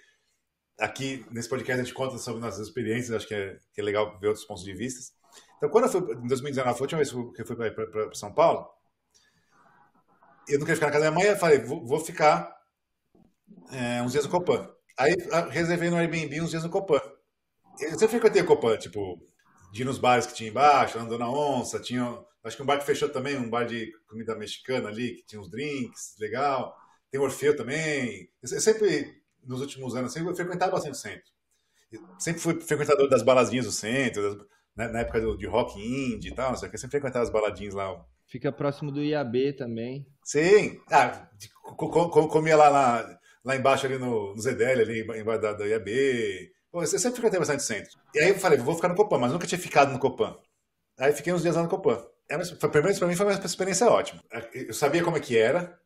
[0.79, 4.19] aqui nesse podcast a gente conta sobre nossas experiências, acho que é, que é legal
[4.19, 5.13] ver outros pontos de vista.
[5.57, 8.33] Então, quando eu fui, em 2019, foi a última vez que eu fui para São
[8.33, 8.67] Paulo,
[10.47, 12.53] eu não queria ficar na casa da minha mãe, eu falei, vou, vou ficar
[13.71, 14.69] é, uns dias no Copan.
[14.97, 15.15] Aí
[15.49, 17.01] reservei no Airbnb uns dias no Copan.
[17.79, 19.19] Eu sempre frequentei o Copan, tipo,
[19.71, 22.19] de ir nos bares que tinha embaixo, andando na onça, tinha.
[22.43, 25.41] Acho que um bar que fechou também, um bar de comida mexicana ali, que tinha
[25.41, 26.75] uns drinks, legal.
[27.09, 28.29] Tem o Orfeu também.
[28.41, 31.31] Eu sempre, nos últimos anos, sempre frequentava bastante o centro.
[31.91, 35.79] Eu sempre fui frequentador das baladinhas do centro, das, né, na época do, de rock
[35.79, 36.77] indie e tal, não sei o que.
[36.77, 38.03] sempre frequentava as baladinhas lá.
[38.25, 40.07] Fica próximo do IAB também.
[40.23, 40.81] Sim.
[40.89, 41.29] Ah,
[42.29, 45.89] comia lá, lá lá embaixo ali no, no Zedel, ali embaixo da, da IAB,
[46.71, 47.99] Pô, eu sempre frequentei bastante centro.
[48.15, 50.35] E aí eu falei, vou ficar no Copan, mas nunca tinha ficado no Copan.
[50.97, 52.03] Aí fiquei uns dias lá no Copan.
[52.33, 54.23] É primeiro, para mim foi uma experiência ótima.
[54.53, 55.79] Eu sabia como é que era,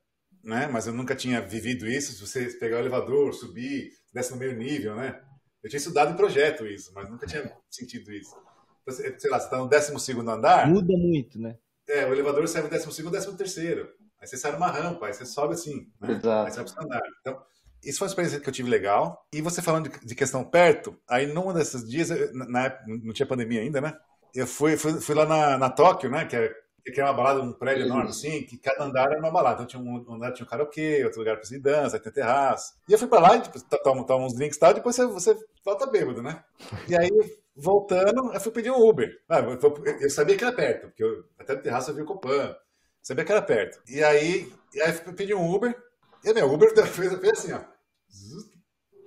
[0.43, 0.67] né?
[0.67, 2.13] Mas eu nunca tinha vivido isso.
[2.13, 5.21] Se você pegar o elevador, subir, desce no meio nível, né?
[5.63, 8.35] Eu tinha estudado em projeto isso, mas nunca tinha sentido isso.
[8.81, 10.67] Então, sei lá, você está no 12 andar.
[10.67, 11.57] Muda muito, né?
[11.89, 13.85] É, o elevador serve 12 e 13.
[14.19, 15.91] Aí você sai numa rampa, aí você sobe assim.
[16.01, 16.11] Né?
[16.11, 16.47] Exato.
[16.47, 17.01] Aí você vai pro andar.
[17.21, 17.41] Então,
[17.83, 19.25] isso foi uma experiência que eu tive legal.
[19.33, 23.27] E você falando de, de questão perto, aí num desses dias, na época, não tinha
[23.27, 23.93] pandemia ainda, né?
[24.37, 26.25] Eu fui, fui, fui lá na, na Tóquio, né?
[26.25, 26.55] Que é,
[26.91, 29.55] que é uma balada, um prédio enorme, assim, que cada andar era uma balada.
[29.55, 32.73] Então tinha um, andar tinha um karaokê, outro lugar para de dança, tem terraço.
[32.87, 35.05] E eu fui para lá e tipo, toma, toma uns drinks e tal, depois você,
[35.07, 36.43] você volta bêbado, né?
[36.87, 37.09] E aí,
[37.55, 39.11] voltando, eu fui pedir um Uber.
[39.27, 42.55] Ah, eu, sabia que era perto, porque eu, até no terraço eu vi o Copan.
[43.01, 43.81] Sabia que era perto.
[43.87, 45.75] E aí, e aí eu pedi um Uber.
[46.23, 47.61] E meu Uber fez, fez assim, ó.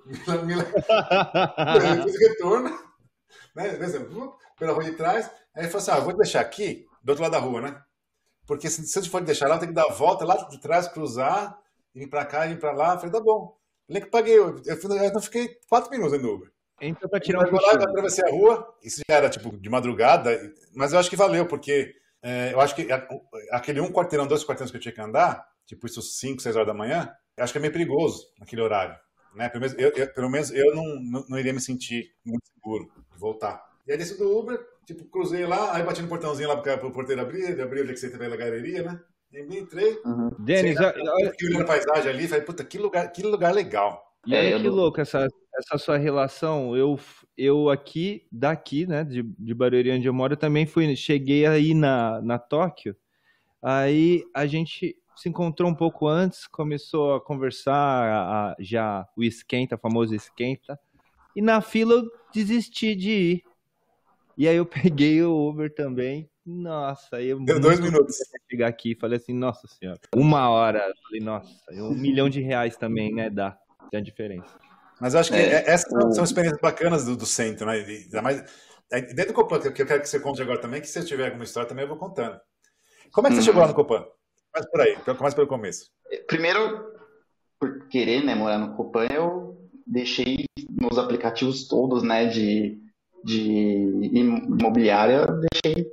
[0.06, 2.89] Me, me, me, fez retorno,
[3.54, 3.78] né?
[4.58, 5.30] Pela rua de trás.
[5.54, 7.82] Aí ele falou assim: ah, vou deixar aqui, do outro lado da rua, né?
[8.46, 10.60] Porque se, se eu for deixar lá, eu tenho que dar a volta lá de
[10.60, 11.56] trás, cruzar,
[11.94, 12.94] ir pra cá, ir pra lá.
[12.94, 13.56] Eu falei, tá bom.
[13.88, 14.38] Ele que paguei.
[14.38, 16.50] Eu, eu, eu fiquei quatro minutos no Uber.
[16.80, 20.40] Então, pra tirar um lá, atravessei a rua, isso já era tipo de madrugada,
[20.74, 22.88] mas eu acho que valeu, porque é, eu acho que
[23.50, 26.66] aquele um quarteirão, dois quarteirões que eu tinha que andar, tipo isso 5, 6 horas
[26.66, 28.96] da manhã, eu acho que é meio perigoso naquele horário.
[29.34, 29.48] Né?
[29.48, 32.90] Pelo, menos eu, eu, pelo menos eu não, não, não, iria me sentir muito seguro
[33.12, 33.64] de voltar.
[33.86, 36.92] E aí desci do Uber, tipo, cruzei lá, aí bati no portãozinho lá para o
[36.92, 39.00] porteiro abrir, ele abriu ali que você teve na galeria, né?
[39.32, 40.00] E entrei.
[40.04, 40.30] Uhum.
[40.38, 41.30] Denis, olha...
[41.30, 44.10] Fiquei olhando a paisagem ali, falei, puta, que lugar, que lugar legal.
[44.26, 45.26] E olha é, que louco essa,
[45.56, 46.76] essa sua relação.
[46.76, 46.98] Eu,
[47.36, 51.74] eu aqui, daqui, né, de, de Barueri, onde eu moro, eu também fui, cheguei aí
[51.74, 52.96] na, na Tóquio.
[53.62, 59.22] Aí a gente se encontrou um pouco antes, começou a conversar, a, a, já o
[59.22, 60.80] esquenta, o famoso esquenta.
[61.36, 63.42] E na fila eu desisti de ir.
[64.34, 66.30] E aí eu peguei o Uber também.
[66.46, 67.44] Nossa, aí eu.
[67.44, 68.16] Deu dois minutos.
[68.50, 70.00] Chegar aqui falei assim, nossa senhora.
[70.16, 70.90] Uma hora.
[71.02, 73.28] Falei, nossa, um milhão de reais também, né?
[73.28, 73.58] Dá.
[73.90, 74.58] Tem a diferença.
[74.98, 76.12] Mas eu acho que é, essas o...
[76.12, 77.74] são experiências bacanas do, do centro, né?
[77.74, 78.42] Ainda mais,
[78.90, 81.26] dentro do Copan, que eu quero que você conte agora também, que se eu tiver
[81.26, 82.40] alguma história também eu vou contando.
[83.12, 83.44] Como é que você uhum.
[83.44, 84.06] chegou lá no Copan?
[84.52, 85.90] Começa por aí, começa pelo começo.
[86.26, 86.92] Primeiro,
[87.58, 92.80] por querer né, morar no Copan, eu deixei nos aplicativos todos né, de,
[93.24, 93.40] de
[94.12, 95.86] imobiliária, deixei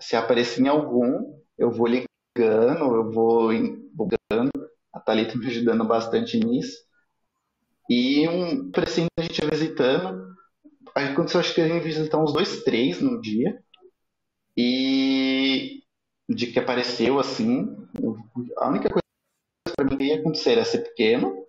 [0.00, 4.50] se aparecer em algum, eu vou ligando, eu vou ligando,
[4.92, 6.84] a Thalita me ajudando bastante nisso.
[7.88, 10.34] E um precinho a gente ia visitando.
[10.94, 13.58] Aconteceu, acho que a gente visitar uns dois, três no dia.
[14.56, 15.82] E
[16.28, 17.83] de que apareceu assim,
[18.58, 19.02] a única coisa
[19.76, 21.46] para mim que ia acontecer era ser pequeno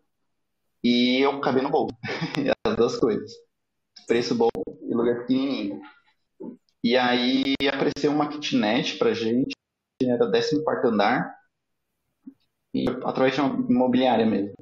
[0.83, 1.95] e eu caber no bolso.
[2.65, 3.31] As duas coisas.
[4.07, 4.49] Preço bom
[4.81, 5.81] e lugar pequenininho.
[6.83, 9.55] E aí apareceu uma kitnet pra gente,
[10.01, 11.35] era 14 andar,
[12.73, 14.53] e através de uma imobiliária mesmo.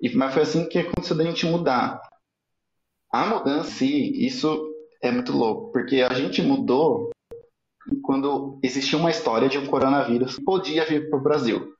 [0.00, 2.00] E, mas foi assim que aconteceu da gente mudar.
[3.10, 4.62] A mudança, sim, isso
[5.02, 7.10] é muito louco, porque a gente mudou
[8.02, 11.74] quando existia uma história de um coronavírus que podia vir para o Brasil.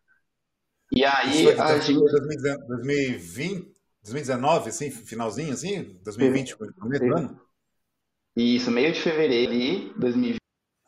[0.92, 1.98] E aí Isso a gente...
[2.66, 5.98] 2020, 2019, assim, finalzinho, assim?
[6.02, 7.40] 2020, começo do ano?
[8.36, 10.38] Isso, meio de fevereiro de 2020.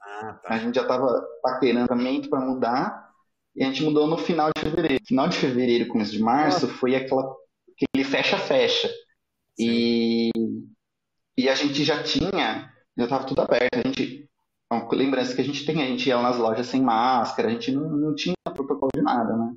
[0.00, 0.54] Ah, tá.
[0.54, 1.88] A gente já estava paquerando
[2.28, 3.10] para mudar
[3.56, 5.04] e a gente mudou no final de fevereiro.
[5.04, 6.78] Final de fevereiro, começo de março, Nossa.
[6.78, 7.34] foi aquela,
[7.74, 8.88] aquele fecha-fecha.
[9.58, 10.30] E,
[11.36, 13.74] e a gente já tinha, já estava tudo aberto.
[13.74, 14.29] A gente
[14.92, 17.88] lembrança que a gente tem, a gente ia nas lojas sem máscara, a gente não,
[17.90, 19.54] não tinha protocolo de nada, né?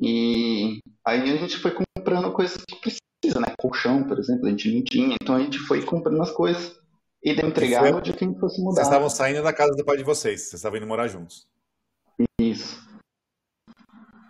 [0.00, 3.54] E aí a gente foi comprando coisas que precisa, né?
[3.58, 6.78] Colchão, por exemplo, a gente não tinha, então a gente foi comprando as coisas
[7.22, 8.76] e deu entregar de quem fosse mudar.
[8.76, 11.46] Vocês estavam saindo da casa do pai de vocês, vocês estavam indo morar juntos.
[12.40, 12.86] Isso.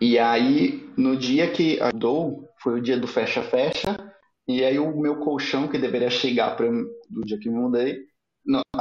[0.01, 3.97] E aí, no dia que ajudou, foi o dia do fecha-fecha,
[4.47, 8.07] e aí o meu colchão, que deveria chegar para do dia que me mudei,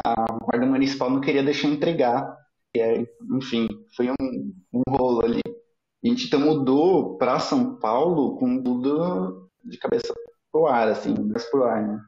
[0.05, 2.37] a guarda municipal não queria deixar entregar.
[2.75, 5.41] E aí, enfim, foi um, um rolo ali.
[6.03, 10.13] A gente então mudou para São Paulo com tudo de cabeça
[10.51, 11.99] pro ar, assim, mais pro ar, né?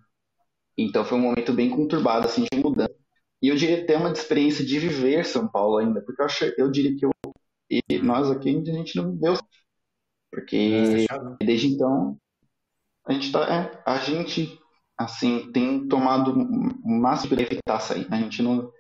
[0.77, 2.93] Então foi um momento bem conturbado, assim, de mudança.
[3.41, 6.69] E eu diria ter uma experiência de viver São Paulo ainda, porque eu, acho, eu
[6.69, 7.11] diria que eu,
[7.69, 9.35] e nós aqui a gente não viveu.
[10.31, 12.17] Porque é desde então
[13.07, 13.41] a gente tá.
[13.47, 14.59] É, a gente
[14.97, 18.07] assim, tem tomado o máximo para evitar sair.
[18.09, 18.71] A gente não,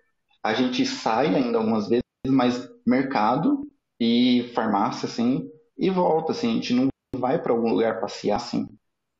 [0.43, 3.67] a gente sai ainda algumas vezes, mas mercado
[3.99, 8.67] e farmácia, assim, e volta, assim, a gente não vai para algum lugar passear, assim,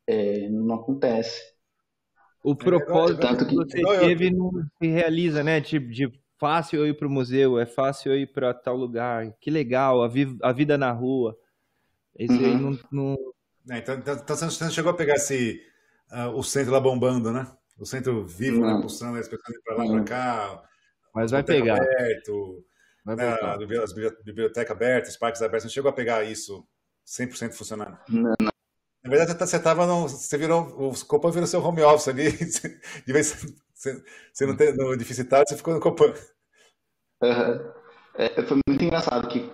[0.08, 1.42] é, não acontece.
[2.44, 4.52] O propósito Tanto que você teve não
[4.82, 5.60] se realiza, né?
[5.60, 6.10] Tipo, de
[6.40, 9.34] fácil eu ir para o museu, é fácil eu ir para tal lugar.
[9.42, 11.38] Que legal, a, vi a vida na rua.
[12.18, 12.46] Isso uhum.
[12.46, 12.80] aí não.
[12.92, 13.18] não...
[13.70, 15.62] É, então, então, então, você não chegou a pegar esse,
[16.12, 17.48] uh, o centro lá bombando, né?
[17.78, 18.80] O centro vivo, né?
[18.82, 20.64] Pulsando, as pessoas indo para lá, para cá.
[21.14, 21.76] Mas vai pegar.
[21.76, 22.66] Aberto,
[23.06, 23.36] vai né?
[23.36, 23.58] pegar.
[24.24, 25.66] Bibliotecas abertas, os parques abertos.
[25.66, 26.68] Não chegou a pegar isso
[27.06, 27.98] 100% funcionando?
[28.10, 28.52] Não, não.
[29.04, 32.32] Na verdade, você tava no, você virou, o Copan virou seu home office ali.
[33.06, 34.04] De vez você,
[34.34, 36.14] você não tem no deficitário, você ficou no Copan.
[37.22, 37.72] Uhum.
[38.16, 39.50] É, foi muito engraçado que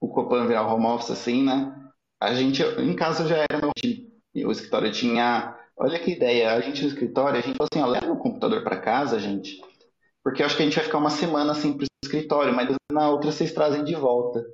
[0.00, 1.72] o Copan virar home office assim, né?
[2.18, 6.88] A gente, em casa já era o escritório tinha, olha que ideia, a gente no
[6.88, 9.60] escritório, a gente falou assim, ó, leva o computador para casa, gente,
[10.22, 13.08] porque eu acho que a gente vai ficar uma semana assim pro escritório, mas na
[13.10, 14.44] outra vocês trazem de volta.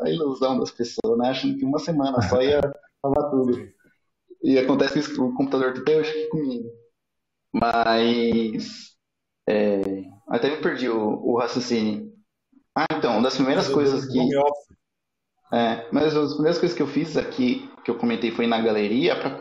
[0.00, 1.30] A ilusão das pessoas, né?
[1.30, 2.60] Achando que uma semana só ia
[3.00, 3.68] falar tudo.
[4.42, 6.68] E acontece isso com o computador até hoje aqui comigo.
[7.52, 8.92] Mas.
[9.48, 9.80] É,
[10.28, 12.12] até me perdi o, o, raciocínio.
[12.76, 14.18] Ah, então, uma das primeiras coisas que.
[15.52, 18.60] É, mas uma das primeiras coisas que eu fiz aqui, que eu comentei, foi na
[18.60, 19.36] galeria, para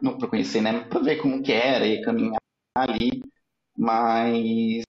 [0.00, 0.84] Não para conhecer, né?
[0.84, 2.38] Para ver como que era e caminhar
[2.76, 3.22] ali.
[3.78, 4.84] Mas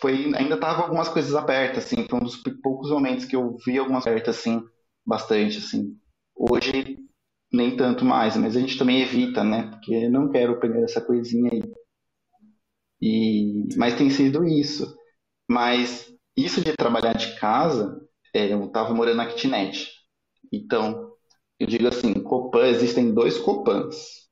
[0.00, 3.78] foi ainda tava algumas coisas abertas, assim, foi um dos poucos momentos que eu vi
[3.78, 4.62] algumas abertas, assim,
[5.06, 5.96] bastante, assim.
[6.34, 6.98] Hoje
[7.52, 9.70] nem tanto mais, mas a gente também evita, né?
[9.72, 11.62] Porque não quero pegar essa coisinha aí.
[13.00, 14.96] E, mas tem sido isso.
[15.50, 18.00] Mas isso de trabalhar de casa,
[18.34, 19.88] é, eu estava morando na kitnet.
[20.52, 21.11] Então,
[21.62, 24.28] eu digo assim, Copan, existem dois Copans.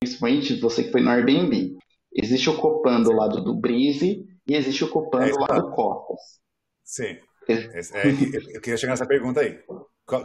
[0.00, 1.76] Principalmente você que foi no Airbnb.
[2.12, 5.70] Existe o Copan do lado do Brise e existe o Copan é, do lado do
[5.70, 6.40] Copas.
[6.82, 7.18] Sim.
[7.48, 9.62] É, é, eu queria chegar nessa pergunta aí.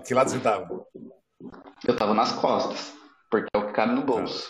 [0.05, 0.67] Que lado você estava?
[1.87, 2.93] Eu tava nas costas,
[3.29, 4.49] porque é o que cabe no bolso.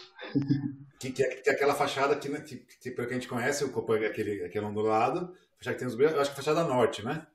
[0.98, 3.66] Que, que, é, que é aquela fachada que, que, que, pelo que a gente conhece,
[3.66, 6.36] o Copan é aquele, aquele ondulado, fachada que tem os eu acho que é a
[6.36, 7.28] fachada norte, né?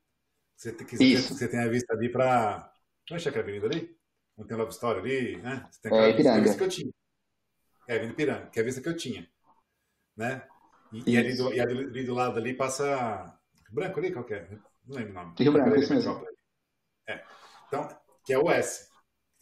[0.57, 1.35] Você, que, Isso.
[1.35, 2.73] você tem a vista ali para.
[3.11, 3.96] Não é que é a avenida ali?
[4.37, 5.67] Não tem Love Story ali, né?
[5.71, 6.93] Você tem é, vista, a vista que eu tinha.
[7.89, 9.29] É, Avenida Piranga, que é a vista que eu tinha.
[10.17, 10.47] Né?
[10.93, 13.39] E, e, ali, do, e ali do lado ali passa.
[13.71, 14.49] Branco ali, qual que é?
[14.87, 15.35] Não lembro o nome.
[15.39, 16.27] Rio Branco, isso mesmo.
[17.09, 17.25] É.
[17.67, 17.89] Então,
[18.25, 18.89] que é o S.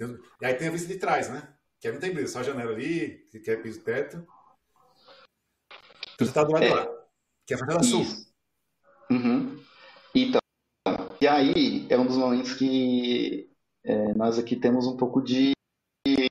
[0.01, 1.55] E aí tem a vista de trás, né?
[1.81, 4.27] Que não tem brisa, só a janela ali, que é piso teto.
[6.15, 6.75] Então você tá do lado é.
[6.75, 6.87] lá,
[7.47, 8.05] que é a fachada sul.
[9.11, 9.62] Uhum.
[10.15, 10.41] Então,
[11.21, 13.53] e aí é um dos momentos que
[13.85, 15.52] é, nós aqui temos um pouco de,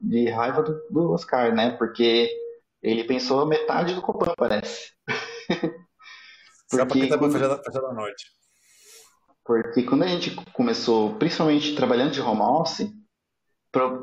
[0.01, 1.71] de raiva do, do, Oscar, né?
[1.77, 2.30] Porque
[2.81, 4.91] ele pensou a metade do Copan, parece.
[6.69, 7.31] Porque, quando...
[7.31, 8.25] fachada, fachada norte.
[9.45, 12.91] Porque quando a gente começou, principalmente trabalhando de home office,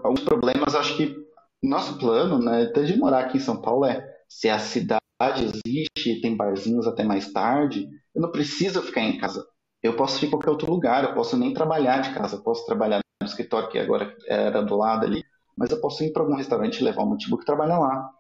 [0.05, 1.17] alguns problemas, acho que
[1.63, 5.01] nosso plano, né, até de morar aqui em São Paulo, é se a cidade
[5.43, 9.45] existe, tem barzinhos até mais tarde, eu não preciso ficar em casa.
[9.83, 12.65] Eu posso ir em qualquer outro lugar, eu posso nem trabalhar de casa, eu posso
[12.67, 15.25] trabalhar no escritório que agora era do lado ali,
[15.57, 18.11] mas eu posso ir para algum restaurante e levar um notebook e trabalhar lá.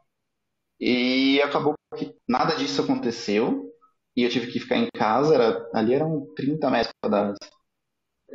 [0.78, 3.70] E acabou que nada disso aconteceu
[4.16, 7.38] e eu tive que ficar em casa, era, ali eram 30 metros quadrados.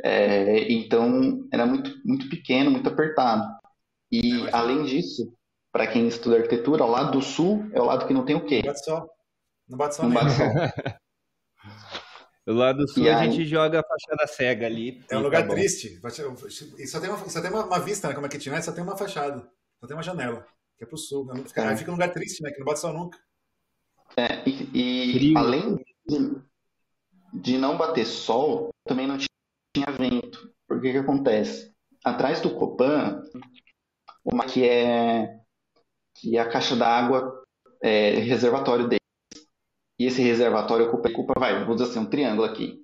[0.04, 3.44] É, então era muito, muito pequeno, muito apertado.
[4.10, 5.32] E é, além disso,
[5.72, 8.44] para quem estuda arquitetura, o lado do sul é o lado que não tem o
[8.44, 8.58] quê?
[8.58, 9.10] Não bate sol.
[9.68, 10.04] Não bate sol.
[10.06, 10.46] Não bate sol.
[12.46, 13.30] O lado sul e a aí...
[13.30, 15.04] gente joga a fachada cega ali.
[15.10, 16.00] É um lugar tá triste.
[16.78, 18.14] E só tem uma, só tem uma, uma vista, né?
[18.14, 19.50] Como é que tinha, só tem uma fachada.
[19.80, 20.46] Só tem uma janela,
[20.78, 21.26] que é pro sul.
[21.26, 21.42] Né?
[21.44, 21.68] Fica, é.
[21.68, 22.50] Aí fica um lugar triste, né?
[22.50, 23.18] Que não bate sol nunca.
[24.16, 26.40] É, e, e além de,
[27.34, 30.54] de não bater sol, também não tinha vento.
[30.68, 31.74] Porque que acontece?
[32.04, 33.22] Atrás do Copan,
[34.24, 35.40] uma que é
[36.14, 37.42] que é a caixa d'água
[37.82, 39.05] é reservatório deles.
[39.98, 42.82] E esse reservatório ocupa, ocupa vai, vou dizer assim, um triângulo aqui.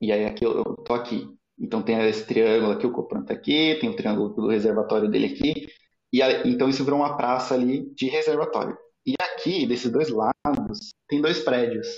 [0.00, 1.28] E aí aqui eu, eu tô aqui.
[1.58, 5.26] Então tem esse triângulo aqui, o Copan tá aqui, tem o triângulo do reservatório dele
[5.26, 5.68] aqui.
[6.12, 8.76] E aí, então isso virou uma praça ali de reservatório.
[9.04, 11.88] E aqui, desses dois lados, tem dois prédios.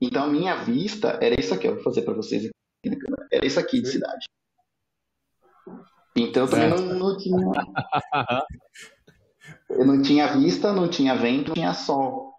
[0.00, 2.56] Então a minha vista era isso aqui, eu vou fazer para vocês aqui
[3.32, 4.26] era isso aqui de cidade.
[6.14, 7.36] Então eu também não, não tinha.
[9.70, 12.35] eu não tinha vista, não tinha vento, não tinha sol.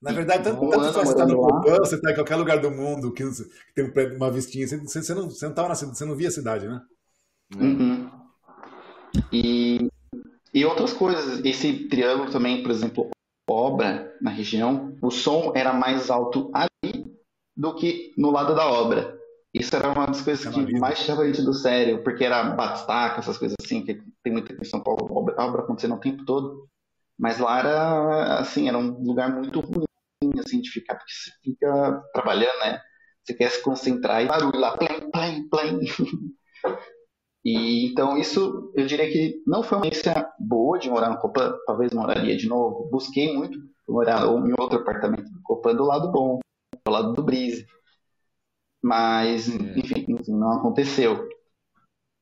[0.00, 3.12] Na verdade, tanto, tanto você está no Copan, você está em qualquer lugar do mundo
[3.12, 3.24] que,
[3.74, 6.68] tem uma vistinha, você, você, não, você, não tava na, você não via a cidade,
[6.68, 6.80] né?
[7.56, 8.08] Uhum.
[9.32, 9.88] E,
[10.54, 11.44] e outras coisas.
[11.44, 13.10] Esse triângulo também, por exemplo,
[13.48, 17.12] obra na região, o som era mais alto ali
[17.56, 19.18] do que no lado da obra.
[19.52, 23.18] Isso era uma das coisas que mais tirava a gente do sério, porque era batistaca,
[23.18, 26.68] essas coisas assim, que tem muita em São Paulo, obra, obra acontecendo o tempo todo.
[27.18, 29.87] Mas lá era, assim, era um lugar muito ruim,
[30.44, 32.80] assim, de ficar, porque você fica trabalhando, né?
[33.24, 35.80] Você quer se concentrar e barulho lá, plim, plim, plim.
[37.44, 41.56] E então isso, eu diria que não foi uma experiência boa de morar no Copan,
[41.66, 42.90] talvez moraria de novo.
[42.90, 43.58] Busquei muito
[43.88, 46.40] morar em outro apartamento do Copan do lado bom,
[46.84, 47.64] do lado do Brise.
[48.82, 49.78] Mas, é.
[49.78, 51.26] enfim, não aconteceu.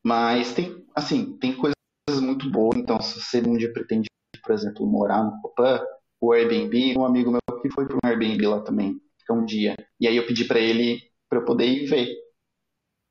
[0.04, 1.74] Mas tem, assim, tem coisas
[2.20, 2.78] muito boas.
[2.78, 4.08] Então, se você um dia pretende,
[4.44, 5.80] por exemplo, morar no Copan,
[6.20, 9.74] o Airbnb, um amigo meu que foi para um Airbnb lá também, um dia.
[10.00, 12.08] E aí eu pedi para ele, para eu poder ir ver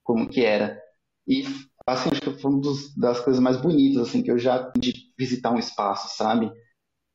[0.03, 0.79] como que era.
[1.27, 1.43] E,
[1.87, 2.61] assim, acho que foi uma
[2.97, 6.51] das coisas mais bonitas, assim, que eu já de visitar um espaço, sabe?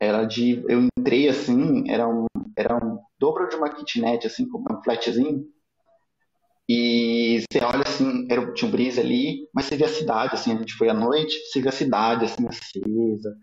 [0.00, 2.26] Era de, eu entrei, assim, era um,
[2.56, 5.44] era um dobro de uma kitnet, assim, com um flatzinho,
[6.72, 10.52] e você olha assim, era, tinha um brise ali, mas você vê a cidade, assim,
[10.52, 13.36] a gente foi à noite, você vê a cidade, assim, acesa.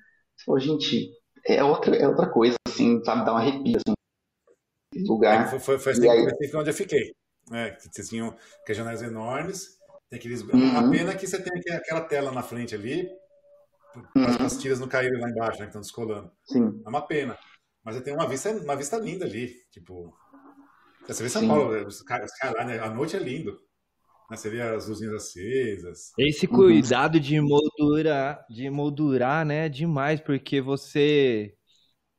[0.45, 1.09] Falou, gente,
[1.47, 5.45] é outra, é outra coisa, assim, sabe, dá um arrepio, assim, lugar.
[5.45, 6.27] É, foi, foi, foi assim, aí...
[6.55, 7.13] onde eu fiquei.
[7.51, 9.77] É, vocês tinham aquelas janelas enormes,
[10.09, 10.41] tem aqueles...
[10.41, 10.77] Uhum.
[10.77, 13.09] A pena que você tem aquela tela na frente ali,
[14.15, 14.45] uhum.
[14.45, 16.31] as tiras não caíram lá embaixo, né, que estão descolando.
[16.43, 16.81] Sim.
[16.85, 17.37] É uma pena.
[17.83, 20.13] Mas tem uma vista, uma vista linda ali, tipo...
[21.07, 21.47] Você vê São Sim.
[21.47, 22.29] Paulo, os caras,
[22.65, 22.79] né?
[22.79, 23.57] a noite é lindo.
[24.29, 24.37] Né?
[24.37, 26.11] Você vê as luzinhas acesas.
[26.17, 26.53] Esse uhum.
[26.53, 27.21] cuidado uhum.
[27.21, 29.69] de moldurar, de moldurar, né?
[29.69, 31.53] Demais, porque você.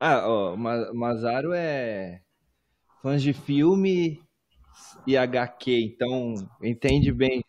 [0.01, 2.22] Ah, ó, Mazaro é
[3.02, 4.20] fãs de filme
[5.06, 7.44] e HQ, então entende bem.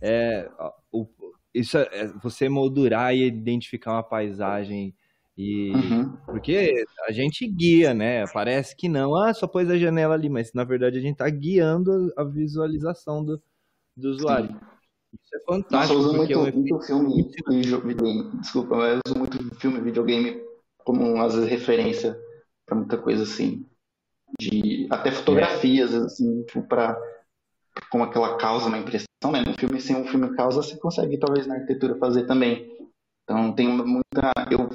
[0.00, 0.50] É,
[0.90, 1.06] o,
[1.54, 4.94] isso é, você moldurar e identificar uma paisagem
[5.36, 6.16] e uhum.
[6.26, 8.26] porque a gente guia, né?
[8.32, 11.28] Parece que não, ah, só pôs a janela ali, mas na verdade a gente está
[11.30, 13.40] guiando a visualização do,
[13.96, 14.48] do usuário.
[14.48, 14.72] Sim.
[15.22, 15.74] Isso é fantástico.
[15.76, 18.30] Nossa, eu uso muito, é muito filme e videogame.
[18.40, 20.42] Desculpa, mas eu uso muito filme e videogame
[20.78, 22.18] como às vezes referência
[22.66, 23.66] para muita coisa assim.
[24.40, 25.98] De até fotografias, é.
[25.98, 26.98] assim, tipo, para
[27.90, 29.42] como aquela causa uma impressão, né?
[29.46, 32.70] No filme, sem um filme causa, você consegue talvez na arquitetura fazer também.
[33.24, 34.32] Então tem muita.
[34.50, 34.68] Eu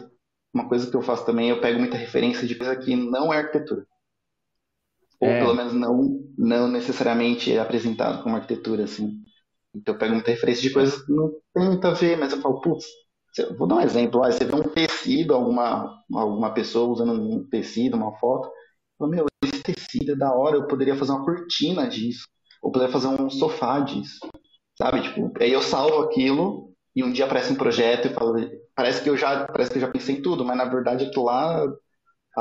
[0.58, 3.38] uma coisa que eu faço também, eu pego muita referência de coisa que não é
[3.38, 3.86] arquitetura.
[5.20, 5.40] Ou é.
[5.40, 9.22] pelo menos não, não necessariamente é apresentado como arquitetura, assim.
[9.76, 12.42] Então eu pego muita referência de coisas que não tem muito a ver, mas eu
[12.42, 12.86] falo, putz,
[13.58, 18.18] vou dar um exemplo, você vê um tecido, alguma, alguma pessoa usando um tecido, uma
[18.18, 18.50] foto,
[18.98, 22.28] falo, meu, esse tecido é da hora, eu poderia fazer uma cortina disso,
[22.62, 24.20] ou poderia fazer um sofá disso,
[24.78, 25.02] sabe?
[25.02, 28.34] Tipo, aí eu salvo aquilo e um dia aparece um projeto e falo,
[28.76, 31.26] parece que eu já, parece que eu já pensei em tudo, mas na verdade aquilo
[31.26, 31.64] lá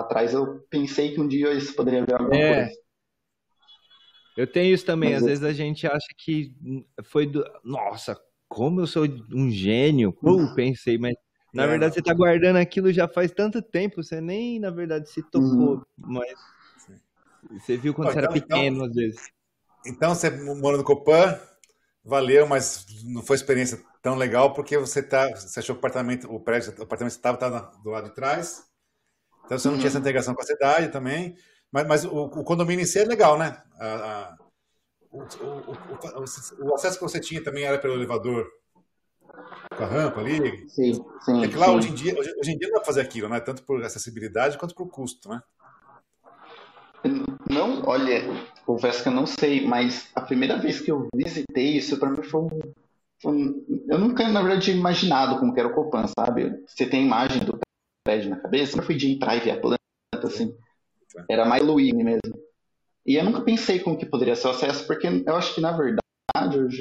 [0.01, 2.64] atrás eu pensei que um dia isso poderia virar alguma é.
[2.64, 2.81] coisa.
[4.36, 5.28] Eu tenho isso também, mas às eu...
[5.28, 6.55] vezes a gente acha que
[7.05, 11.14] foi do, nossa, como eu sou um gênio, uh, pensei, mas
[11.55, 11.66] na é.
[11.66, 15.77] verdade você está guardando aquilo já faz tanto tempo, você nem na verdade se tocou,
[15.77, 15.85] uhum.
[15.97, 16.35] mas
[17.51, 19.20] você viu quando Pô, você então, era pequeno então, às vezes.
[19.86, 21.40] Então você mora no Copan,
[22.05, 26.31] valeu, mas não foi experiência tão legal porque você tá, você achou que o apartamento,
[26.31, 27.48] o prédio, o apartamento estava tá
[27.82, 28.66] do lado de trás,
[29.47, 29.81] então você não uhum.
[29.81, 31.36] tinha essa integração com a cidade também,
[31.73, 33.56] mas, mas o, o, condomínio em si é legal, né?
[33.78, 34.36] A, a,
[35.10, 38.47] o, o, acesso que você tinha também era pelo elevador
[39.77, 40.68] com a rampa ali.
[40.68, 41.44] Sim, sim.
[41.44, 41.77] É que lá sim.
[41.77, 43.40] hoje em dia, hoje, hoje em dia não dá pra fazer aquilo, né?
[43.40, 45.40] Tanto por acessibilidade quanto por custo, né?
[47.48, 48.24] Não, olha,
[48.64, 52.23] confesso que eu não sei, mas a primeira vez que eu visitei isso, para mim
[52.23, 52.48] foi
[53.24, 56.62] um, Eu nunca, na verdade, tinha imaginado como era o Copan, sabe?
[56.66, 57.59] Você tem a imagem do
[58.07, 59.81] prédio na cabeça, eu fui de entrar e ver a planta,
[60.23, 60.57] assim.
[61.28, 62.41] Era mais Luíne mesmo.
[63.05, 65.73] E eu nunca pensei como que poderia ser o acesso, porque eu acho que, na
[65.73, 66.01] verdade,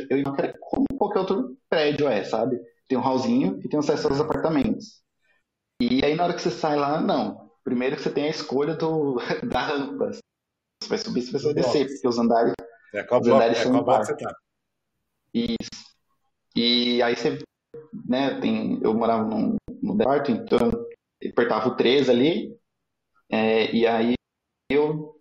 [0.10, 2.60] eu, quero como qualquer outro prédio é, sabe?
[2.88, 5.02] Tem um hallzinho que tem acesso aos apartamentos.
[5.82, 7.50] E aí, na hora que você sai lá, não.
[7.64, 9.18] Primeiro que você tem a escolha do,
[9.50, 10.12] da rampa.
[10.12, 12.54] Você vai subir, você vai descer, porque os andares,
[12.94, 14.36] é, qual os andares é, são qual você tá.
[15.34, 15.86] Isso.
[16.56, 17.40] E aí você,
[18.08, 20.86] né, tem, eu morava num, no quarto, então
[21.30, 22.56] apertava o 3 ali,
[23.30, 24.14] é, e aí
[24.70, 25.16] eu,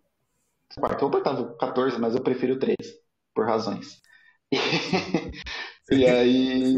[0.76, 2.76] eu apertava o 14, mas eu prefiro o 3,
[3.34, 4.00] por razões.
[5.92, 6.76] E, aí,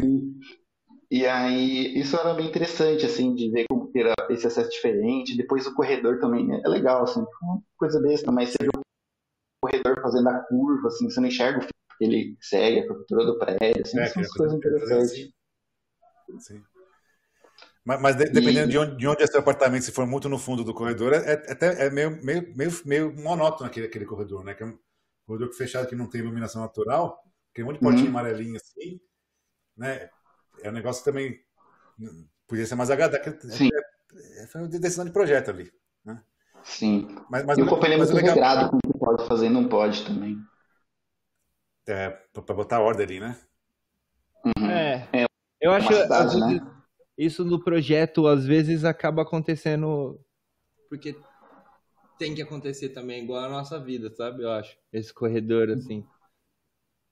[1.09, 5.37] e aí, isso era bem interessante, assim, de ver como era esse acesso diferente.
[5.37, 8.81] Depois o corredor também é legal, assim, uma coisa besta, mas você vê o
[9.61, 13.25] corredor fazendo a curva, assim, você não enxerga o fio que ele segue, a cultura
[13.25, 15.11] do prédio, assim, é, são coisas interessantes.
[15.11, 16.39] Assim.
[16.39, 16.63] Sim.
[17.87, 18.71] Mas, mas dependendo e...
[18.71, 21.19] de, onde, de onde é seu apartamento, se for muito no fundo do corredor, é,
[21.19, 24.53] é até é meio, meio, meio, meio monótono aquele, aquele corredor, né?
[24.53, 24.77] Que é um
[25.25, 27.23] corredor fechado que não tem iluminação natural,
[27.53, 28.09] tem um monte de portinha uhum.
[28.09, 28.99] amarelinha assim,
[29.77, 30.09] né?
[30.61, 31.39] É um negócio também
[32.45, 33.39] podia ser mais agradável.
[33.49, 33.69] Sim.
[34.51, 35.71] foi uma decisão de projeto ali.
[36.03, 36.21] Né?
[36.65, 37.07] Sim.
[37.29, 38.35] Mas, mas, e o Copa é muito legal...
[38.35, 40.37] regrado com o que pode fazer e não pode também.
[41.87, 43.37] É, para botar ordem ali, né?
[44.43, 44.69] Uhum.
[44.69, 45.07] É.
[45.13, 45.25] é.
[45.61, 46.76] Eu acho cidade, né?
[47.17, 50.19] Isso no projeto às vezes acaba acontecendo
[50.89, 51.15] porque
[52.17, 54.43] tem que acontecer também igual a nossa vida, sabe?
[54.43, 54.77] Eu acho.
[54.91, 56.05] Esse corredor assim.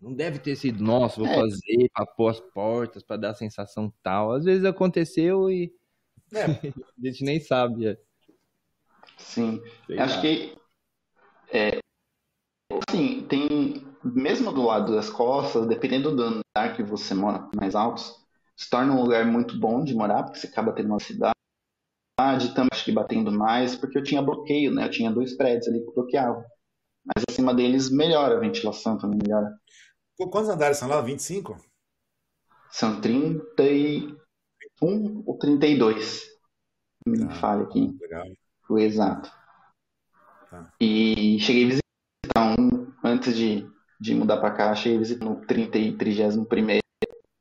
[0.02, 1.36] Não deve ter sido, nossa, vou é.
[1.36, 4.34] fazer para pôr as portas, para dar a sensação tal.
[4.34, 5.74] Às vezes aconteceu e
[6.34, 6.44] é.
[7.02, 7.88] a gente nem sabe.
[7.88, 7.98] É.
[9.18, 9.62] Sim.
[9.88, 10.22] Sei Acho lá.
[10.22, 10.58] que
[11.52, 11.80] é,
[12.90, 18.25] assim, tem mesmo do lado das costas, dependendo do andar que você mora mais altos,
[18.58, 21.36] se torna um lugar muito bom de morar, porque você acaba tendo uma cidade,
[22.54, 24.86] também acho que batendo mais, porque eu tinha bloqueio, né?
[24.86, 26.44] Eu tinha dois prédios ali que bloqueavam.
[27.06, 29.54] Mas acima deles melhora a ventilação também melhora.
[30.18, 31.02] Quantos andares são lá?
[31.02, 31.58] 25?
[32.72, 36.24] São 31 ou 32.
[37.08, 37.96] Me ah, falha aqui.
[38.02, 38.26] Legal.
[38.70, 39.32] O exato.
[40.50, 40.74] Tá.
[40.80, 43.70] E cheguei a visitar um antes de,
[44.00, 46.46] de mudar para cá, cheguei a visitar no 30 e 31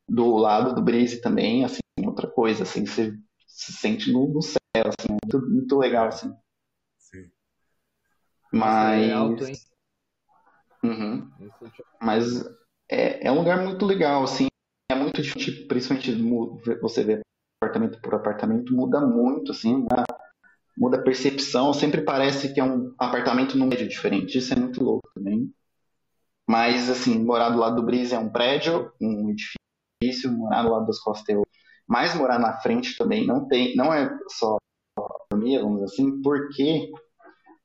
[0.07, 3.17] do lado do Breeze também, assim, outra coisa, assim, você
[3.47, 6.33] se sente no, no céu, assim, muito, muito legal, assim.
[6.97, 7.31] Sim.
[8.51, 9.09] Mas...
[9.09, 9.55] É alto, hein?
[10.83, 11.31] Uhum.
[11.99, 12.45] Mas
[12.89, 14.47] é, é um lugar muito legal, assim,
[14.91, 16.13] é muito difícil, principalmente
[16.79, 17.21] você vê
[17.59, 20.03] apartamento por apartamento, muda muito, assim, muda,
[20.77, 24.83] muda a percepção, sempre parece que é um apartamento num prédio diferente, isso é muito
[24.83, 25.51] louco também.
[26.47, 29.64] Mas, assim, morar do lado do Breeze é um prédio, um edifício,
[30.37, 31.41] morar do lado das costas é
[31.87, 34.57] mas morar na frente também não tem, não é só
[34.97, 36.91] economia, vamos dizer assim, porque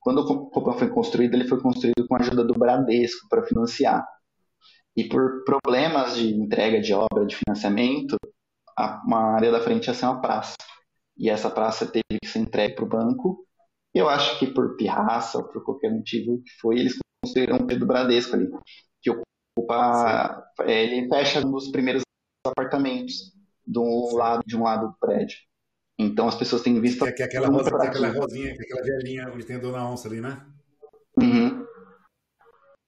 [0.01, 4.07] quando o Copan foi construído, ele foi construído com a ajuda do Bradesco para financiar.
[4.97, 8.17] E por problemas de entrega de obra, de financiamento,
[8.77, 10.55] a, uma área da frente ia ser uma praça.
[11.17, 13.47] E essa praça teve que ser entregue para o banco.
[13.95, 17.67] E eu acho que por pirraça ou por qualquer motivo que foi, eles construíram um
[17.67, 18.49] do Bradesco ali,
[19.03, 22.03] que ocupa, é, ele fecha um dos primeiros
[22.47, 23.33] apartamentos
[23.67, 25.39] do lado de um lado do prédio.
[25.99, 27.05] Então as pessoas têm visto.
[27.05, 29.57] Que, que é aquela, rosa, que é aquela rosinha, que é aquela velhinha onde tem
[29.57, 30.47] a Dona Onça ali, né?
[31.19, 31.67] Uhum.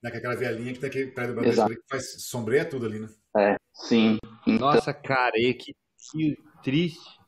[0.04, 3.08] É aquela velhinha que tem aquele prédio Bradesco ali, que faz sombreia tudo ali, né?
[3.36, 4.18] É, sim.
[4.46, 4.72] Então...
[4.72, 5.74] Nossa, cara, que,
[6.10, 7.20] que triste.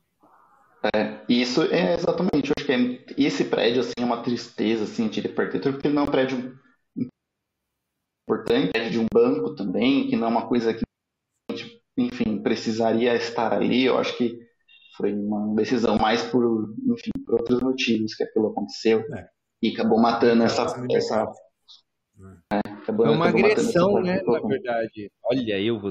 [0.94, 5.08] É, isso é exatamente, eu acho que é, esse prédio assim é uma tristeza assim
[5.08, 6.58] de arquitetura, porque ele não é um prédio
[8.28, 10.84] importante, é de um banco também, que não é uma coisa que
[11.96, 13.84] enfim, precisaria estar ali.
[13.84, 14.38] Eu acho que
[14.96, 19.26] foi uma decisão mais por, enfim, por outros motivos que aquilo aconteceu é.
[19.62, 20.62] e acabou matando essa.
[20.92, 21.26] essa
[22.52, 24.22] é, acabou, foi uma agressão, né?
[24.22, 25.10] Na verdade.
[25.24, 25.90] Olha, eu vou.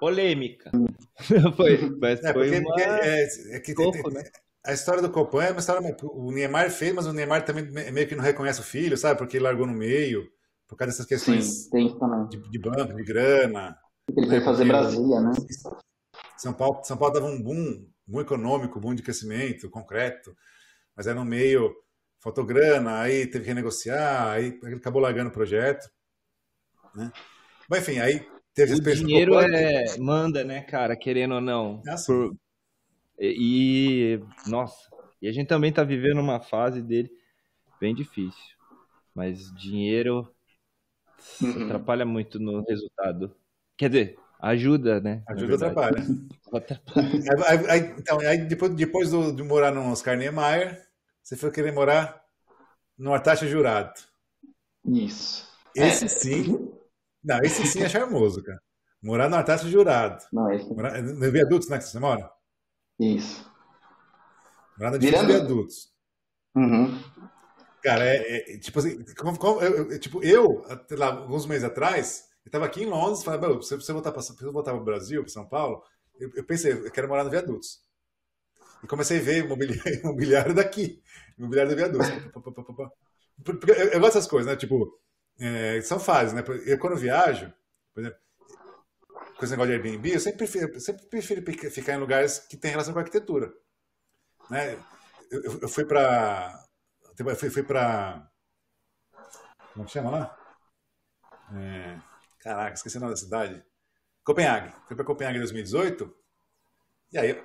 [0.00, 0.70] Polêmica.
[0.74, 0.86] Hum.
[1.56, 2.80] foi, mas é, foi uma...
[2.80, 4.22] é, é que, Copo, né?
[4.64, 5.96] A história do Copan é uma história.
[6.02, 9.18] O Neymar fez, mas o Neymar também meio que não reconhece o filho, sabe?
[9.18, 10.28] Porque ele largou no meio,
[10.68, 11.96] por causa dessas questões Sim,
[12.28, 13.76] de, de banco, de grana.
[14.16, 15.32] Ele foi fazer Brasília, né?
[16.36, 20.34] São Paulo, São Paulo dava um boom, boom econômico, boom de crescimento, concreto,
[20.96, 21.74] mas aí no meio
[22.20, 25.88] faltou grana, aí teve que renegociar, aí ele acabou largando o projeto.
[26.94, 27.12] Né?
[27.68, 31.82] Mas enfim, aí teve O dinheiro é, manda, né, cara, querendo ou não.
[31.86, 32.34] Ah, Por...
[33.18, 34.88] E, nossa,
[35.20, 37.10] e a gente também tá vivendo uma fase dele
[37.80, 38.56] bem difícil.
[39.14, 40.32] Mas dinheiro
[41.42, 41.64] uhum.
[41.64, 43.34] atrapalha muito no resultado.
[43.78, 45.22] Quer dizer, ajuda, né?
[45.28, 46.04] Ajuda atrapalha.
[47.46, 50.84] aí, aí, então, aí depois, depois do, de morar no Oscar Niemeyer,
[51.22, 52.20] você foi querer morar
[52.98, 54.00] no Artaxa Jurado.
[54.84, 55.48] Isso.
[55.76, 56.08] Esse é.
[56.08, 56.72] sim.
[57.22, 58.60] Não, esse sim é charmoso, cara.
[59.00, 60.24] Morar no Artaxa Jurado.
[60.32, 60.68] Não, esse...
[60.68, 62.28] Morar, no Viadutos, né, que você mora?
[62.98, 63.48] Isso.
[64.76, 65.26] Morar no Virando...
[65.26, 65.92] Viadutos.
[66.56, 66.98] Uhum.
[67.82, 72.66] Cara, é, é tipo assim, como, como, eu, tipo, eu, lá, alguns meses atrás, estava
[72.66, 75.82] aqui em Londres, falei, se você voltar para o Brasil, para São Paulo,
[76.18, 77.80] eu, eu, pensei, eu quero morar no Viadutos.
[78.82, 81.02] E comecei a ver imobiliário, imobiliário daqui,
[81.36, 82.08] imobiliário do Viadutos.
[83.44, 84.56] Porque eu, eu gosto dessas coisas, né?
[84.56, 85.00] Tipo,
[85.38, 86.44] é, são fases, né?
[86.66, 87.52] Eu quando viajo,
[87.94, 88.18] por exemplo,
[89.36, 92.72] com esse negócio de Airbnb, eu sempre prefiro, sempre prefiro ficar em lugares que têm
[92.72, 93.52] relação com a arquitetura.
[94.50, 94.74] Né?
[95.30, 96.64] Eu, eu fui para.
[97.18, 98.28] Eu fui, fui para.
[99.74, 100.36] Como chama lá?
[101.54, 101.98] É,
[102.40, 103.64] Caraca, esqueci o nome da cidade.
[104.24, 104.72] Copenhague.
[104.86, 106.14] Fui para Copenhague em 2018.
[107.12, 107.42] E aí,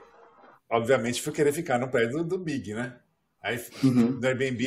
[0.70, 3.00] obviamente, fui querer ficar no prédio do, do Big, né?
[3.42, 4.20] Aí, uhum.
[4.20, 4.66] no Airbnb,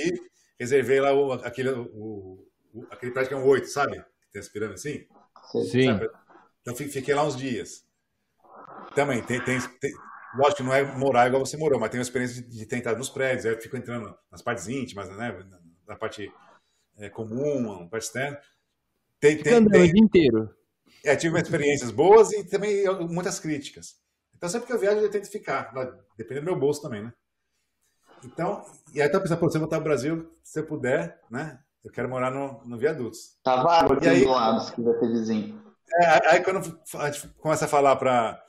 [0.59, 3.97] reservei lá o, aquele, o, o, aquele prédio que é um 8, sabe?
[4.23, 5.07] Que tem aspirando assim.
[5.71, 5.87] Sim.
[5.87, 6.11] Sabe?
[6.63, 7.87] Então, fiquei lá uns dias.
[8.95, 9.93] Também, tem, tem, tem,
[10.37, 12.79] lógico que não é morar igual você morou, mas tem uma experiência de, de ter
[12.79, 15.47] entrado nos prédios, aí eu fico entrando nas partes íntimas, né?
[15.87, 16.33] Na parte
[16.99, 18.41] é, comum, na parte externa.
[19.21, 20.51] Tem, tem, tem, o dia inteiro.
[21.05, 23.95] É, tive experiências boas e também muitas críticas.
[24.35, 25.73] Então, sempre que eu viajo, eu tento ficar,
[26.17, 27.13] dependendo do meu bolso também, né?
[28.25, 31.59] Então, e aí tá pensando, pô, se eu voltar ao Brasil, se eu puder, né?
[31.85, 33.39] Eu quero morar no, no Viadutos.
[33.45, 35.63] Tá vago aqui aí, do lado, se quiser ter vizinho.
[36.01, 38.43] É, aí quando a gente começa a falar para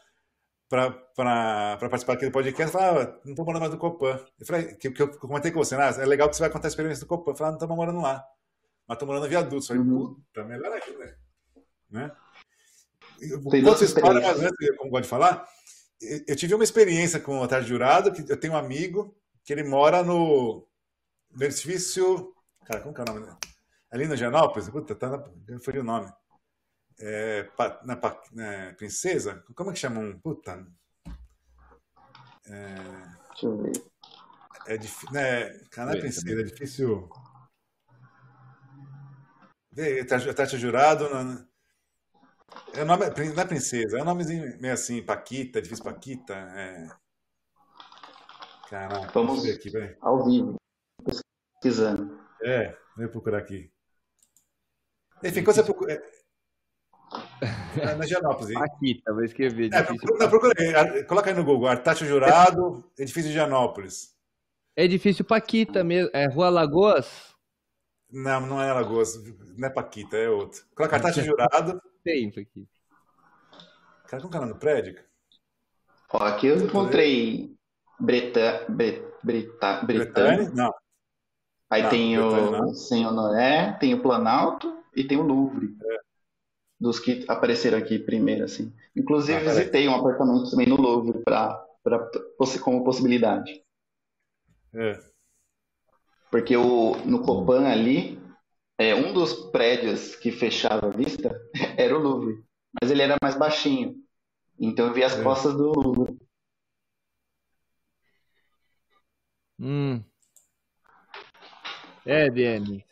[0.69, 4.19] para participar aqui do podcast, eu falei, ah, não estou morando mais no Copan.
[4.39, 6.67] Eu falei, que, que eu comentei com você, ah, é legal que você vai contar
[6.67, 7.31] a experiência do Copan.
[7.31, 8.25] Eu falei, ah, não estamos morando lá.
[8.87, 9.55] Mas estou morando no viaduto.
[9.55, 10.15] Eu falei, uhum.
[10.15, 11.17] puta, melhor ainda.
[11.89, 12.11] Né?
[13.43, 15.47] Outra história, mas antes, como pode falar,
[16.27, 19.63] eu tive uma experiência com o Tarde Jurado, que eu tenho um amigo que ele
[19.63, 20.67] mora no,
[21.31, 22.33] no edifício.
[22.65, 23.37] Cara, como que é o nome dele?
[23.89, 24.69] Ali no Janópolis?
[24.69, 26.11] Puta, tá na, foi o nome.
[26.99, 27.49] É,
[27.85, 29.43] na, na, Princesa?
[29.55, 30.19] Como é que chamam?
[30.19, 30.65] Puta.
[32.45, 32.75] É,
[33.29, 33.71] Deixa eu ver.
[34.67, 35.11] É difícil.
[35.11, 37.09] Né, cara, é Princesa, é difícil.
[40.35, 41.09] Tati Jurado.
[41.09, 41.47] Não,
[42.73, 46.33] é o nome, não é Princesa, é um nomezinho meio assim, Paquita, difícil Paquita.
[46.33, 46.87] É...
[48.69, 49.95] Caraca, vamos ver aqui, velho.
[50.01, 50.55] Ao vivo,
[51.03, 52.19] pesquisando.
[52.43, 53.71] É, vou procurar aqui.
[55.23, 56.01] Enfim, quando você procura.
[57.79, 58.55] É, na Gianópolis.
[58.57, 59.73] Aqui, talvez escrever.
[59.73, 64.15] É, procura, procura aí, coloca aí no Google, Artácio Jurado, edifício de Gianópolis.
[64.75, 67.36] É edifício Paquita mesmo, é Rua Lagoas?
[68.09, 69.21] Não, não é Lagoas,
[69.57, 70.65] não é Paquita, é outro.
[70.73, 71.81] Coloca Artácio Jurado.
[72.03, 72.67] Tem isso aqui.
[74.07, 74.97] Cara, como é o nome do prédio?
[76.13, 77.53] Ó, aqui eu encontrei
[77.99, 80.49] Breta, Breta, Bretânia.
[80.51, 80.73] Não.
[81.69, 85.75] Aí não, tem o Senhor Noé, tem o Planalto e tem o Louvre.
[85.83, 85.97] É.
[86.79, 88.73] Dos que apareceram aqui primeiro, assim.
[88.95, 92.09] Inclusive, ah, visitei um apartamento também no Louvre pra, pra,
[92.63, 93.61] como possibilidade.
[94.73, 94.97] É.
[96.31, 98.21] Porque o, no Copan ali,
[98.77, 101.39] é, um dos prédios que fechava a vista
[101.77, 102.43] era o Louvre.
[102.79, 103.95] Mas ele era mais baixinho.
[104.59, 105.23] Então eu vi as é.
[105.23, 106.17] costas do Louvre.
[109.59, 110.03] Hum.
[112.05, 112.85] É, DM.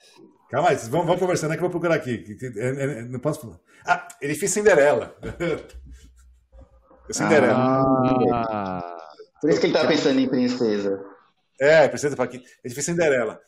[0.50, 2.38] Calma aí, vamos, vamos conversando aqui, eu vou procurar aqui.
[2.58, 3.60] É, é, não posso falar.
[3.86, 5.16] Ah, edifício Cinderela.
[7.12, 7.54] Cinderela.
[7.58, 8.98] Ah,
[9.40, 11.15] Por isso que ele estava pensando em princesa.
[11.60, 12.44] É, princesa aqui.
[12.64, 13.42] Edifício Cinderela.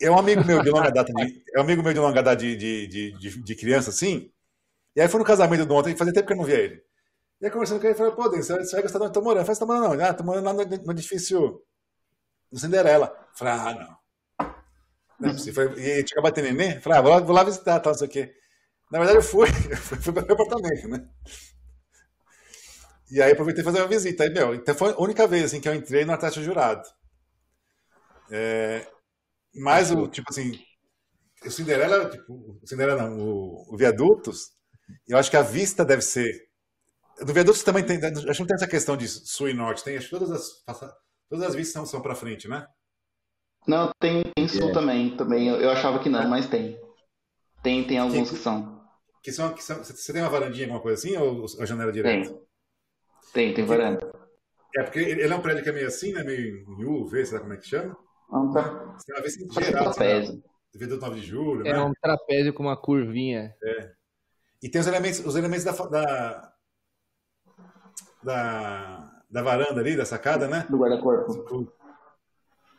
[0.00, 2.36] É um amigo meu de longa data, de, é um amigo meu de longa data
[2.36, 4.30] de, de, de, de criança, assim.
[4.96, 6.82] E aí foi no casamento do ontem, fazia tempo que eu não via ele.
[7.40, 9.22] E aí conversando com ele, falei, pô, Denis, você vai gostar de onde eu tô
[9.22, 9.40] morando?
[9.42, 10.04] Eu falei, tá morando não?
[10.04, 11.62] Ah, tô morando lá no, no edifício
[12.50, 13.06] no Cinderela.
[13.06, 13.96] Eu falei, ah,
[14.40, 14.48] não.
[15.20, 15.98] não é.
[15.98, 16.74] E tinha que bater neném.
[16.74, 18.34] Eu falei, ah, vou lá, vou lá visitar, tal, não sei o quê.
[18.90, 21.08] Na verdade, eu fui, eu fui, fui para o apartamento, né?
[23.10, 24.24] E aí aproveitei fazer uma visita.
[24.24, 26.82] Aí, meu, então foi a única vez assim, que eu entrei no Atlético Jurado.
[28.36, 28.84] É,
[29.54, 30.58] mas o, tipo assim,
[31.46, 34.48] o Cinderela, tipo, o Cinderela não, o, o Viadutos,
[35.06, 36.28] eu acho que a vista deve ser.
[37.20, 39.96] No Viadutos também tem, acho que não tem essa questão de sul e norte, tem,
[39.96, 40.48] acho que todas as,
[41.30, 42.66] todas as vistas são, são para frente, né?
[43.68, 44.72] Não, tem, tem sul é.
[44.72, 45.48] também, também.
[45.48, 46.76] Eu, eu, achava que não, mas tem.
[47.62, 48.84] Tem, tem alguns que, que são.
[49.22, 49.78] Que são, que são.
[49.78, 52.30] Você tem uma varandinha, alguma coisa assim, ou a janela direta?
[52.30, 52.40] Tem,
[53.32, 54.12] tem, tem varanda.
[54.76, 56.24] É, porque ele é um prédio que é meio assim, né?
[56.24, 57.96] Meio em U, V, sei lá como é que chama.
[58.30, 58.62] Um tra...
[58.96, 59.30] Você vai ver
[59.64, 60.42] geral, trapézio.
[60.74, 61.80] Viaduto 9 de julho, é né?
[61.80, 63.54] um trapézio com uma curvinha.
[63.62, 63.92] É.
[64.60, 66.52] E tem os elementos, os elementos da, da,
[68.22, 70.66] da, da varanda ali, da sacada, né?
[70.68, 71.72] Do guarda-corpo.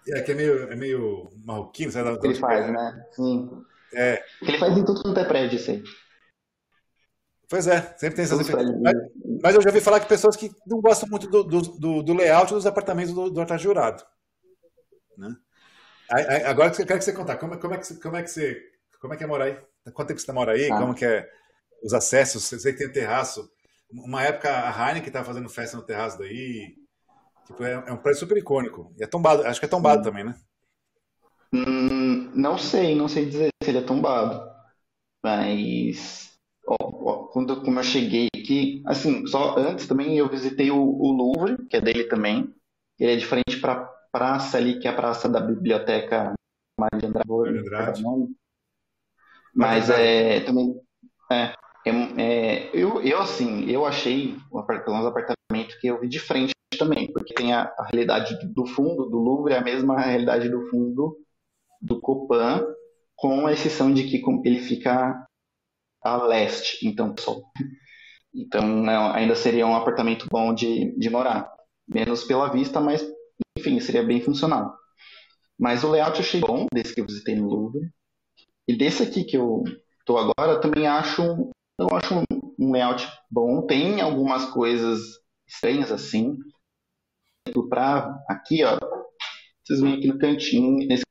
[0.10, 2.20] É, que é meio, é meio marroquino, sabe?
[2.20, 3.06] Que ele faz, né?
[3.12, 3.50] Sim.
[3.94, 4.22] É.
[4.42, 5.84] Ele faz em tudo quanto é prédio, isso aí.
[7.50, 8.82] Pois é, sempre tem essas diferenças.
[8.82, 8.96] Mas,
[9.42, 12.54] mas, eu já ouvi falar que pessoas que não gostam muito do, do, do layout
[12.54, 14.04] dos apartamentos do, do Jurado.
[15.18, 15.36] Né?
[16.46, 18.62] Agora eu quero que você contar, como, como, é que, como, é que você,
[19.00, 19.58] como é que é morar aí?
[19.94, 20.70] Quanto tempo você mora aí?
[20.72, 20.78] Ah.
[20.78, 21.30] Como que é
[21.84, 22.44] os acessos?
[22.44, 23.50] Você tem terraço.
[23.92, 26.76] Uma época a Heineken estava fazendo festa no terraço daí.
[27.48, 28.94] Tipo, é, é, um prédio super icônico.
[28.98, 30.04] E é tombado, acho que é tombado hum.
[30.04, 30.36] também, né?
[31.54, 34.52] Hum, não sei, não sei dizer se ele é tombado.
[35.24, 36.38] Mas
[36.68, 41.12] ó, ó, quando como eu cheguei aqui, assim, só antes também eu visitei o, o
[41.12, 42.54] Louvre, que é dele também.
[43.00, 46.34] Ele é de frente para praça ali, que é a praça da biblioteca
[46.98, 47.60] de Andrade.
[47.60, 48.04] Andrade.
[49.54, 50.74] Mas é, também.
[51.30, 51.54] É,
[51.86, 57.12] é, é, eu, eu, assim, eu achei um apartamento que eu vi de frente também,
[57.12, 61.18] porque tem a, a, realidade do fundo do Louvre, é a mesma realidade do fundo
[61.82, 62.66] do Copan,
[63.18, 65.28] com a exceção de que ele fica
[66.02, 67.44] a leste, então sol.
[68.34, 71.50] Então ainda seria um apartamento bom de, de morar.
[71.88, 73.06] Menos pela vista, mas
[73.58, 74.78] enfim, seria bem funcional.
[75.58, 77.90] Mas o layout eu achei bom, desse que eu visitei no Louvre.
[78.68, 79.64] E desse aqui que eu
[80.06, 81.22] tô agora, também acho,
[81.80, 82.24] eu acho
[82.60, 83.66] um layout bom.
[83.66, 85.00] Tem algumas coisas
[85.48, 86.38] estranhas assim.
[87.70, 88.78] Para aqui, ó,
[89.64, 90.88] vocês vêm aqui no cantinho.
[90.88, 91.04] Nesse,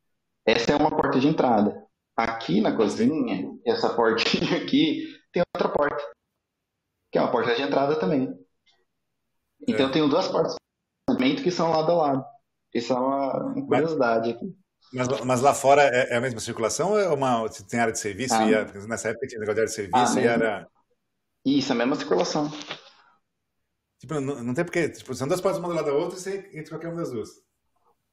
[0.46, 1.82] essa é uma porta de entrada.
[2.16, 6.04] Aqui na cozinha, essa portinha aqui, tem outra porta.
[7.10, 8.28] Que é uma porta de entrada também.
[9.66, 9.88] Então é.
[9.88, 10.56] eu tenho duas portas
[11.42, 12.24] que são lado a lado.
[12.74, 14.54] Isso é uma curiosidade aqui.
[14.92, 17.98] Mas, mas, lá fora é, é, a mesma circulação ou é uma, tem área de
[17.98, 18.34] serviço?
[18.34, 20.68] Ah, e nessa época tinha negócio de área de serviço ah, e era.
[21.44, 22.50] Isso, a mesma circulação.
[23.98, 24.88] Tipo, não, não tem porque.
[24.88, 27.10] Tipo, são duas portas uma do lado da outra e você entra qualquer uma das
[27.10, 27.30] duas.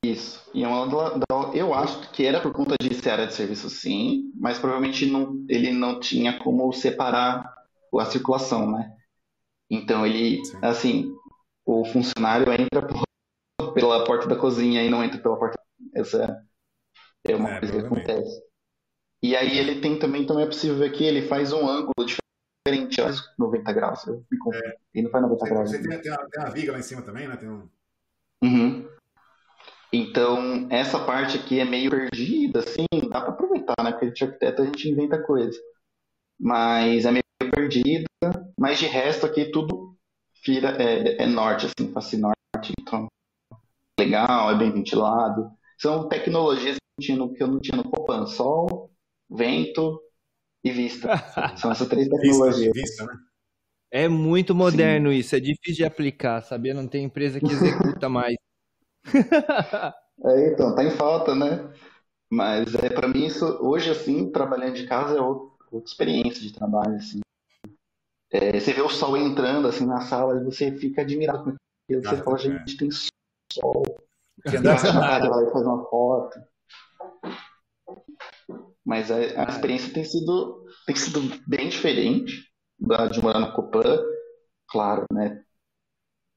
[0.03, 0.49] Isso.
[0.53, 4.31] E uma do, eu acho que era por conta de ser área de serviço, sim,
[4.35, 7.53] mas provavelmente não, ele não tinha como separar
[7.99, 8.91] a circulação, né?
[9.69, 10.57] Então ele, sim.
[10.61, 11.15] assim,
[11.65, 12.87] o funcionário entra
[13.73, 15.59] pela porta da cozinha e não entra pela porta.
[15.93, 16.43] Essa
[17.25, 18.43] é uma é, coisa que acontece.
[19.23, 21.93] E aí ele tem também, também é possível ver que ele faz um ângulo
[22.67, 24.07] diferente, acho 90 graus.
[24.07, 24.75] Eu me é.
[24.93, 25.69] Ele não faz 90 você, graus.
[25.69, 27.37] Você tem, tem, uma, tem, uma, viga lá em cima também, né?
[27.37, 27.69] Tem um...
[28.43, 28.89] Uhum.
[29.93, 33.91] Então, essa parte aqui é meio perdida, assim, dá para aproveitar, né?
[33.91, 35.59] Porque de arquiteto a gente inventa coisa.
[36.39, 37.23] Mas é meio
[37.53, 38.07] perdida,
[38.57, 39.95] mas de resto aqui tudo
[40.45, 43.07] vira, é, é norte, assim, face norte, então
[43.99, 45.51] legal, é bem ventilado.
[45.77, 48.91] São tecnologias que eu não tinha no Copan, sol,
[49.29, 50.01] vento
[50.63, 51.07] e vista.
[51.57, 52.73] São essas três tecnologias.
[52.73, 53.13] Vista, né?
[53.93, 55.17] É muito moderno Sim.
[55.17, 56.73] isso, é difícil de aplicar, sabia?
[56.73, 58.35] Não tem empresa que executa mais.
[60.23, 61.69] é, então, tá em falta, né?
[62.31, 66.95] Mas é para mim isso hoje assim, trabalhando de casa é outra experiência de trabalho
[66.95, 67.19] assim.
[68.31, 72.03] É, você vê o sol entrando assim na sala e você fica admirado com aquilo.
[72.07, 72.39] Você ah, fala, é.
[72.39, 73.83] gente, tem sol.
[74.49, 74.81] Que andar
[75.29, 76.39] lá e fazer uma foto.
[78.83, 84.03] Mas a, a, experiência tem sido, tem sido bem diferente da de morar no Copan.
[84.67, 85.43] Claro, né?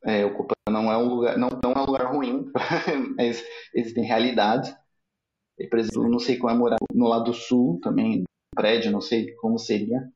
[0.05, 2.53] É, o Copan não é um lugar, não, não é um lugar ruim,
[3.17, 3.43] mas
[3.75, 4.75] existem realidades.
[5.59, 9.01] E, por exemplo, não sei como é morar no lado sul também, no prédio, não
[9.01, 10.13] sei como seria.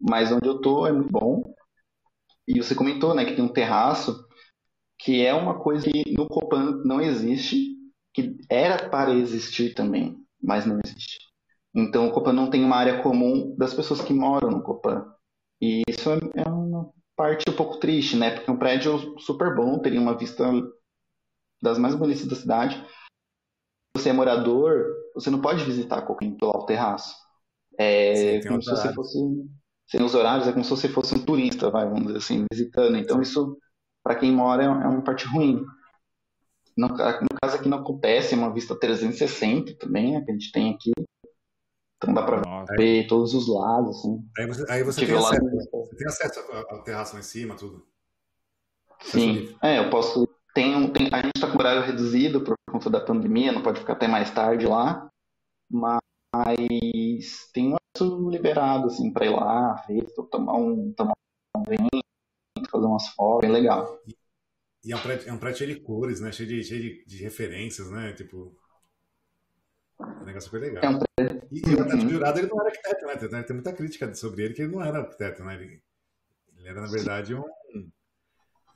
[0.00, 1.54] Mas onde eu tô é muito bom.
[2.48, 4.26] E você comentou, né, que tem um terraço,
[4.98, 7.76] que é uma coisa que no Copan não existe,
[8.12, 11.18] que era para existir também, mas não existe.
[11.74, 15.06] Então o Copan não tem uma área comum das pessoas que moram no Copan.
[15.60, 18.30] E isso é, é uma parte um pouco triste, né?
[18.30, 20.50] Porque é um prédio super bom, teria uma vista
[21.62, 22.84] das mais bonitas da cidade.
[23.96, 27.14] Você é morador, você não pode visitar Copan pelo terraço.
[27.78, 29.18] É Sim, como se você fosse
[29.90, 32.96] sem os horários, é como se você fosse um turista, vai, vamos dizer assim, visitando.
[32.96, 33.58] Então, isso,
[34.04, 35.64] para quem mora, é, uma parte ruim.
[36.76, 40.52] No, no, caso aqui não acontece, é uma vista 360 também, né, que a gente
[40.52, 40.92] tem aqui.
[41.96, 42.40] Então dá para
[42.76, 43.98] ver todos os lados.
[43.98, 44.24] Assim.
[44.38, 46.40] Aí você, aí você, tem, acesso, você tem, acesso,
[46.70, 47.84] ao terraço lá em cima, tudo?
[49.00, 50.26] Sim, é, eu posso.
[50.54, 53.94] Tem, tem, a gente está com horário reduzido por conta da pandemia, não pode ficar
[53.94, 55.10] até mais tarde lá,
[55.70, 56.00] mas
[57.52, 57.74] tem
[58.30, 61.14] liberado, assim, pra ir lá, ver, tomar um, tomar
[61.56, 61.88] um vinho,
[62.70, 64.00] fazer umas fotos, bem legal.
[64.06, 64.16] E,
[64.84, 66.32] e é, um prédio, é um prédio cheio de cores, né?
[66.32, 68.12] Cheio de, cheio de, de referências, né?
[68.12, 68.56] Tipo.
[69.98, 70.84] É um negócio super legal.
[70.84, 71.48] É um prédio.
[71.50, 73.16] E, e o Neto Jurado, ele não era arquiteto, né?
[73.16, 75.54] Tem, tem muita crítica sobre ele que ele não era arquiteto, né?
[75.54, 75.82] Ele,
[76.56, 77.44] ele era, na verdade, um,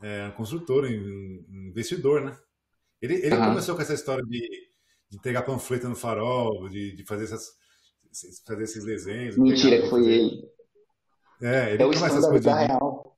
[0.02, 2.36] é, um construtor, um investidor, né?
[3.00, 3.46] Ele, ele uhum.
[3.46, 4.73] começou com essa história de,
[5.14, 7.52] de pegar panfleto no farol, de, de fazer essas
[8.46, 9.36] fazer esses desenhos.
[9.36, 10.48] Mentira, que foi ele.
[11.42, 12.42] É, ele é começa essas coisas.
[12.42, 13.16] De, real.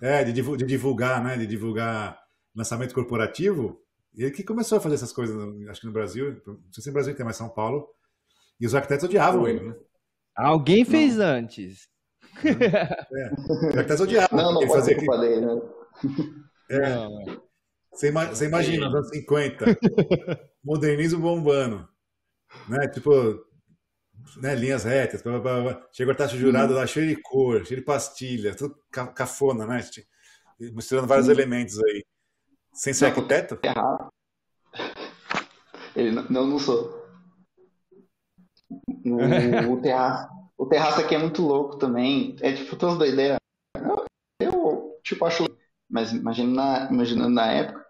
[0.00, 1.36] É, de, de divulgar, né?
[1.36, 2.20] De divulgar
[2.54, 3.80] lançamento corporativo.
[4.16, 5.36] Ele que começou a fazer essas coisas,
[5.68, 7.88] acho que no Brasil, não sei se no Brasil tem, mas São Paulo.
[8.60, 9.74] E os arquitetos odiavam ele, né?
[10.36, 11.24] Alguém fez não.
[11.24, 11.88] antes.
[12.44, 13.34] É.
[13.68, 14.36] Os arquitetos odiavam.
[14.36, 15.60] Não, não pode fazer culpa dele, né?
[16.70, 16.90] É.
[16.90, 17.44] Não,
[17.94, 19.64] você, você imagina, nos anos 50,
[20.64, 21.88] modernismo bombando.
[22.68, 22.88] Né?
[22.88, 23.44] Tipo,
[24.40, 25.88] né, linhas retas, blá, blá, blá.
[25.92, 26.78] chega o taxa jurado uhum.
[26.78, 29.80] lá cheio de cor, cheio de pastilha, tudo cafona, né?
[30.58, 31.34] Misturando vários uhum.
[31.34, 32.04] elementos aí.
[32.72, 33.58] Sem ser não, arquiteto?
[33.62, 34.08] Errado.
[35.94, 37.04] Ele, não, não sou.
[39.04, 39.16] O,
[39.74, 42.36] o, terraço, o terraço aqui é muito louco também.
[42.40, 43.38] É tipo, todas doideiras.
[43.76, 44.04] Eu,
[44.40, 45.44] eu, tipo, acho.
[45.88, 47.86] Mas imagina na, imaginando na época,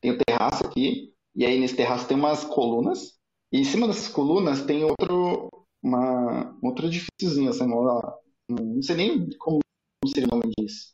[0.00, 3.14] tem o terraço aqui, e aí nesse terraço tem umas colunas
[3.52, 5.48] e em cima dessas colunas tem outro,
[5.82, 8.18] uma, outro edifíciozinho, assim, uma,
[8.50, 9.60] não sei nem como
[10.06, 10.90] seria o nome disso.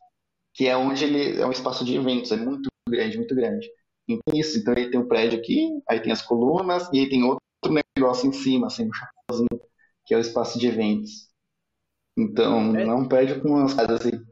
[0.53, 3.69] que é onde ele é um espaço de eventos, é muito grande, muito grande.
[4.07, 7.23] Então, isso, então ele tem um prédio aqui, aí tem as colunas, e aí tem
[7.23, 7.41] outro
[7.97, 9.61] negócio em cima, assim, um chapéuzinho,
[10.05, 11.29] que é o espaço de eventos.
[12.17, 14.23] Então, é, é um prédio com umas casas assim.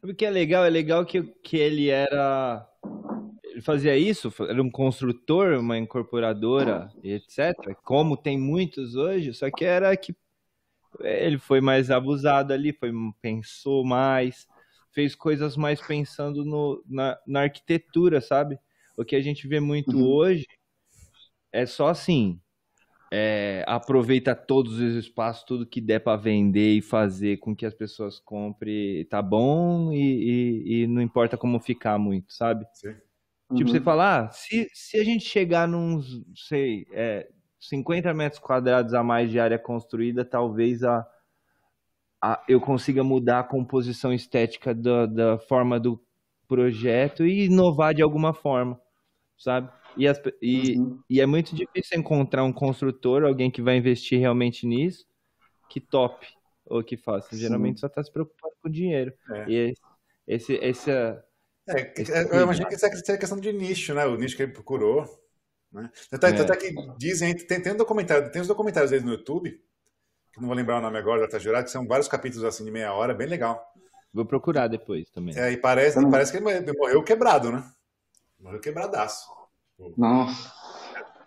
[0.00, 0.64] Sabe o que é legal?
[0.64, 2.66] É legal que, que ele era.
[3.58, 7.56] Ele fazia isso, era um construtor, uma incorporadora, etc.
[7.82, 10.14] Como tem muitos hoje, só que era que
[11.00, 14.46] ele foi mais abusado ali, foi, pensou mais,
[14.92, 18.60] fez coisas mais pensando no, na, na arquitetura, sabe?
[18.96, 20.06] O que a gente vê muito uhum.
[20.06, 20.46] hoje
[21.50, 22.40] é só assim,
[23.10, 27.74] é, aproveita todos os espaços, tudo que der para vender e fazer com que as
[27.74, 32.64] pessoas comprem, tá bom e, e, e não importa como ficar muito, sabe?
[32.72, 32.94] Sim.
[33.54, 33.68] Tipo, uhum.
[33.68, 39.02] você falar, ah, se, se a gente chegar nos, sei, é, 50 metros quadrados a
[39.02, 41.06] mais de área construída, talvez a,
[42.20, 45.98] a eu consiga mudar a composição estética da, da forma do
[46.46, 48.78] projeto e inovar de alguma forma,
[49.36, 49.70] sabe?
[49.96, 51.02] E, as, e, uhum.
[51.08, 55.06] e é muito difícil encontrar um construtor, alguém que vai investir realmente nisso,
[55.68, 56.26] que top
[56.66, 57.30] ou que faça.
[57.30, 57.38] Sim.
[57.38, 59.12] Geralmente só está se preocupando com dinheiro.
[59.30, 59.50] É.
[59.50, 59.54] E
[60.26, 60.90] esse, esse, esse
[61.68, 64.06] é, eu imagino que isso é questão de nicho, né?
[64.06, 65.06] O nicho que ele procurou.
[65.72, 65.90] Né?
[66.10, 66.40] Até, é.
[66.40, 69.60] até que dizem, tem, tem, um documentário, tem os documentários deles no YouTube,
[70.32, 72.70] que não vou lembrar o nome agora, da Jurado, que são vários capítulos assim de
[72.70, 73.72] meia hora, bem legal.
[74.12, 75.36] Vou procurar depois também.
[75.38, 77.62] É, e parece, parece que ele morreu quebrado, né?
[78.40, 79.28] Morreu quebradaço.
[79.96, 80.52] Nossa.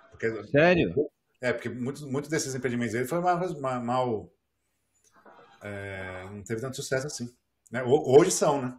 [0.09, 1.09] Porque, Sério?
[1.39, 3.81] É, porque muitos, muitos desses empreendimentos dele foram mal.
[3.81, 4.31] mal
[5.61, 7.29] é, não teve tanto sucesso assim.
[7.71, 7.83] Né?
[7.83, 8.77] Hoje são, né?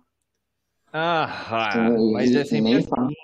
[0.92, 3.14] Ah, mas é sempre assim.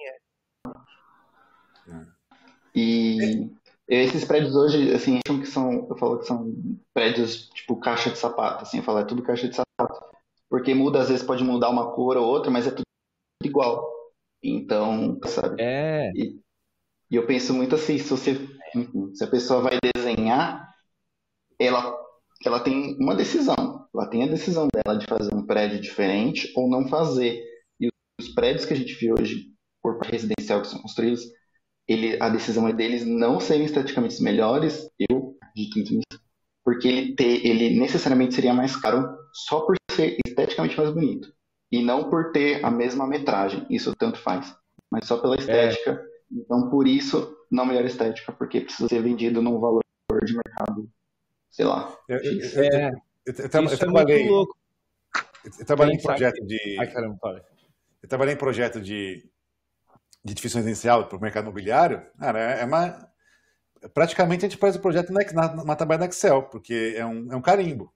[1.89, 2.07] É.
[2.75, 3.51] E
[3.89, 6.55] esses prédios hoje, assim, acham que são, eu falo que são
[6.95, 10.01] prédios tipo caixa de sapato, assim, eu falo, é tudo caixa de sapato.
[10.49, 12.85] Porque muda, às vezes pode mudar uma cor ou outra, mas é tudo
[13.43, 13.87] igual.
[14.43, 15.61] Então, sabe?
[15.61, 16.11] É.
[16.15, 16.41] E,
[17.11, 18.37] e eu penso muito assim, se você,
[19.15, 20.69] se a pessoa vai desenhar,
[21.59, 21.95] ela,
[22.45, 23.89] ela tem uma decisão.
[23.95, 27.43] Ela tem a decisão dela de fazer um prédio diferente ou não fazer.
[28.19, 31.23] E os prédios que a gente vê hoje, por residencial que são construídos,
[31.87, 36.23] ele, a decisão é deles não serem esteticamente melhores, eu acredito nisso,
[36.65, 41.33] porque ele, ter, ele necessariamente seria mais caro só por ser esteticamente mais bonito
[41.73, 43.67] e não por ter a mesma metragem.
[43.71, 44.55] Isso tanto faz,
[44.91, 45.93] mas só pela estética.
[45.93, 46.19] É.
[46.31, 49.83] Então, por isso, não melhor estética, porque precisa ser vendido num valor
[50.25, 50.91] de mercado,
[51.51, 51.97] sei lá.
[52.07, 52.93] Eu, eu, eu, é,
[53.27, 54.47] eu trabalhei, eu
[55.67, 56.77] trabalhei em projeto de.
[56.79, 57.45] Ai, caramba,
[58.03, 59.29] Eu trabalhei em projeto de,
[60.25, 62.07] de edifício residencial para o mercado imobiliário.
[62.19, 63.09] Cara, é, é uma.
[63.95, 67.37] Praticamente a gente faz o projeto na, na, na tabela Excel, porque é um, é
[67.37, 67.93] um carimbo.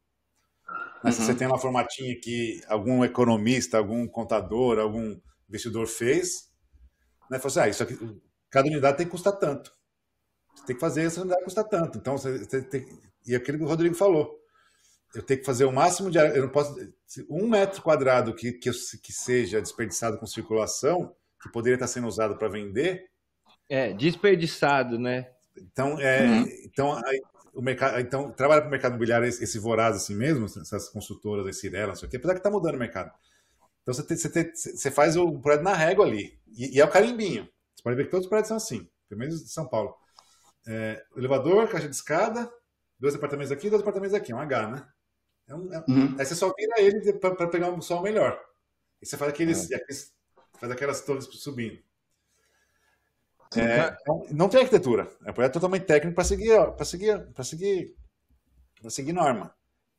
[1.03, 1.21] Mas uhum.
[1.21, 5.19] se você tem lá formatinho que algum economista, algum contador, algum
[5.49, 6.53] investidor fez,
[7.31, 7.39] né?
[7.39, 7.99] Falou assim, ah, isso aqui,
[8.51, 9.73] cada unidade tem que custar tanto.
[10.55, 11.99] Você tem que fazer essa unidade custar tanto.
[11.99, 12.87] Então, você, você tem,
[13.27, 14.42] e aquilo que o Rodrigo falou,
[15.15, 16.77] eu tenho que fazer o máximo de eu não posso
[17.29, 22.37] um metro quadrado que, que, que seja desperdiçado com circulação que poderia estar sendo usado
[22.37, 23.11] para vender
[23.69, 26.47] é desperdiçado né então é uhum.
[26.65, 27.01] então
[27.53, 31.47] o mercado, então, trabalha para o mercado imobiliário esse, esse voraz assim mesmo, essas construtoras,
[31.47, 33.13] esse Cirela, não sei o quê, apesar que está mudando o mercado.
[33.83, 36.85] Então, você, tem, você, tem, você faz o prédio na régua ali, e, e, é
[36.85, 37.49] o carimbinho.
[37.75, 39.95] Você pode ver que todos os prédios são assim, pelo menos de São Paulo.
[40.67, 42.51] É, elevador, caixa de escada,
[42.99, 44.87] dois apartamentos aqui, dois apartamentos aqui, um H, né?
[45.47, 46.17] É um, é, uhum.
[46.19, 48.41] Aí você só vira ele para pegar um sol melhor.
[49.01, 49.77] E você faz aqueles, é.
[49.77, 50.13] aqueles
[50.59, 51.79] faz aquelas torres subindo.
[53.57, 53.95] É,
[54.31, 55.11] não tem arquitetura.
[55.25, 57.97] É um projeto totalmente técnico para seguir, para seguir, para seguir,
[58.81, 59.55] para seguir norma.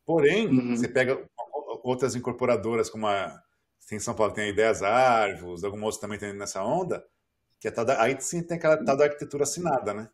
[0.05, 0.75] Porém, uhum.
[0.75, 1.23] você pega
[1.83, 3.41] outras incorporadoras, como a
[3.87, 7.05] tem em São Paulo, tem a Ideias Árvores, algumas outras também tem nessa onda,
[7.59, 10.09] que é da, aí sim tem aquela tal da arquitetura assinada, né?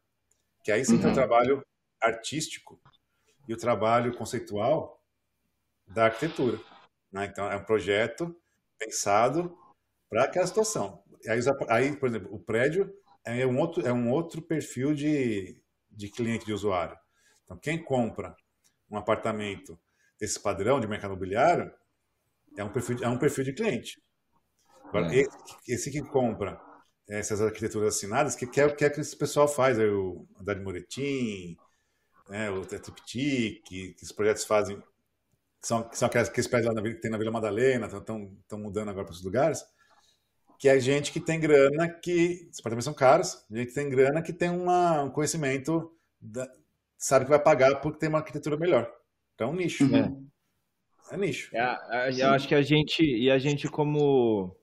[0.63, 1.01] Que aí sim uhum.
[1.01, 1.65] tem o trabalho
[2.01, 2.81] artístico
[3.47, 4.98] e o trabalho conceitual
[5.89, 6.59] da arquitetura.
[7.11, 7.25] Né?
[7.25, 8.35] Então, é um projeto
[8.77, 9.55] pensado
[10.09, 11.03] para aquela situação.
[11.27, 12.93] Aí, aí, por exemplo, o prédio
[13.25, 15.61] é um outro, é um outro perfil de,
[15.91, 16.97] de cliente, de usuário.
[17.43, 18.35] Então, quem compra
[18.89, 19.79] um apartamento
[20.19, 21.71] desse padrão de mercado imobiliário
[22.57, 24.01] é um perfil, é um perfil de cliente.
[24.85, 25.19] Agora, é.
[25.19, 25.37] esse,
[25.67, 26.59] esse, que compra
[27.07, 31.57] essas arquiteturas assinadas, que quer, quer que esse pessoal faz, aí o Haddad Moretim,
[32.27, 34.83] né, o Triptic, que, que os projetos fazem, que
[35.61, 38.89] são, que são aqueles, aqueles prédios lá na, que tem na Vila Madalena, estão mudando
[38.89, 39.63] agora para os lugares,
[40.57, 44.21] que é gente que tem grana, que os apartamentos são caros, gente que tem grana
[44.21, 46.49] que tem uma, um conhecimento, da,
[46.97, 48.91] sabe que vai pagar porque tem uma arquitetura melhor.
[49.35, 49.85] Então é um nicho.
[49.85, 50.27] Uhum.
[51.11, 51.55] É nicho.
[51.55, 54.55] É, eu acho que a gente, e a gente como,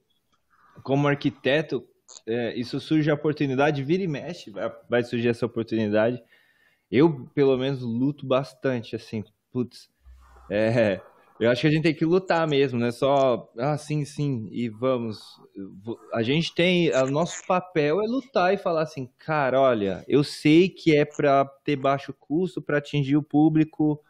[0.83, 1.87] como arquiteto,
[2.25, 6.23] é, isso surge a oportunidade, vira e mexe, vai, vai surgir essa oportunidade.
[6.89, 9.89] Eu, pelo menos, luto bastante, assim, putz,
[10.49, 11.01] é,
[11.39, 12.89] eu acho que a gente tem que lutar mesmo, né?
[12.91, 15.19] Só, ah, sim, sim, e vamos.
[16.13, 20.67] A gente tem, o nosso papel é lutar e falar assim, cara, olha, eu sei
[20.67, 24.03] que é para ter baixo custo, para atingir o público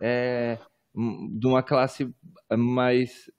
[0.00, 0.58] é,
[0.94, 2.10] de uma classe
[2.50, 3.30] mais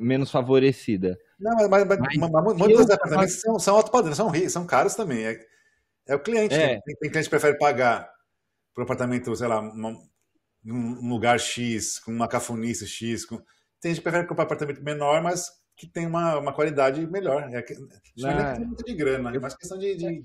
[0.00, 1.16] menos favorecida.
[1.38, 5.24] Não, mas, mas, mas, mas muitos apartamentos são, são alto padrão, são, são caros também.
[5.24, 5.40] É,
[6.08, 6.54] é o cliente.
[6.54, 6.80] É.
[6.80, 8.10] Tem, tem cliente que prefere pagar
[8.74, 9.96] por um apartamento, sei lá, uma,
[10.64, 13.24] um lugar X, com uma cafonice X.
[13.24, 13.36] Com...
[13.80, 17.42] Tem gente que prefere comprar um apartamento menor, mas que tem uma, uma qualidade melhor.
[17.52, 17.64] É,
[18.16, 20.24] não é muito de grana, é mais questão de, de,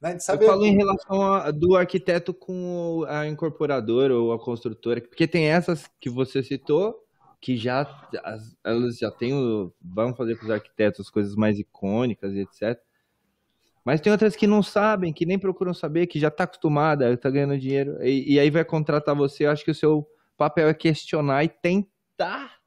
[0.00, 0.16] né.
[0.28, 5.46] Eu falo em relação a, do arquiteto com a incorporadora ou a construtora, porque tem
[5.46, 6.96] essas que você citou,
[7.40, 8.08] que já
[8.64, 12.80] elas já têm o, vão fazer com os arquitetos coisas mais icônicas e etc.
[13.88, 17.30] Mas tem outras que não sabem, que nem procuram saber, que já está acostumada, está
[17.30, 19.46] ganhando dinheiro, e, e, aí vai contratar você.
[19.46, 20.06] Eu acho que o seu
[20.36, 22.58] papel é questionar e tentar.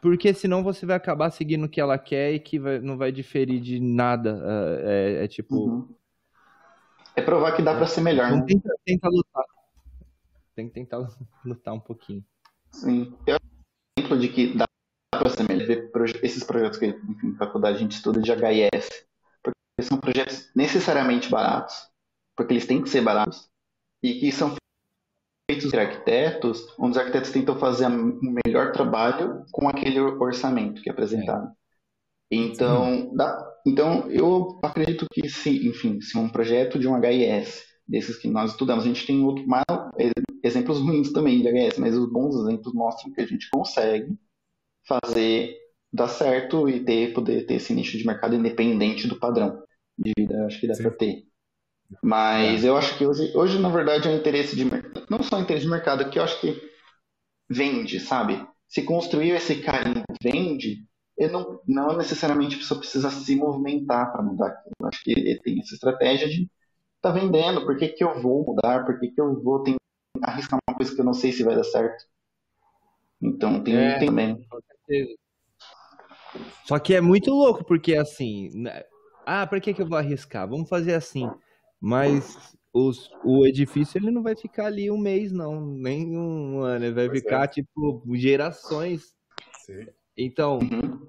[0.00, 3.10] Porque senão você vai acabar seguindo o que ela quer e que vai, não vai
[3.10, 4.40] diferir de nada.
[4.84, 5.56] É, é, é tipo.
[5.56, 5.88] Uhum.
[7.16, 8.30] É provar que dá para ser melhor.
[8.30, 8.44] Né?
[8.46, 9.44] tenta, tenta lutar.
[10.54, 11.08] Tem que tentar
[11.44, 12.24] lutar um pouquinho.
[12.70, 13.12] Sim.
[13.26, 13.36] Eu
[13.98, 14.68] exemplo de que dá
[15.10, 15.68] para ser melhor.
[16.22, 19.07] Esses projetos que, enfim, faculdade a gente estuda de HIS
[19.82, 21.74] são projetos necessariamente baratos,
[22.36, 23.48] porque eles têm que ser baratos,
[24.02, 24.54] e que são
[25.50, 30.88] feitos por arquitetos, onde os arquitetos tentam fazer um melhor trabalho com aquele orçamento que
[30.88, 31.50] é apresentado.
[32.30, 38.18] Então, dá, então eu acredito que se, enfim, se um projeto de um HIS, desses
[38.18, 39.64] que nós estudamos, a gente tem outro, mal,
[40.42, 44.14] exemplos ruins também de HIS, mas os bons exemplos mostram que a gente consegue
[44.86, 45.56] fazer
[45.90, 49.62] dar certo e ter, poder ter esse nicho de mercado independente do padrão
[49.98, 51.24] de vida, acho que dá para ter.
[52.02, 52.68] Mas é.
[52.68, 55.06] eu acho que hoje, hoje, na verdade, é um interesse de mercado.
[55.08, 56.60] Não só interesse de mercado, que eu acho que
[57.48, 58.46] vende, sabe?
[58.68, 64.22] Se construiu esse carinho vende, eu não, não necessariamente a pessoa precisa se movimentar para
[64.22, 64.62] mudar.
[64.78, 66.48] Eu acho que ele tem essa estratégia de
[67.00, 69.78] tá vendendo, por que, que eu vou mudar, por que, que eu vou tentar
[70.22, 72.04] arriscar uma coisa que eu não sei se vai dar certo.
[73.20, 74.46] Então tem, é, tem também.
[76.64, 78.82] Só que é muito louco, porque assim, né,
[79.30, 80.48] ah, para que, que eu vou arriscar?
[80.48, 81.30] Vamos fazer assim.
[81.78, 86.86] Mas os, o edifício ele não vai ficar ali um mês, não, nem um ano,
[86.86, 87.48] ele vai pois ficar é.
[87.48, 89.14] tipo gerações.
[89.66, 89.86] Sim.
[90.16, 91.06] Então, uhum.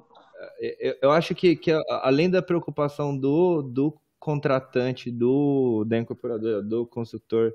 [0.59, 6.85] eu, eu, acho que, que além da preocupação do, do contratante, do da incorporadora, do
[6.85, 7.53] construtor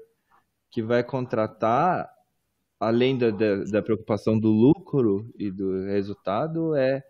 [0.70, 2.11] que vai contratar,
[2.81, 7.05] além da, da, da preocupação do lucro e do resultado, é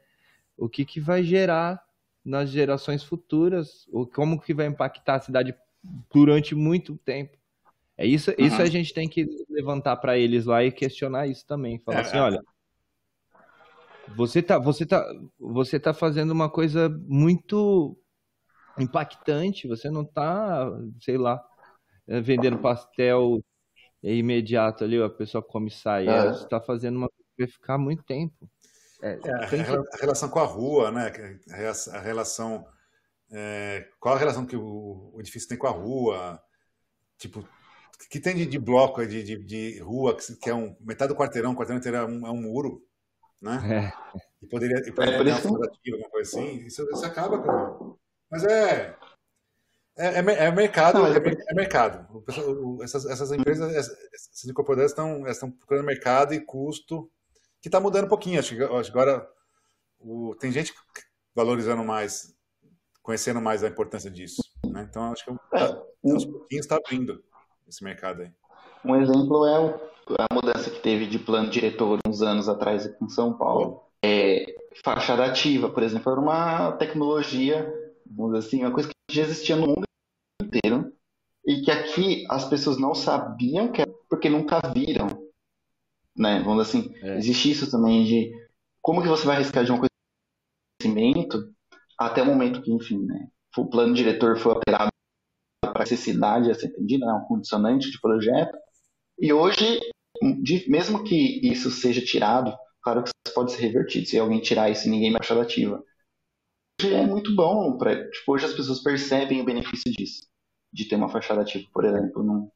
[0.58, 1.83] o que, que vai gerar
[2.24, 5.54] nas gerações futuras, ou como que vai impactar a cidade
[6.12, 7.36] durante muito tempo.
[7.96, 8.36] É isso, uhum.
[8.38, 12.00] isso a gente tem que levantar para eles lá e questionar isso também, falar é,
[12.00, 12.20] assim, é.
[12.20, 12.42] olha,
[14.16, 15.04] você tá, você tá,
[15.38, 17.96] você tá fazendo uma coisa muito
[18.78, 20.68] impactante, você não tá,
[21.00, 21.42] sei lá,
[22.08, 23.42] eh, vendendo pastel
[24.02, 26.08] imediato ali, a pessoa come e sai.
[26.08, 26.32] É.
[26.32, 28.48] Você está fazendo uma coisa que vai ficar muito tempo.
[29.04, 31.12] É, é, a, relação com a rua, né?
[31.92, 32.66] A relação.
[33.30, 36.40] É, qual a relação que o, o, edifício tem com a rua?
[37.18, 37.46] Tipo,
[38.08, 41.52] que tem de, de bloco de, de, de, rua, que é um, metade do quarteirão,
[41.52, 42.82] o quarteirão inteiro é um, é um muro,
[43.42, 43.92] né?
[43.94, 44.20] É.
[44.42, 46.56] E poderia, e poderia é, ter uma fotografia, alguma coisa assim.
[46.64, 47.98] Isso, isso acaba com.
[48.30, 48.96] Mas é.
[49.98, 52.24] É, é, é mercado, Não, é, é, mercado.
[52.82, 57.10] Essas, essas empresas, essas incorporadoras estão, estão procurando mercado e custo
[57.64, 58.38] que está mudando um pouquinho.
[58.38, 59.26] Acho que, agora
[59.98, 60.74] o, tem gente
[61.34, 62.36] valorizando mais,
[63.02, 64.42] conhecendo mais a importância disso.
[64.66, 64.86] Né?
[64.86, 67.24] Então, acho que é, tá, aos pouquinhos está abrindo
[67.66, 68.30] esse mercado aí.
[68.84, 69.56] Um exemplo é
[70.18, 73.80] a mudança que teve de plano diretor uns anos atrás aqui em São Paulo.
[74.04, 74.44] É,
[74.84, 77.66] fachada ativa, por exemplo, era uma tecnologia,
[78.04, 79.84] vamos dizer assim, uma coisa que já existia no mundo
[80.38, 80.92] inteiro
[81.46, 85.23] e que aqui as pessoas não sabiam que era porque nunca viram
[86.16, 86.40] né?
[86.42, 87.18] Vamos dizer assim, é.
[87.18, 88.30] existe isso também de
[88.80, 89.80] como que você vai arriscar de um
[90.80, 91.52] conhecimento
[91.98, 94.90] até o momento que, enfim, né, o plano diretor foi alterado
[95.60, 98.56] para necessidade a ser atendida, né, um condicionante de projeto.
[99.18, 99.80] E hoje,
[100.68, 104.86] mesmo que isso seja tirado, claro que isso pode ser revertido, se alguém tirar isso
[104.86, 105.82] e ninguém mais achar ativa.
[106.80, 110.26] Hoje é muito bom, pra, tipo, hoje as pessoas percebem o benefício disso,
[110.72, 112.50] de ter uma fachada ativa, por exemplo, num,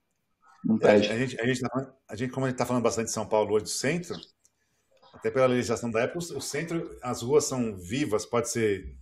[0.64, 1.06] não pede.
[1.08, 3.12] É, a, gente, a, gente tá, a gente, como a gente está falando bastante de
[3.12, 4.16] São Paulo hoje do centro,
[5.12, 8.96] até pela legislação da época, o centro, as ruas são vivas, pode ser,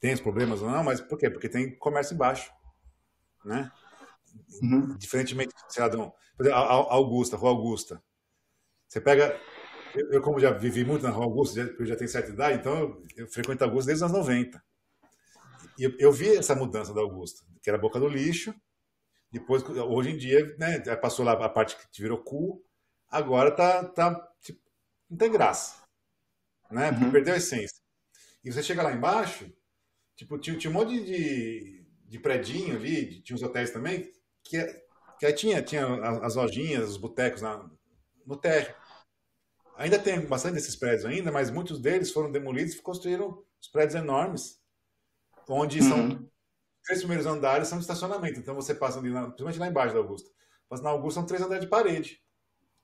[0.00, 1.30] tem os problemas ou não, mas por quê?
[1.30, 2.50] Porque tem comércio embaixo,
[3.44, 3.70] né?
[4.62, 4.96] Uhum.
[4.96, 8.02] Diferentemente, sei lá, por exemplo, Augusta, Rua Augusta.
[8.88, 9.38] Você pega,
[9.94, 12.78] eu, eu, como já vivi muito na Rua Augusta, eu já tenho certa idade, então
[12.78, 14.62] eu, eu frequento Augusta desde os anos 90.
[15.78, 18.54] E eu, eu vi essa mudança da Augusta, que era a boca do lixo,
[19.30, 22.64] depois, hoje em dia, né, passou lá a parte que virou cu,
[23.08, 24.60] agora tá, tá tipo,
[25.08, 25.82] não tem graça,
[26.70, 26.90] né?
[26.90, 27.12] Porque uhum.
[27.12, 27.80] perdeu a essência.
[28.42, 29.52] E você chega lá embaixo,
[30.16, 34.10] tipo, tinha, tinha um monte de, de predinho ali, tinha uns hotéis também,
[34.42, 34.64] que,
[35.18, 35.86] que tinha, tinha
[36.24, 37.42] as lojinhas, os botecos
[38.26, 38.74] no térreo.
[39.76, 43.94] Ainda tem bastante desses prédios ainda, mas muitos deles foram demolidos e construíram os prédios
[43.94, 44.60] enormes,
[45.48, 45.88] onde uhum.
[45.88, 46.29] são
[46.84, 48.38] três primeiros andares são de estacionamento.
[48.38, 50.30] Então você passa ali, na, principalmente lá embaixo da Augusta,
[50.68, 52.22] passa na Augusta são três andares de parede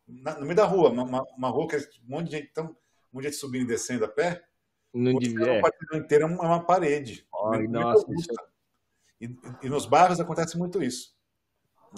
[0.06, 2.66] na, no meio da rua, uma, uma, rua que é um monte de gente, então,
[2.66, 4.44] um monte de gente subindo e descendo a pé.
[4.94, 5.60] Não devia.
[5.92, 7.26] A inteira é uma parede.
[7.52, 8.06] Ai, nossa,
[9.20, 11.16] e, e, nos bairros acontece muito isso.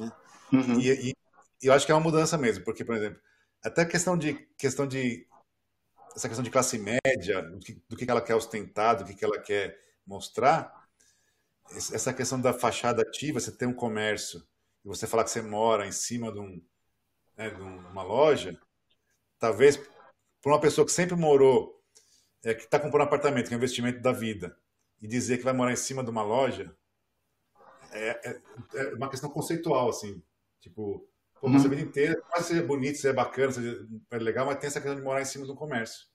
[0.00, 0.10] Né?
[0.52, 0.80] Uhum.
[0.80, 3.20] E, e, e, eu acho que é uma mudança mesmo, porque, por exemplo,
[3.62, 5.26] até questão de questão de
[6.16, 9.38] essa questão de classe média, do que, do que ela quer ostentar, do que ela
[9.38, 10.72] quer mostrar,
[11.70, 14.42] essa questão da fachada ativa, você tem um comércio
[14.84, 16.62] e você falar que você mora em cima de um,
[17.36, 18.58] né, numa loja,
[19.38, 19.76] talvez
[20.40, 21.82] para uma pessoa que sempre morou,
[22.44, 24.56] é, que está comprando um apartamento, que é um investimento da vida,
[25.00, 26.74] e dizer que vai morar em cima de uma loja,
[27.92, 28.40] é, é,
[28.74, 30.22] é uma questão conceitual, assim.
[30.60, 31.08] Tipo,
[31.40, 31.56] pô, uhum.
[31.56, 35.02] a vida inteira, pode ser bonito, ser bacana, ser legal, mas tem essa questão de
[35.02, 36.06] morar em cima de um comércio.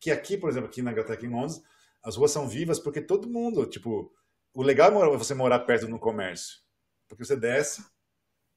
[0.00, 1.62] Que aqui, por exemplo, aqui na Inglaterra, em Londres,
[2.02, 4.12] as ruas são vivas porque todo mundo, tipo,
[4.56, 6.60] o legal é você morar perto de um comércio.
[7.06, 7.84] Porque você desce,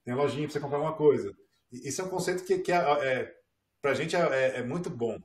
[0.02, 1.36] tem uma lojinha para você comprar uma coisa.
[1.70, 3.34] Isso é um conceito que, que é, é
[3.82, 5.18] para a gente é, é, é, muito bom.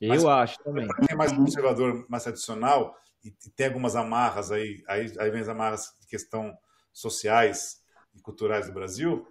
[0.00, 0.88] Eu Mas, acho também.
[0.88, 5.30] Para quem é mais conservador, mais tradicional, e, e, tem algumas amarras aí, aí, aí
[5.30, 6.58] vem as amarras de questão
[6.92, 7.80] sociais
[8.12, 9.24] e culturais do Brasil,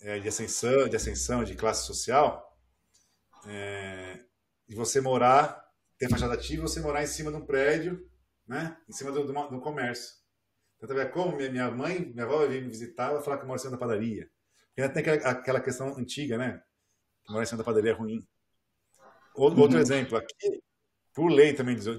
[0.00, 2.58] é, de ascensão, de ascensão, de classe social,
[3.46, 4.24] é,
[4.66, 5.62] e você morar,
[5.98, 8.09] ter fachada ativa, você morar em cima de um prédio,
[8.50, 10.16] né, em cima do, do, do comércio.
[10.76, 13.46] Então, tá como minha, minha mãe, minha avó vir me visitar, vai falar que eu
[13.46, 14.28] moro em cima da padaria.
[14.66, 16.60] Porque ainda tem aquela, aquela questão antiga, né?
[17.22, 18.26] Que morar em cima da padaria é ruim.
[19.36, 19.78] Outro, uhum.
[19.78, 20.60] exemplo, aqui,
[21.14, 21.96] por lei também de,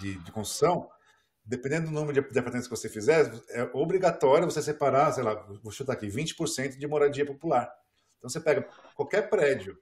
[0.00, 0.88] de, de, construção,
[1.44, 5.34] dependendo do número de, de apartamentos que você fizer, é obrigatório você separar, sei lá,
[5.62, 7.70] vou chutar aqui, 20% de moradia popular.
[8.16, 9.78] Então você pega qualquer prédio,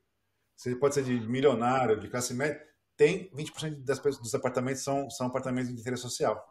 [0.57, 2.61] você pode ser de milionário, de classe média,
[3.01, 6.47] tem 20% das, dos apartamentos são, são apartamentos de interesse social.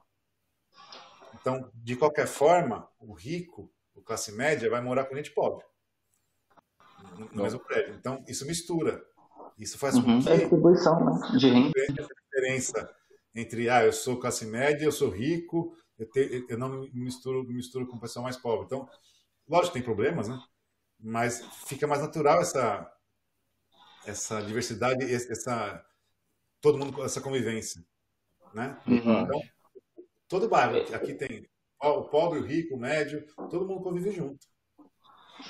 [1.36, 3.72] Então, de qualquer forma, o rico
[4.10, 5.64] classe média vai morar com gente pobre
[7.32, 7.94] no, mesmo prédio.
[7.94, 9.06] Então, isso mistura.
[9.56, 10.04] Isso faz uhum.
[10.04, 10.30] com que...
[10.30, 11.38] É distribuição né?
[11.38, 11.72] de renda.
[12.32, 12.96] diferença
[13.36, 17.44] entre, ah, eu sou classe média, eu sou rico, eu, te, eu não me misturo,
[17.44, 18.66] me misturo com o pessoal mais pobre.
[18.66, 18.90] Então,
[19.48, 20.42] lógico, tem problemas, né?
[21.00, 22.92] Mas fica mais natural essa,
[24.08, 25.86] essa diversidade, essa
[26.62, 27.84] todo mundo essa convivência,
[28.54, 28.78] né?
[28.88, 29.22] Uhum.
[29.22, 29.42] Então,
[30.28, 31.48] todo bairro aqui tem
[31.82, 34.46] o pobre, o rico, o médio, todo mundo convive junto.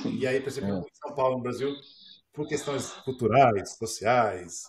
[0.05, 0.79] E aí, por exemplo, é.
[0.79, 1.73] em São Paulo, no Brasil,
[2.31, 4.63] por questões culturais, sociais,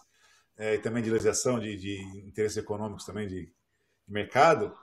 [0.57, 3.53] é, e também de legislação de, de interesses econômicos também, de, de,
[4.12, 4.75] mercado,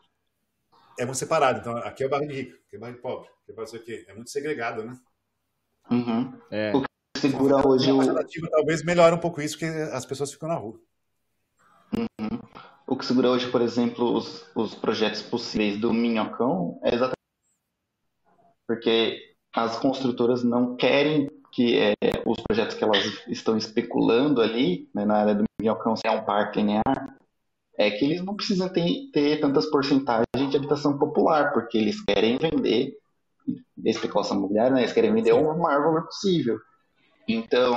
[0.97, 1.59] é muito separado.
[1.59, 3.51] Então, aqui é o bairro de rico, aqui é o bairro de pobre, aqui é
[3.51, 4.05] o bairro isso aqui.
[4.07, 4.99] É muito segregado, né?
[5.89, 6.39] Uhum.
[6.51, 6.75] É.
[6.75, 7.89] O que segura hoje...
[7.89, 10.79] A talvez melhore um pouco isso, porque as pessoas ficam na rua.
[12.97, 17.15] O que segura hoje, por exemplo, os, os projetos possíveis do Minhocão é exatamente
[18.65, 21.93] porque as construtoras não querem que é,
[22.25, 26.25] os projetos que elas estão especulando ali, né, na área do Minhocão, se é um
[26.25, 27.15] parque linear,
[27.77, 32.39] é que eles não precisam ter, ter tantas porcentagens de habitação popular, porque eles querem
[32.39, 32.97] vender
[33.85, 36.57] especulação imobiliária, né, eles querem vender o maior valor possível.
[37.27, 37.75] Então,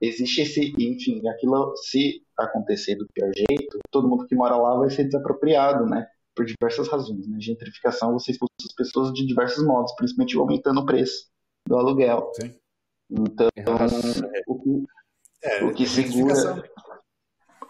[0.00, 4.90] existe esse, enfim, aquilo, se acontecer do pior jeito, todo mundo que mora lá vai
[4.90, 6.06] ser desapropriado, né?
[6.34, 7.26] Por diversas razões.
[7.28, 7.38] Né?
[7.40, 11.26] Gentrificação, você expulsa as pessoas de diversos modos, principalmente aumentando o preço
[11.66, 12.30] do aluguel.
[12.40, 12.54] Sim.
[13.10, 13.48] Então,
[14.46, 14.84] o que,
[15.42, 16.62] é, o que segura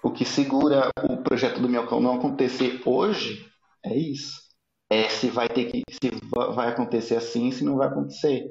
[0.02, 3.48] o que segura o projeto do Miocão não acontecer hoje
[3.84, 4.40] é isso.
[4.90, 6.10] É se vai ter que se
[6.54, 8.46] vai acontecer assim, se não vai acontecer.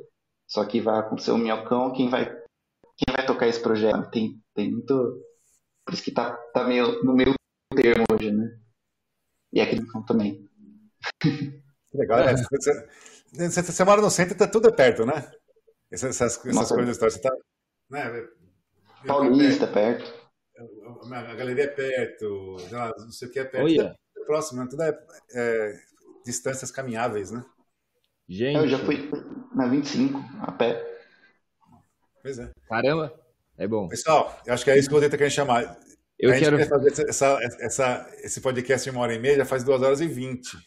[0.47, 2.25] Só que vai acontecer o Miocão, quem vai
[3.01, 4.09] quem vai tocar esse projeto?
[4.11, 5.19] Tem, tem muito.
[5.85, 7.33] Por isso que tá, tá meio no meio
[7.75, 8.57] termo hoje, né?
[9.53, 10.49] E aqui no também.
[11.93, 12.35] Legal, é.
[12.35, 12.87] Você,
[13.33, 15.31] você, você, mora no centro, tá tudo perto, né?
[15.91, 17.31] Essas, essas, essas coisas, você tá,
[17.89, 18.27] né?
[19.05, 20.21] Paulista, perto.
[21.11, 23.65] A galeria é perto, não sei o que é perto.
[23.65, 23.95] Olha.
[24.17, 24.67] É próximo, né?
[24.69, 24.97] tudo é,
[25.33, 25.79] é,
[26.23, 27.43] distâncias caminháveis, né?
[28.29, 28.57] Gente.
[28.57, 29.09] Eu já fui
[29.53, 30.99] na 25, a pé.
[32.21, 32.51] Pois é.
[32.67, 33.19] Caramba,
[33.61, 33.87] é bom.
[33.87, 35.77] Pessoal, eu acho que é isso que eu vou tentar chamar.
[36.19, 39.45] Eu a quero quer fazer essa, essa, esse podcast em uma hora e meia, já
[39.45, 40.57] faz duas horas e vinte.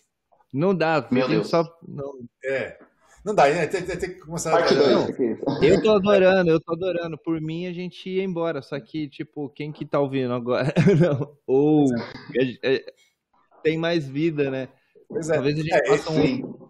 [0.53, 1.49] Não dá, meu Deus.
[1.49, 1.65] Só...
[1.87, 2.21] Não.
[2.45, 2.79] É.
[3.25, 3.67] Não dá, né?
[3.67, 4.77] Tem, tem, tem que começar Parte a...
[4.77, 5.19] dois,
[5.63, 7.19] Eu tô adorando, eu tô adorando.
[7.19, 8.63] Por mim, a gente ia embora.
[8.63, 10.73] Só que, tipo, quem que tá ouvindo agora?
[11.01, 11.37] Não.
[11.47, 11.87] Ou
[12.37, 12.85] é, é,
[13.63, 14.69] tem mais vida, né?
[15.09, 15.35] Pois é.
[15.35, 16.69] Talvez a gente é, faça um.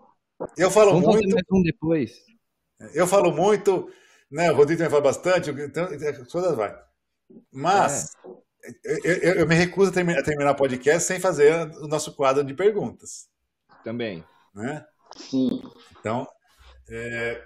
[0.56, 1.22] Eu falo Vamos muito.
[1.22, 2.12] Fazer mais um depois.
[2.94, 3.90] Eu falo muito,
[4.34, 4.50] né?
[4.50, 5.88] O Rodrigo também fala bastante, então,
[6.30, 6.76] todas vai.
[7.52, 8.10] Mas
[8.64, 8.98] é.
[9.04, 12.14] eu, eu, eu, me recuso a terminar, a terminar o podcast sem fazer o nosso
[12.16, 13.28] quadro de perguntas.
[13.84, 14.24] Também.
[14.52, 14.84] Né?
[15.16, 15.62] Sim.
[16.00, 16.26] Então,
[16.90, 17.44] é,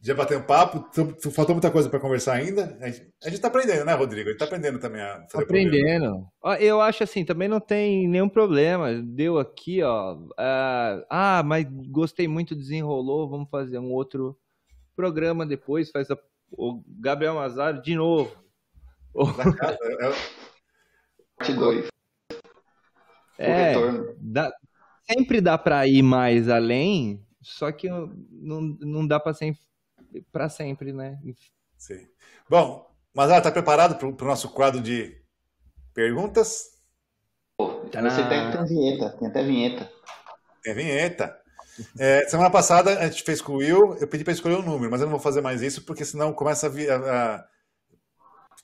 [0.00, 0.88] já bateu um papo,
[1.30, 2.78] faltou muita coisa para conversar ainda.
[2.80, 4.30] A gente está aprendendo, né, Rodrigo?
[4.30, 6.26] A gente está aprendendo também a fazer Aprendendo.
[6.58, 8.94] Eu acho assim, também não tem nenhum problema.
[9.02, 10.14] Deu aqui, ó.
[10.14, 13.28] Uh, ah, mas gostei muito, desenrolou.
[13.28, 14.38] Vamos fazer um outro
[14.94, 15.90] programa depois.
[15.90, 16.18] Faz a,
[16.52, 18.34] o Gabriel Mazaro de novo.
[19.16, 20.30] É
[21.40, 21.88] Parte 2.
[23.38, 23.72] É,
[24.18, 24.52] dá,
[25.10, 29.56] sempre dá para ir mais além, só que não, não dá para ser
[30.30, 31.18] para sempre, né?
[31.78, 32.06] Sim.
[32.48, 35.18] Bom, mas ela tá preparado para o nosso quadro de
[35.94, 36.78] perguntas?
[37.56, 39.92] Pô, você tem, tem vinheta, tem até vinheta.
[40.62, 41.39] Tem vinheta.
[41.98, 44.90] É, semana passada a gente fez com o Will, eu pedi para escolher um número,
[44.90, 47.46] mas eu não vou fazer mais isso, porque senão começa a, vir, a, a,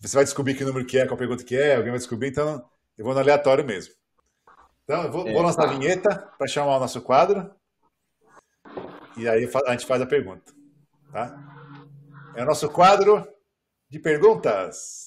[0.00, 2.64] Você vai descobrir que número que é, qual pergunta que é, alguém vai descobrir, então
[2.96, 3.94] eu vou no aleatório mesmo.
[4.84, 5.70] Então, eu vou, é, vou lançar tá.
[5.70, 7.50] a vinheta para chamar o nosso quadro.
[9.16, 10.52] E aí a gente faz a pergunta.
[11.12, 11.36] Tá?
[12.36, 13.26] É o nosso quadro
[13.88, 15.05] de perguntas.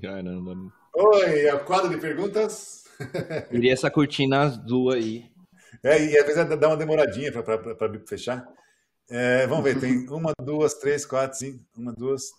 [0.00, 0.54] Caramba.
[0.94, 2.84] Oi, é o quadro de perguntas.
[3.50, 5.30] Queria essa cortina azul aí.
[5.82, 8.46] É, e às vezes dá uma demoradinha para fechar.
[9.08, 11.64] É, vamos ver, tem uma, duas, três, quatro, cinco.
[11.76, 12.30] Uma, duas,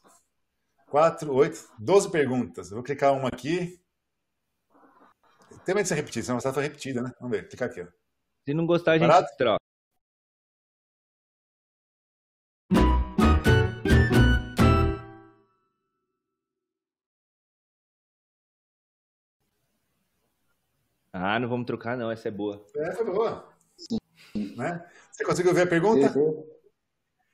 [0.88, 2.69] 4, 8, 12 perguntas.
[2.69, 3.79] Eu vou clicar uma aqui.
[5.65, 7.11] Tem medo de ser repetida, senão está repetida, né?
[7.19, 7.81] Vamos ver, clicar aqui.
[7.81, 7.88] Ó.
[8.45, 9.27] Se não gostar, a gente Parado?
[21.18, 22.11] Ah, não vamos trocar, não.
[22.11, 22.65] Essa é boa.
[22.76, 23.48] É, foi boa.
[24.56, 24.85] Né?
[25.11, 26.10] Você conseguiu ver a pergunta?
[26.10, 26.44] Sim, sim.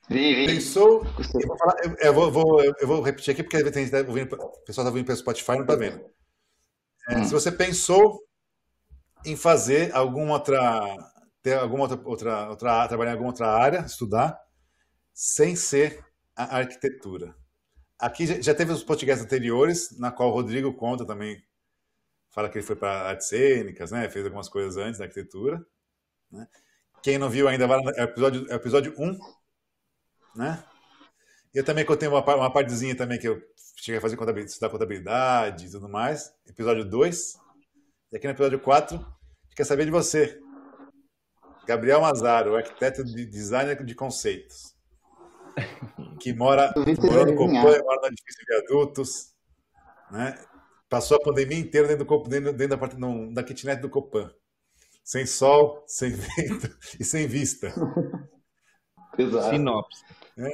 [0.10, 0.46] Vi, vi.
[0.48, 1.06] Pensou.
[1.42, 4.84] Eu vou, falar, eu, eu, vou, eu vou repetir aqui porque tem, o pessoal está
[4.84, 6.04] ouvindo pelo Spotify não está vendo.
[7.10, 7.26] É, hum.
[7.26, 8.22] Se você pensou
[9.26, 10.98] em fazer alguma outra.
[11.42, 12.88] ter alguma outra, outra, outra.
[12.88, 14.38] trabalhar em alguma outra área, estudar,
[15.14, 16.04] sem ser
[16.36, 17.36] a arquitetura.
[18.00, 21.42] Aqui já, já teve os podcasts anteriores, na qual o Rodrigo conta também.
[22.34, 24.10] Fala que ele foi para artes cênicas, né?
[24.10, 25.64] Fez algumas coisas antes da arquitetura.
[26.32, 26.48] Né?
[27.04, 29.20] Quem não viu ainda, vai no episódio, episódio 1
[30.36, 30.64] né?
[31.54, 33.40] Eu também contei uma, uma partezinha também que eu
[33.78, 36.34] cheguei a fazer contabilidade, estudar contabilidade e tudo mais.
[36.48, 37.38] Episódio 2.
[38.12, 39.06] E aqui no episódio 4,
[39.56, 40.42] quer saber de você.
[41.68, 44.74] Gabriel Mazaro, arquiteto de designer de conceitos.
[46.20, 49.34] Que mora, mora no Copan, mora no edifício de viadutos.
[50.10, 50.36] Né?
[50.94, 54.32] Passou a pandemia inteira dentro, do, dentro, dentro da, parte, no, da kitnet do Copan.
[55.04, 57.74] Sem sol, sem vento e sem vista.
[59.18, 59.50] Exato.
[59.50, 60.04] Sinopse.
[60.38, 60.52] É.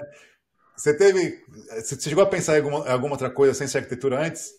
[0.77, 1.43] Você teve.
[1.71, 4.53] Você chegou a pensar em alguma, alguma outra coisa sem ser arquitetura antes?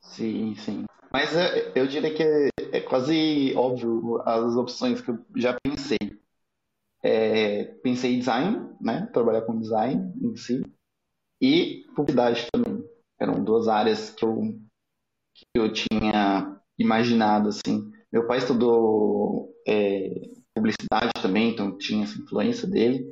[0.00, 0.86] Sim, sim.
[1.12, 5.98] Mas é, eu diria que é, é, quase óbvio as opções que eu já pensei.
[7.02, 9.06] É, pensei em design, né?
[9.12, 10.64] Trabalhar com design em si.
[11.42, 12.90] E publicidade também.
[13.22, 14.36] Eram duas áreas que eu,
[15.32, 17.88] que eu tinha imaginado, assim.
[18.12, 20.10] Meu pai estudou é,
[20.52, 23.06] publicidade também, então tinha essa influência dele.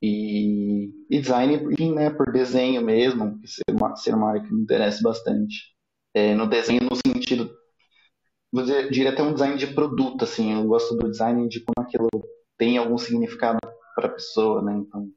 [0.00, 1.56] E, e design,
[1.94, 5.74] né, por desenho mesmo, ser uma, ser uma área que me interessa bastante.
[6.14, 7.50] É, no desenho, no sentido,
[8.52, 11.84] vou dizer, diria até um design de produto, assim, eu gosto do design de como
[11.84, 12.08] aquilo
[12.56, 13.58] tem algum significado
[13.96, 15.08] para a pessoa, né, então,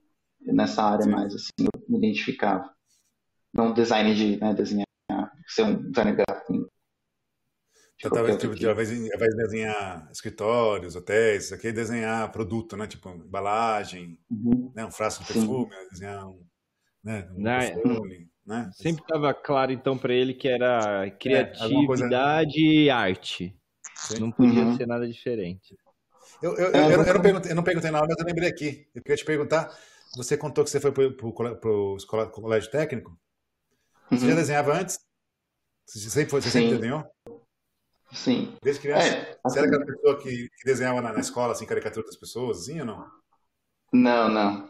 [0.42, 1.12] nessa área Sim.
[1.12, 2.76] mais, assim, eu me identificava.
[3.54, 4.86] Não design de né, desenhar,
[5.48, 6.68] ser um designer gráfico
[8.00, 11.72] então, talvez, tipo, de, ao, invés, ao invés de desenhar escritórios, hotéis, isso aqui é
[11.72, 12.86] desenhar produto, né?
[12.86, 14.72] Tipo, embalagem, uhum.
[14.76, 14.86] né?
[14.86, 15.90] um frasco de perfume, Sim.
[15.92, 16.40] desenhar um,
[17.04, 17.28] né?
[17.32, 17.76] um Não, é.
[18.46, 18.70] né?
[18.74, 23.58] Sempre estava claro, então, para ele que era criatividade é, e arte.
[23.96, 24.20] Sim.
[24.20, 24.78] Não podia uhum.
[24.78, 25.76] ser nada diferente.
[26.40, 28.88] Eu, eu, eu, eu, não perguntei, eu não perguntei nada, mas eu lembrei aqui.
[28.94, 29.76] Eu queria te perguntar.
[30.16, 33.18] Você contou que você foi para o colégio técnico.
[34.10, 34.30] Você uhum.
[34.30, 35.00] já desenhava antes?
[35.86, 37.06] Você sempre, foi, você sempre desenhou?
[38.12, 38.56] Sim.
[38.64, 39.08] Desde criança?
[39.08, 42.60] É, você era aquela pessoa que, que desenhava na, na, escola, assim, caricatura das pessoas,
[42.60, 43.12] assim, ou não?
[43.94, 44.70] Não, não.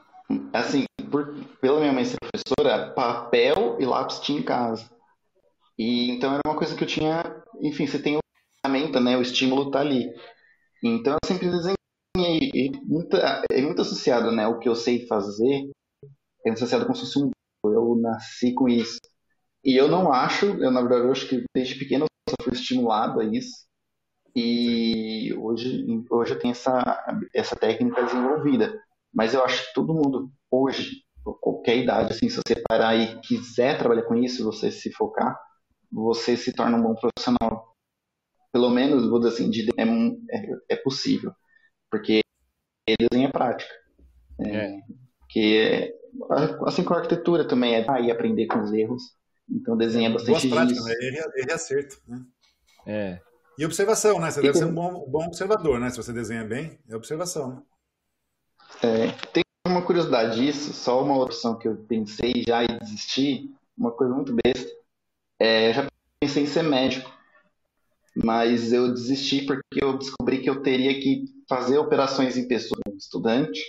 [0.54, 4.90] Assim, por, pela minha mãe ser professora, papel e lápis tinha em casa.
[5.78, 7.24] E então era uma coisa que eu tinha,
[7.62, 8.20] enfim, você tem o
[8.66, 9.16] ferramenta, né?
[9.18, 10.12] O estímulo tá ali.
[10.84, 11.76] Então eu sempre desenhei
[12.54, 14.48] e muita, é muito associado, né?
[14.48, 15.70] O que eu sei fazer
[16.46, 17.30] é associado com se um
[17.64, 19.00] eu nasci com isso.
[19.64, 22.54] E eu não acho, eu na verdade eu acho que desde pequeno eu só fui
[22.54, 23.68] estimulado a isso.
[24.36, 27.04] E hoje, hoje eu tenho essa,
[27.34, 28.80] essa técnica desenvolvida.
[29.14, 31.04] Mas eu acho que todo mundo, hoje,
[31.42, 35.38] qualquer idade, assim, se você parar e quiser trabalhar com isso, você se focar,
[35.92, 37.74] você se torna um bom profissional.
[38.52, 39.84] Pelo menos, vou dizer assim, de, é,
[40.38, 41.32] é, é possível.
[41.90, 42.22] Porque
[42.88, 43.74] desenho é prática.
[44.40, 44.82] É, é.
[45.30, 45.94] Que,
[46.66, 49.17] assim com a arquitetura também, é aí aprender com os erros.
[49.50, 50.94] Então, desenho é bastante Boas práticas, né?
[51.02, 52.26] Erro, erro e acerto, né?
[52.86, 53.22] É.
[53.58, 54.30] E observação, né?
[54.30, 55.90] Você e deve ser um bom, bom observador, né?
[55.90, 57.62] Se você desenha bem, é observação, né?
[58.84, 63.92] É, tem uma curiosidade disso, só uma opção que eu pensei já e desisti, uma
[63.92, 64.70] coisa muito besta.
[65.40, 65.88] É, já
[66.20, 67.12] pensei em ser médico,
[68.16, 73.62] mas eu desisti porque eu descobri que eu teria que fazer operações em pessoas, estudante.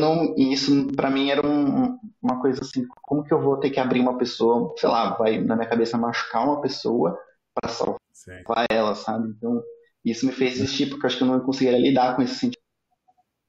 [0.00, 3.70] Não, e isso para mim era um, uma coisa assim, como que eu vou ter
[3.70, 7.18] que abrir uma pessoa, sei lá, vai na minha cabeça machucar uma pessoa
[7.54, 8.32] para salvar Sim.
[8.70, 9.28] ela, sabe?
[9.28, 9.62] Então,
[10.04, 12.60] isso me fez desistir, porque eu acho que eu não conseguiria lidar com esse sentido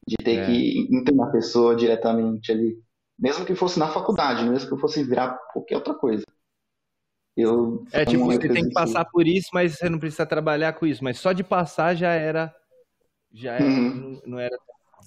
[0.07, 0.45] de ter é.
[0.45, 2.77] que internar a pessoa diretamente ali.
[3.17, 6.25] Mesmo que fosse na faculdade, mesmo que eu fosse virar qualquer outra coisa.
[7.37, 10.85] Eu, é, tipo, você tem que passar por isso, mas você não precisa trabalhar com
[10.85, 11.03] isso.
[11.03, 12.53] Mas só de passar já era.
[13.31, 13.89] Já era, uhum.
[13.89, 14.57] não, não, era.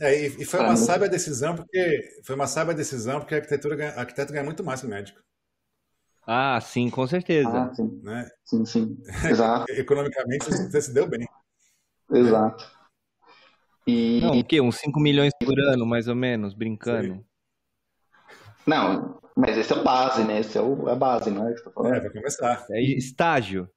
[0.00, 2.20] É, e, foi uma ah, sábia decisão, porque.
[2.24, 4.90] Foi uma sábia decisão, porque a arquitetura ganha, a arquiteto ganha muito mais que o
[4.90, 5.20] médico.
[6.26, 7.50] Ah, sim, com certeza.
[7.50, 8.00] Ah, sim.
[8.02, 8.28] Né?
[8.44, 8.98] sim, sim.
[9.28, 9.66] Exato.
[9.72, 11.26] Economicamente você se deu bem.
[12.10, 12.64] Exato.
[13.86, 14.20] E...
[14.22, 14.60] Não, o quê?
[14.60, 17.14] Uns 5 milhões por ano, mais ou menos, brincando.
[17.14, 17.24] Sim.
[18.66, 20.40] Não, mas esse é o base, né?
[20.40, 21.94] Esse é o, a base, não é que falando?
[21.94, 22.66] É, vai começar.
[22.70, 23.68] É estágio.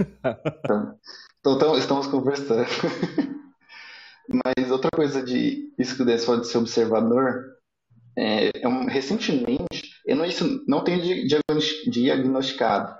[0.00, 0.98] Então,
[1.46, 2.66] então estamos conversando.
[4.32, 7.56] Mas outra coisa de isso que o falou de ser observador,
[8.16, 11.26] é, é um, recentemente, eu não, isso não tenho
[11.90, 12.94] diagnosticado,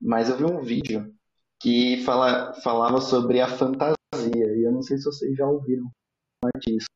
[0.00, 1.12] mas eu vi um vídeo
[1.60, 3.96] que fala, falava sobre a fantasia
[4.34, 5.90] e eu não sei se vocês já ouviram
[6.58, 6.86] disso.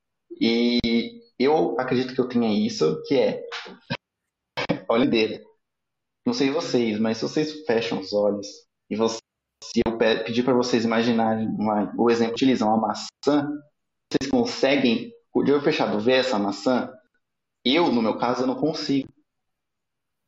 [0.41, 3.45] E eu acredito que eu tenha isso, que é
[4.89, 5.45] olho dele.
[6.27, 8.47] Não sei vocês, mas se vocês fecham os olhos
[8.89, 9.24] e você, se
[9.95, 13.49] eu pedir para vocês imaginarem uma, o exemplo utilizam uma maçã,
[14.11, 15.11] vocês conseguem,
[15.45, 16.91] de olho fechado, ver essa maçã?
[17.65, 19.09] Eu, no meu caso, eu não consigo.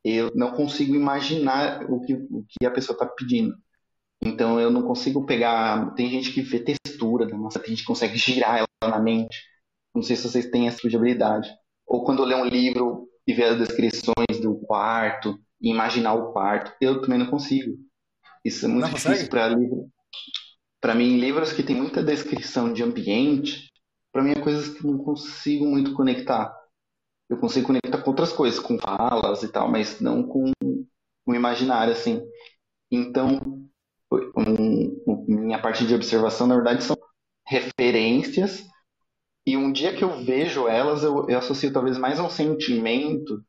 [0.04, 3.54] Eu não consigo imaginar o que, o que a pessoa está pedindo.
[4.22, 5.94] Então eu não consigo pegar.
[5.94, 9.36] Tem gente que vê textura da maçã, tem gente que consegue girar ela na mente.
[9.94, 11.50] Não sei se vocês têm essa tipo de habilidade.
[11.86, 16.72] Ou quando lê um livro e vê as descrições do quarto, e imaginar o quarto,
[16.80, 17.76] eu também não consigo.
[18.46, 19.90] Isso é muito não difícil para livro.
[20.80, 23.72] Para mim, livros que tem muita descrição de ambiente,
[24.12, 26.56] para mim é coisas que não consigo muito conectar.
[27.28, 30.52] Eu consigo conectar com outras coisas, com falas e tal, mas não com
[31.26, 32.22] o imaginário assim.
[32.88, 33.66] Então,
[34.36, 36.96] um, minha parte de observação, na verdade, são
[37.44, 38.64] referências.
[39.44, 43.44] E um dia que eu vejo elas, eu, eu associo talvez mais a um sentimento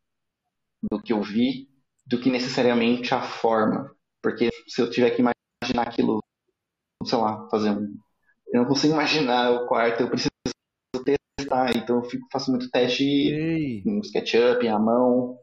[0.89, 1.67] do que eu vi,
[2.03, 3.95] do que necessariamente a forma.
[4.27, 6.21] Porque se eu tiver que imaginar aquilo,
[7.05, 7.97] sei lá, fazer um.
[8.51, 10.29] Eu não consigo imaginar o quarto, eu preciso
[11.05, 13.81] testar, então eu fico, faço muito teste Ei.
[13.85, 15.37] no SketchUp, a mão.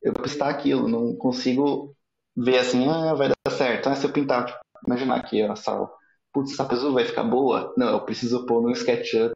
[0.00, 1.96] Eu vou testar aquilo, não consigo
[2.36, 3.88] ver assim, ah, vai dar certo.
[3.88, 5.90] Ah, se eu pintar, tipo, imaginar aqui a sala,
[6.32, 7.74] putz, essa pessoa vai ficar boa?
[7.76, 9.32] Não, eu preciso pôr no SketchUp.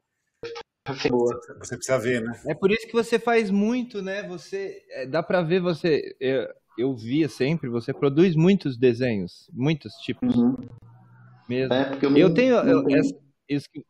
[0.87, 2.41] Você precisa ver, né?
[2.47, 4.23] É por isso que você faz muito, né?
[4.29, 6.15] Você é, dá para ver você.
[6.21, 6.47] Eu,
[6.77, 7.69] eu, via sempre.
[7.69, 10.35] Você produz muitos desenhos, muitos tipos.
[10.35, 10.55] Uhum.
[11.47, 11.73] Mesmo.
[11.73, 12.83] É, eu, eu, tenho, eu,
[13.49, 13.85] isso, que,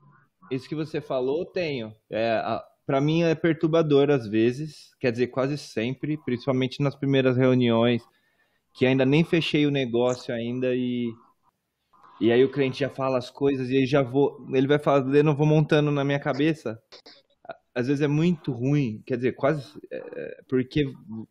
[0.51, 1.93] isso que você falou, eu tenho.
[2.09, 2.41] É,
[2.85, 8.03] para mim é perturbador às vezes, quer dizer, quase sempre, principalmente nas primeiras reuniões
[8.73, 11.13] que ainda nem fechei o negócio ainda e
[12.21, 15.31] e aí o cliente já fala as coisas e aí já vou, ele vai fazendo,
[15.31, 16.81] eu vou montando na minha cabeça
[17.75, 20.85] às vezes é muito ruim, quer dizer, quase é, porque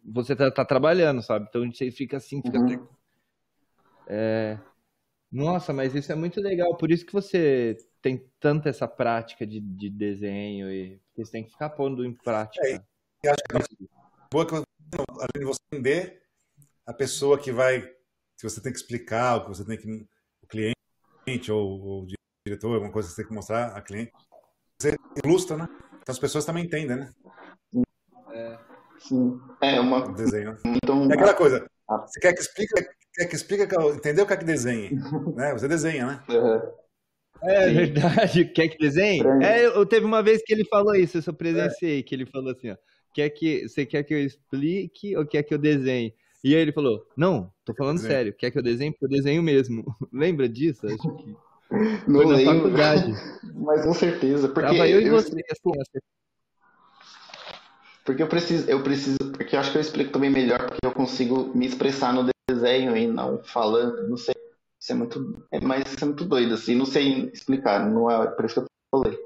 [0.04, 1.46] você tá, tá, trabalhando, sabe?
[1.48, 2.88] Então você fica assim, fica uhum.
[4.08, 4.58] é,
[5.30, 9.60] nossa, mas isso é muito legal, por isso que você tem tanta essa prática de,
[9.60, 12.66] de desenho e você tem que ficar pondo em prática.
[12.66, 12.82] É,
[13.24, 13.88] e acho que é
[14.30, 16.22] boa que além de você entender
[16.84, 17.80] a pessoa que vai,
[18.36, 20.06] se você tem que explicar, o que você tem que
[20.42, 22.06] o cliente ou, ou o
[22.44, 24.12] diretor, alguma coisa que você tem que mostrar a cliente,
[24.78, 25.68] você ilustra, né?
[26.02, 27.12] Então as pessoas também entendem, né?
[28.32, 28.58] É,
[28.98, 29.40] sim.
[29.60, 30.08] É uma.
[30.08, 30.56] O desenho.
[30.64, 31.64] Então, é aquela coisa.
[31.88, 31.98] Ah.
[31.98, 32.74] Você quer que explique,
[33.14, 34.26] quer que explique, entendeu?
[34.26, 34.90] Quer que desenhe,
[35.36, 35.52] né?
[35.52, 36.24] Você desenha, né?
[36.28, 36.60] Uhum.
[37.44, 37.74] É Sim.
[37.74, 39.22] verdade, quer que desenhe?
[39.42, 42.02] É, eu, teve uma vez que ele falou isso, eu só presenciei, é.
[42.02, 42.76] que ele falou assim, ó,
[43.12, 46.14] quer que, você quer que eu explique ou quer que eu desenhe?
[46.44, 48.92] E aí ele falou, não, tô falando sério, quer que eu desenhe?
[48.92, 49.84] Porque eu desenho mesmo.
[50.12, 50.86] Lembra disso?
[50.86, 51.36] Acho que
[52.06, 53.14] não foi lembro, faculdade.
[53.54, 54.48] Mas com certeza.
[54.48, 55.98] Porque Tava eu e eu, você, assim,
[58.04, 60.92] Porque eu preciso, eu preciso, porque eu acho que eu explico também melhor, porque eu
[60.92, 64.34] consigo me expressar no desenho e não falando, não sei.
[64.80, 68.26] Isso é muito, é, mas isso é muito doido, assim, não sei explicar, não é
[68.26, 69.16] por isso que eu falei.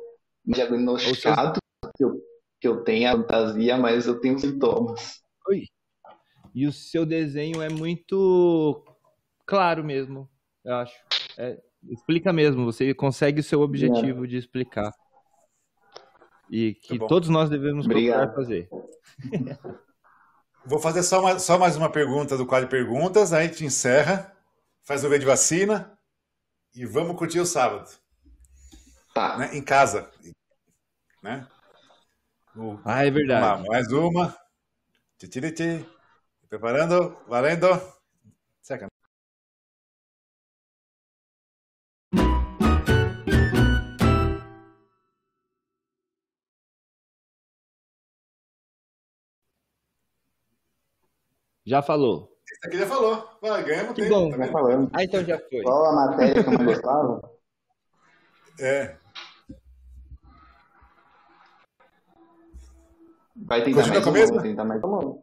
[0.45, 1.59] Diagnosticado
[1.97, 2.21] que eu,
[2.61, 5.23] que eu tenho a fantasia, mas eu tenho sintomas.
[5.49, 5.65] Oi.
[6.55, 8.85] E o seu desenho é muito
[9.47, 10.29] claro mesmo,
[10.63, 10.95] eu acho.
[11.39, 11.59] É,
[11.91, 14.29] explica mesmo, você consegue o seu objetivo é.
[14.29, 14.93] de explicar.
[16.51, 18.69] E que tá todos nós devemos procurar fazer.
[20.65, 23.65] Vou fazer só, uma, só mais uma pergunta do quadro de perguntas, aí a gente
[23.65, 24.33] encerra,
[24.83, 25.97] faz o V de vacina
[26.75, 27.89] e vamos curtir o sábado.
[29.15, 29.39] Tá.
[29.39, 29.57] Né?
[29.57, 30.11] Em casa.
[31.23, 31.47] Né?
[32.57, 33.63] O, ah, é verdade.
[33.63, 34.37] Lá, mais uma.
[35.19, 35.87] Titiriti.
[36.49, 37.69] Preparando, valendo.
[51.67, 52.33] Já falou.
[52.49, 53.29] Esse aqui já falou.
[53.43, 54.15] Vai, ganhamos que tempo.
[54.15, 54.31] bom.
[54.31, 54.91] Tá falando.
[54.93, 55.63] Ah, então já foi.
[55.63, 57.33] Qual a matéria que eu mais gostava?
[58.61, 58.97] É.
[63.35, 65.19] Vai tentar Continua mais uma, tentar mais uma.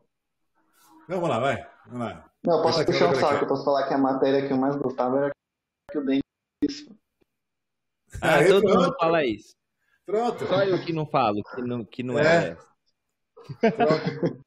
[1.07, 1.67] Vamos lá, vai.
[1.87, 2.29] Vamos lá.
[2.43, 3.43] Não, eu posso puxar um saco.
[3.45, 5.31] Eu posso falar que a matéria que eu mais gostava era
[5.89, 6.23] que o Denis.
[8.21, 8.79] Ah, ah todo pronto.
[8.79, 9.55] mundo fala isso.
[10.05, 10.45] Pronto.
[10.45, 12.57] Só eu que não falo, que não, que não é.
[13.61, 13.71] é.
[13.71, 14.43] Pronto.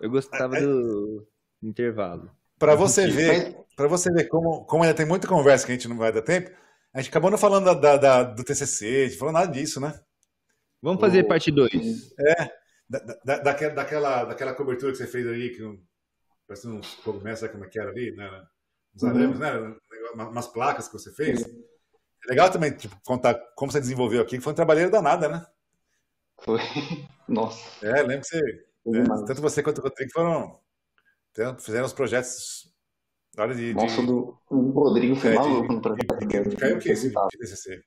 [0.00, 0.62] Eu gostava é, é.
[0.62, 1.26] do
[1.62, 2.30] intervalo.
[2.58, 5.88] Para você ver, para você ver como, como ainda tem muita conversa que a gente
[5.88, 6.50] não vai dar tempo,
[6.92, 9.80] a gente acabou não falando da, da, da do TCC, a gente falou nada disso,
[9.80, 9.98] né?
[10.82, 11.28] Vamos fazer o...
[11.28, 11.72] parte 2.
[12.18, 12.50] É,
[12.88, 15.80] da, da, daquela, daquela, daquela cobertura que você fez ali, que
[16.46, 18.28] parece uns cogumelos, sabe como é que era ali, né?
[18.94, 19.10] Uns uhum.
[19.10, 19.76] arames, né?
[20.14, 21.42] Umas placas que você fez.
[21.42, 25.44] É legal também, tipo, contar como você desenvolveu aqui, que foi um trabalheiro danado, né?
[26.40, 26.58] Foi.
[27.28, 27.86] Nossa.
[27.86, 30.60] É, lembro que você é, tanto você quanto o Rodrigo foram.
[31.58, 32.72] Fizeram os projetos.
[33.36, 34.06] Hora de, Nossa, de...
[34.06, 36.18] Do, o Rodrigo foi é, maluco no projeto.
[36.18, 37.82] De, caiu o que esse TCC?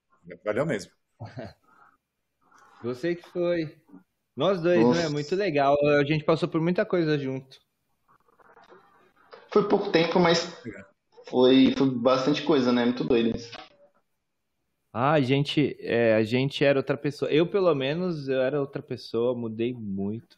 [0.46, 0.92] Valeu mesmo.
[2.84, 3.76] Você que foi.
[4.36, 5.04] Nós dois, Nossa.
[5.04, 5.10] né?
[5.10, 5.76] Muito legal.
[6.00, 7.60] A gente passou por muita coisa junto.
[9.52, 10.58] Foi pouco tempo, mas
[11.28, 12.86] foi, foi bastante coisa, né?
[12.86, 13.52] Muito doido isso.
[14.94, 17.32] Ah, a gente, é, a gente era outra pessoa.
[17.32, 20.38] Eu, pelo menos, eu era outra pessoa, mudei muito.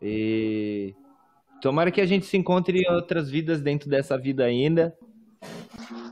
[0.00, 0.94] E
[1.60, 4.96] tomara que a gente se encontre em outras vidas dentro dessa vida ainda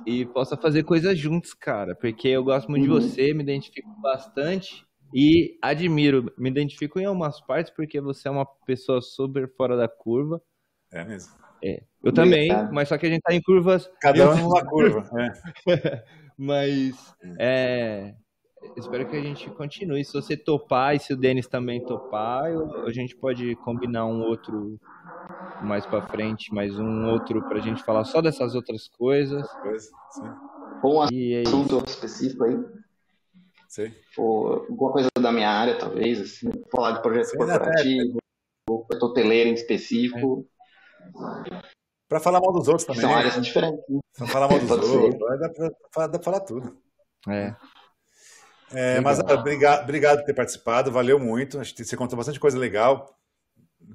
[0.06, 2.98] e possa fazer coisas juntos, cara, porque eu gosto muito uhum.
[2.98, 8.30] de você, me identifico bastante e admiro, me identifico em algumas partes porque você é
[8.30, 10.42] uma pessoa super fora da curva.
[10.92, 11.32] É mesmo.
[11.62, 11.82] É.
[12.02, 13.90] Eu também, mas só que a gente tá em curvas.
[14.00, 15.08] Cada um numa curva.
[15.18, 16.04] É.
[16.36, 18.14] mas é,
[18.76, 20.04] espero que a gente continue.
[20.04, 24.22] Se você topar e se o Denis também topar, eu, a gente pode combinar um
[24.22, 24.78] outro
[25.62, 29.46] mais para frente, mais um outro para a gente falar só dessas outras coisas.
[29.52, 29.90] Coisa,
[30.82, 32.56] Ou um e assunto é específico aí.
[33.68, 33.92] Sim.
[34.16, 38.70] Ou alguma coisa da minha área, talvez, assim, falar de projeto sim, corporativo, é.
[38.70, 40.46] ou hoteleiro em específico.
[41.50, 41.74] É.
[42.08, 43.00] Para falar mal dos outros também.
[43.00, 43.82] São áreas diferentes.
[43.88, 43.98] Né?
[44.16, 45.48] Para falar mal dos outros, dá
[46.08, 46.76] para falar tudo.
[47.28, 47.56] É.
[48.74, 51.60] É, mas obrigado, obrigado por ter participado, valeu muito.
[51.60, 53.18] Acho que você contou bastante coisa legal.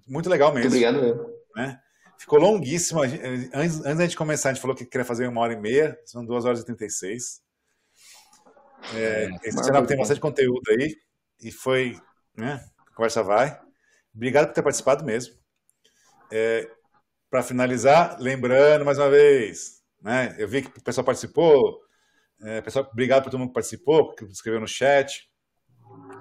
[0.07, 0.69] Muito legal mesmo.
[0.69, 1.79] Muito obrigado Né?
[2.17, 3.01] Ficou longuíssimo.
[3.01, 5.99] Antes, antes da gente começar, a gente falou que queria fazer uma hora e meia,
[6.05, 7.41] são duas horas e 36.
[8.93, 10.95] É, é, esse cenário tem bastante conteúdo aí.
[11.41, 11.97] E foi.
[12.35, 12.63] Né?
[12.91, 13.59] A conversa vai.
[14.13, 15.35] Obrigado por ter participado mesmo.
[16.31, 16.69] É,
[17.29, 20.35] Para finalizar, lembrando mais uma vez, né?
[20.37, 21.79] Eu vi que o pessoal participou,
[22.41, 25.29] é, pessoal, obrigado por todo mundo que participou, que escreveu no chat,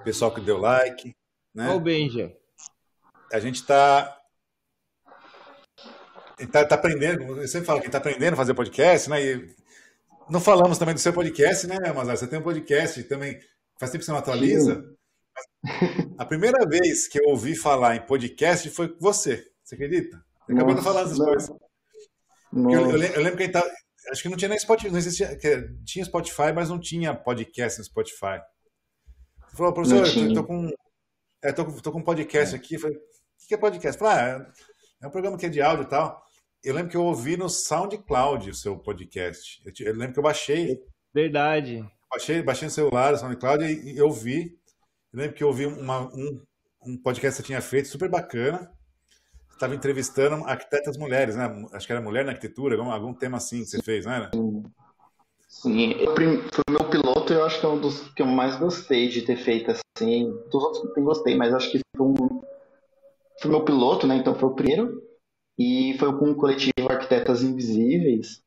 [0.03, 1.15] pessoal que deu like.
[1.53, 1.67] Né?
[1.67, 2.35] Olha o Benja.
[3.31, 4.17] A gente está
[6.51, 9.23] tá, tá aprendendo, eu sempre falo que está aprendendo a fazer podcast, né?
[9.23, 9.55] E
[10.29, 12.17] não falamos também do seu podcast, né, Mazar?
[12.17, 13.39] Você tem um podcast também,
[13.79, 14.83] faz tempo que você não atualiza.
[16.17, 20.23] A primeira vez que eu ouvi falar em podcast foi você, você acredita?
[20.47, 21.49] Eu acabei não falando essas coisas.
[22.53, 23.69] Eu, eu, lembro que ele tava,
[24.11, 25.37] acho que não tinha nem Spotify, não existia,
[25.85, 28.41] tinha Spotify, mas não tinha podcast no Spotify.
[29.47, 30.69] Você falou, professor, eu tô, com,
[31.43, 32.57] é, tô, tô, com um podcast é.
[32.57, 32.75] aqui.
[32.75, 33.99] Eu falei, o que é podcast?
[33.99, 34.53] Falei, ah,
[35.01, 36.23] é um programa que é de áudio e tal.
[36.63, 39.61] Eu lembro que eu ouvi no SoundCloud o seu podcast.
[39.65, 40.79] Eu, eu lembro que eu baixei.
[41.13, 41.83] Verdade.
[42.11, 44.57] Baixei, baixei no celular, o SoundCloud, e, e eu vi.
[45.11, 46.43] Eu lembro que eu ouvi uma, um,
[46.85, 48.71] um podcast que você tinha feito, super bacana.
[49.59, 51.67] Estava entrevistando arquitetas mulheres, né?
[51.73, 54.31] Acho que era mulher na arquitetura, algum, algum tema assim que você fez, não era?
[55.49, 59.21] Sim, o meu piloto eu acho que é um dos que eu mais gostei de
[59.23, 60.31] ter feito assim.
[60.49, 62.41] Dos outros também gostei, mas acho que foi, um,
[63.41, 64.15] foi meu piloto, né?
[64.15, 65.03] Então foi o primeiro.
[65.57, 68.41] E foi com o coletivo Arquitetas Invisíveis.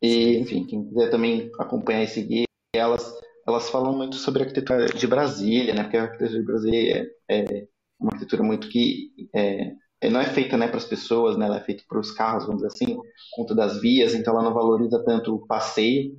[0.00, 3.12] E, enfim, quem quiser também acompanhar e seguir, elas,
[3.48, 5.82] elas falam muito sobre a arquitetura de Brasília, né?
[5.82, 7.68] Porque a arquitetura de Brasília é, é
[7.98, 11.46] uma arquitetura muito que é não é feita né, para as pessoas, né?
[11.46, 12.98] Ela é feita para os carros, vamos dizer assim,
[13.32, 16.18] conta das vias, então ela não valoriza tanto o passeio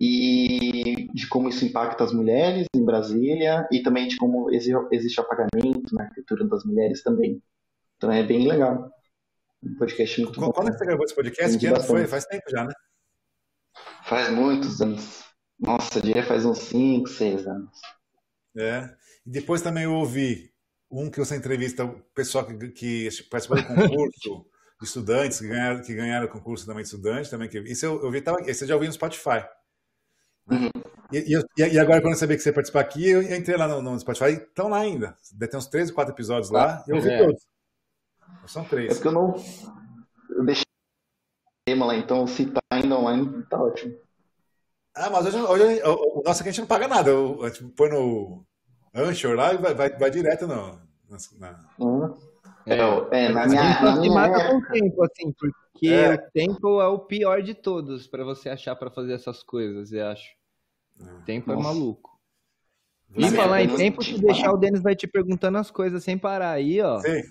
[0.00, 5.94] e de como isso impacta as mulheres em Brasília e também de como existe apagamento
[5.94, 7.42] na arquitetura das mulheres também.
[7.96, 8.90] Então é bem legal.
[9.62, 10.52] Um podcast muito Quando bom.
[10.52, 11.58] Quando você gravou esse podcast?
[11.58, 12.06] Que ano foi?
[12.06, 12.72] Faz tempo já, né?
[14.04, 15.24] Faz muitos anos.
[15.58, 17.80] Nossa, diria faz uns 5, 6 anos.
[18.56, 18.88] É.
[19.26, 20.52] E depois também eu ouvi
[20.90, 24.46] um que você entrevista o pessoal que, que participou do concurso
[24.80, 27.30] de estudantes, que ganharam, que ganharam o concurso também de estudante.
[27.30, 29.44] Também, que, isso eu, eu vi, tava, esse eu já ouvi no Spotify.
[30.50, 30.70] Uhum.
[31.12, 33.68] E, e, e, agora, quando eu sabia que você ia participar aqui, eu entrei lá
[33.68, 35.16] no, no Spotify, estão lá ainda.
[35.32, 37.18] Deve ter uns 3 ou 4 episódios lá, eu ouvi é.
[37.18, 37.46] todos.
[38.46, 38.90] São três.
[38.90, 39.34] É porque eu não.
[40.30, 40.64] Eu deixei
[41.66, 43.94] tema lá, então se tá ainda online, tá ótimo.
[44.94, 47.10] Ah, mas hoje, hoje o nosso aqui a gente não paga nada.
[47.42, 48.44] A gente põe no
[48.94, 50.78] Anchor lá e vai, vai, vai direto no.
[51.38, 51.58] Na...
[51.78, 52.14] Uhum.
[52.66, 53.80] É, é, na minha.
[53.80, 56.14] A gente mata com o tempo, assim, porque é.
[56.14, 60.06] o tempo é o pior de todos para você achar para fazer essas coisas, eu
[60.06, 60.34] acho.
[61.00, 61.22] O é.
[61.24, 61.68] tempo é Nossa.
[61.68, 62.18] é maluco.
[63.16, 66.50] E falar em tempo, se deixar o Denis vai te perguntando as coisas sem parar
[66.50, 67.00] aí, ó.
[67.00, 67.22] Sim.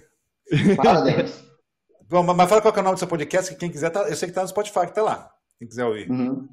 [0.76, 1.45] Parabéns.
[2.10, 4.16] Bom, mas fala qual é o canal do seu podcast, que quem quiser, tá, eu
[4.16, 5.30] sei que tá no Spotify, que tá lá.
[5.60, 6.10] Quem quiser ouvir.
[6.10, 6.48] Uhum.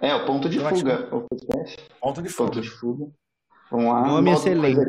[0.00, 1.88] É, o Ponto de Fuga, o podcast.
[2.00, 2.50] Ponto de Fuga.
[2.50, 3.12] Ponto de Fuga.
[3.70, 4.06] Vamos lá.
[4.06, 4.80] Nome excelente.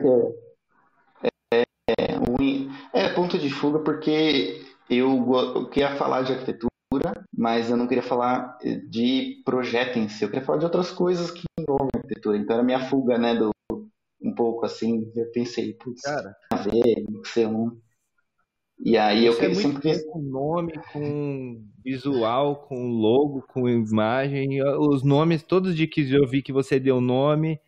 [1.53, 6.69] É, é, um, é, Ponto de Fuga porque eu, eu queria falar de arquitetura,
[7.35, 8.57] mas eu não queria falar
[8.89, 10.23] de projeto em si.
[10.23, 12.37] Eu queria falar de outras coisas que envolvem arquitetura.
[12.37, 13.51] Então era minha fuga, né, do
[14.21, 15.11] um pouco assim.
[15.15, 16.35] Eu pensei, putz, Cara.
[16.51, 17.77] a ver, ser um
[18.81, 25.43] e aí eu é sempre com nome, com visual, com logo, com imagem, os nomes
[25.43, 27.59] todos de que eu vi que você deu nome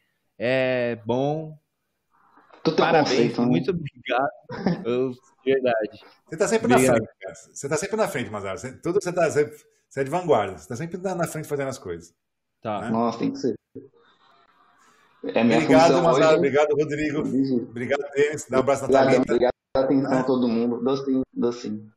[0.44, 1.56] é bom.
[2.64, 3.48] Tu Parabéns, conceito, né?
[3.48, 4.32] muito obrigado.
[4.86, 5.11] eu,
[5.45, 6.00] verdade.
[6.26, 6.94] Você está sempre obrigado.
[6.94, 7.36] na frente, cara.
[7.36, 8.58] Você está sempre na frente, Mazar.
[8.58, 9.45] Você, tudo você tá, você,
[9.88, 10.58] você é de vanguarda.
[10.58, 12.11] Você está sempre na frente fazendo as coisas.
[12.60, 12.82] Tá.
[12.82, 12.90] Né?
[12.90, 13.56] Nossa, tem que ser.
[15.24, 16.30] É obrigado, Mazar.
[16.30, 16.38] Hoje...
[16.38, 17.20] Obrigado, Rodrigo.
[17.70, 18.48] Obrigado, Denis.
[18.50, 20.84] Dá um abraço na Obrigado, obrigado atenção a todo mundo.
[20.84, 21.92] Docinho, docinho.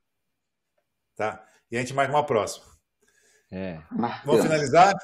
[1.17, 1.43] Tá.
[1.71, 2.67] E a gente marca uma próxima.
[3.51, 3.81] É.
[4.25, 4.95] Vamos finalizar?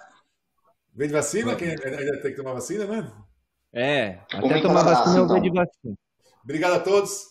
[0.94, 1.56] Vem de vacina?
[1.56, 3.10] Quem ainda tem que tomar vacina, né?
[3.72, 4.18] É.
[4.32, 5.94] Até tomar vacina eu vou de vacina.
[6.42, 7.29] Obrigado a todos.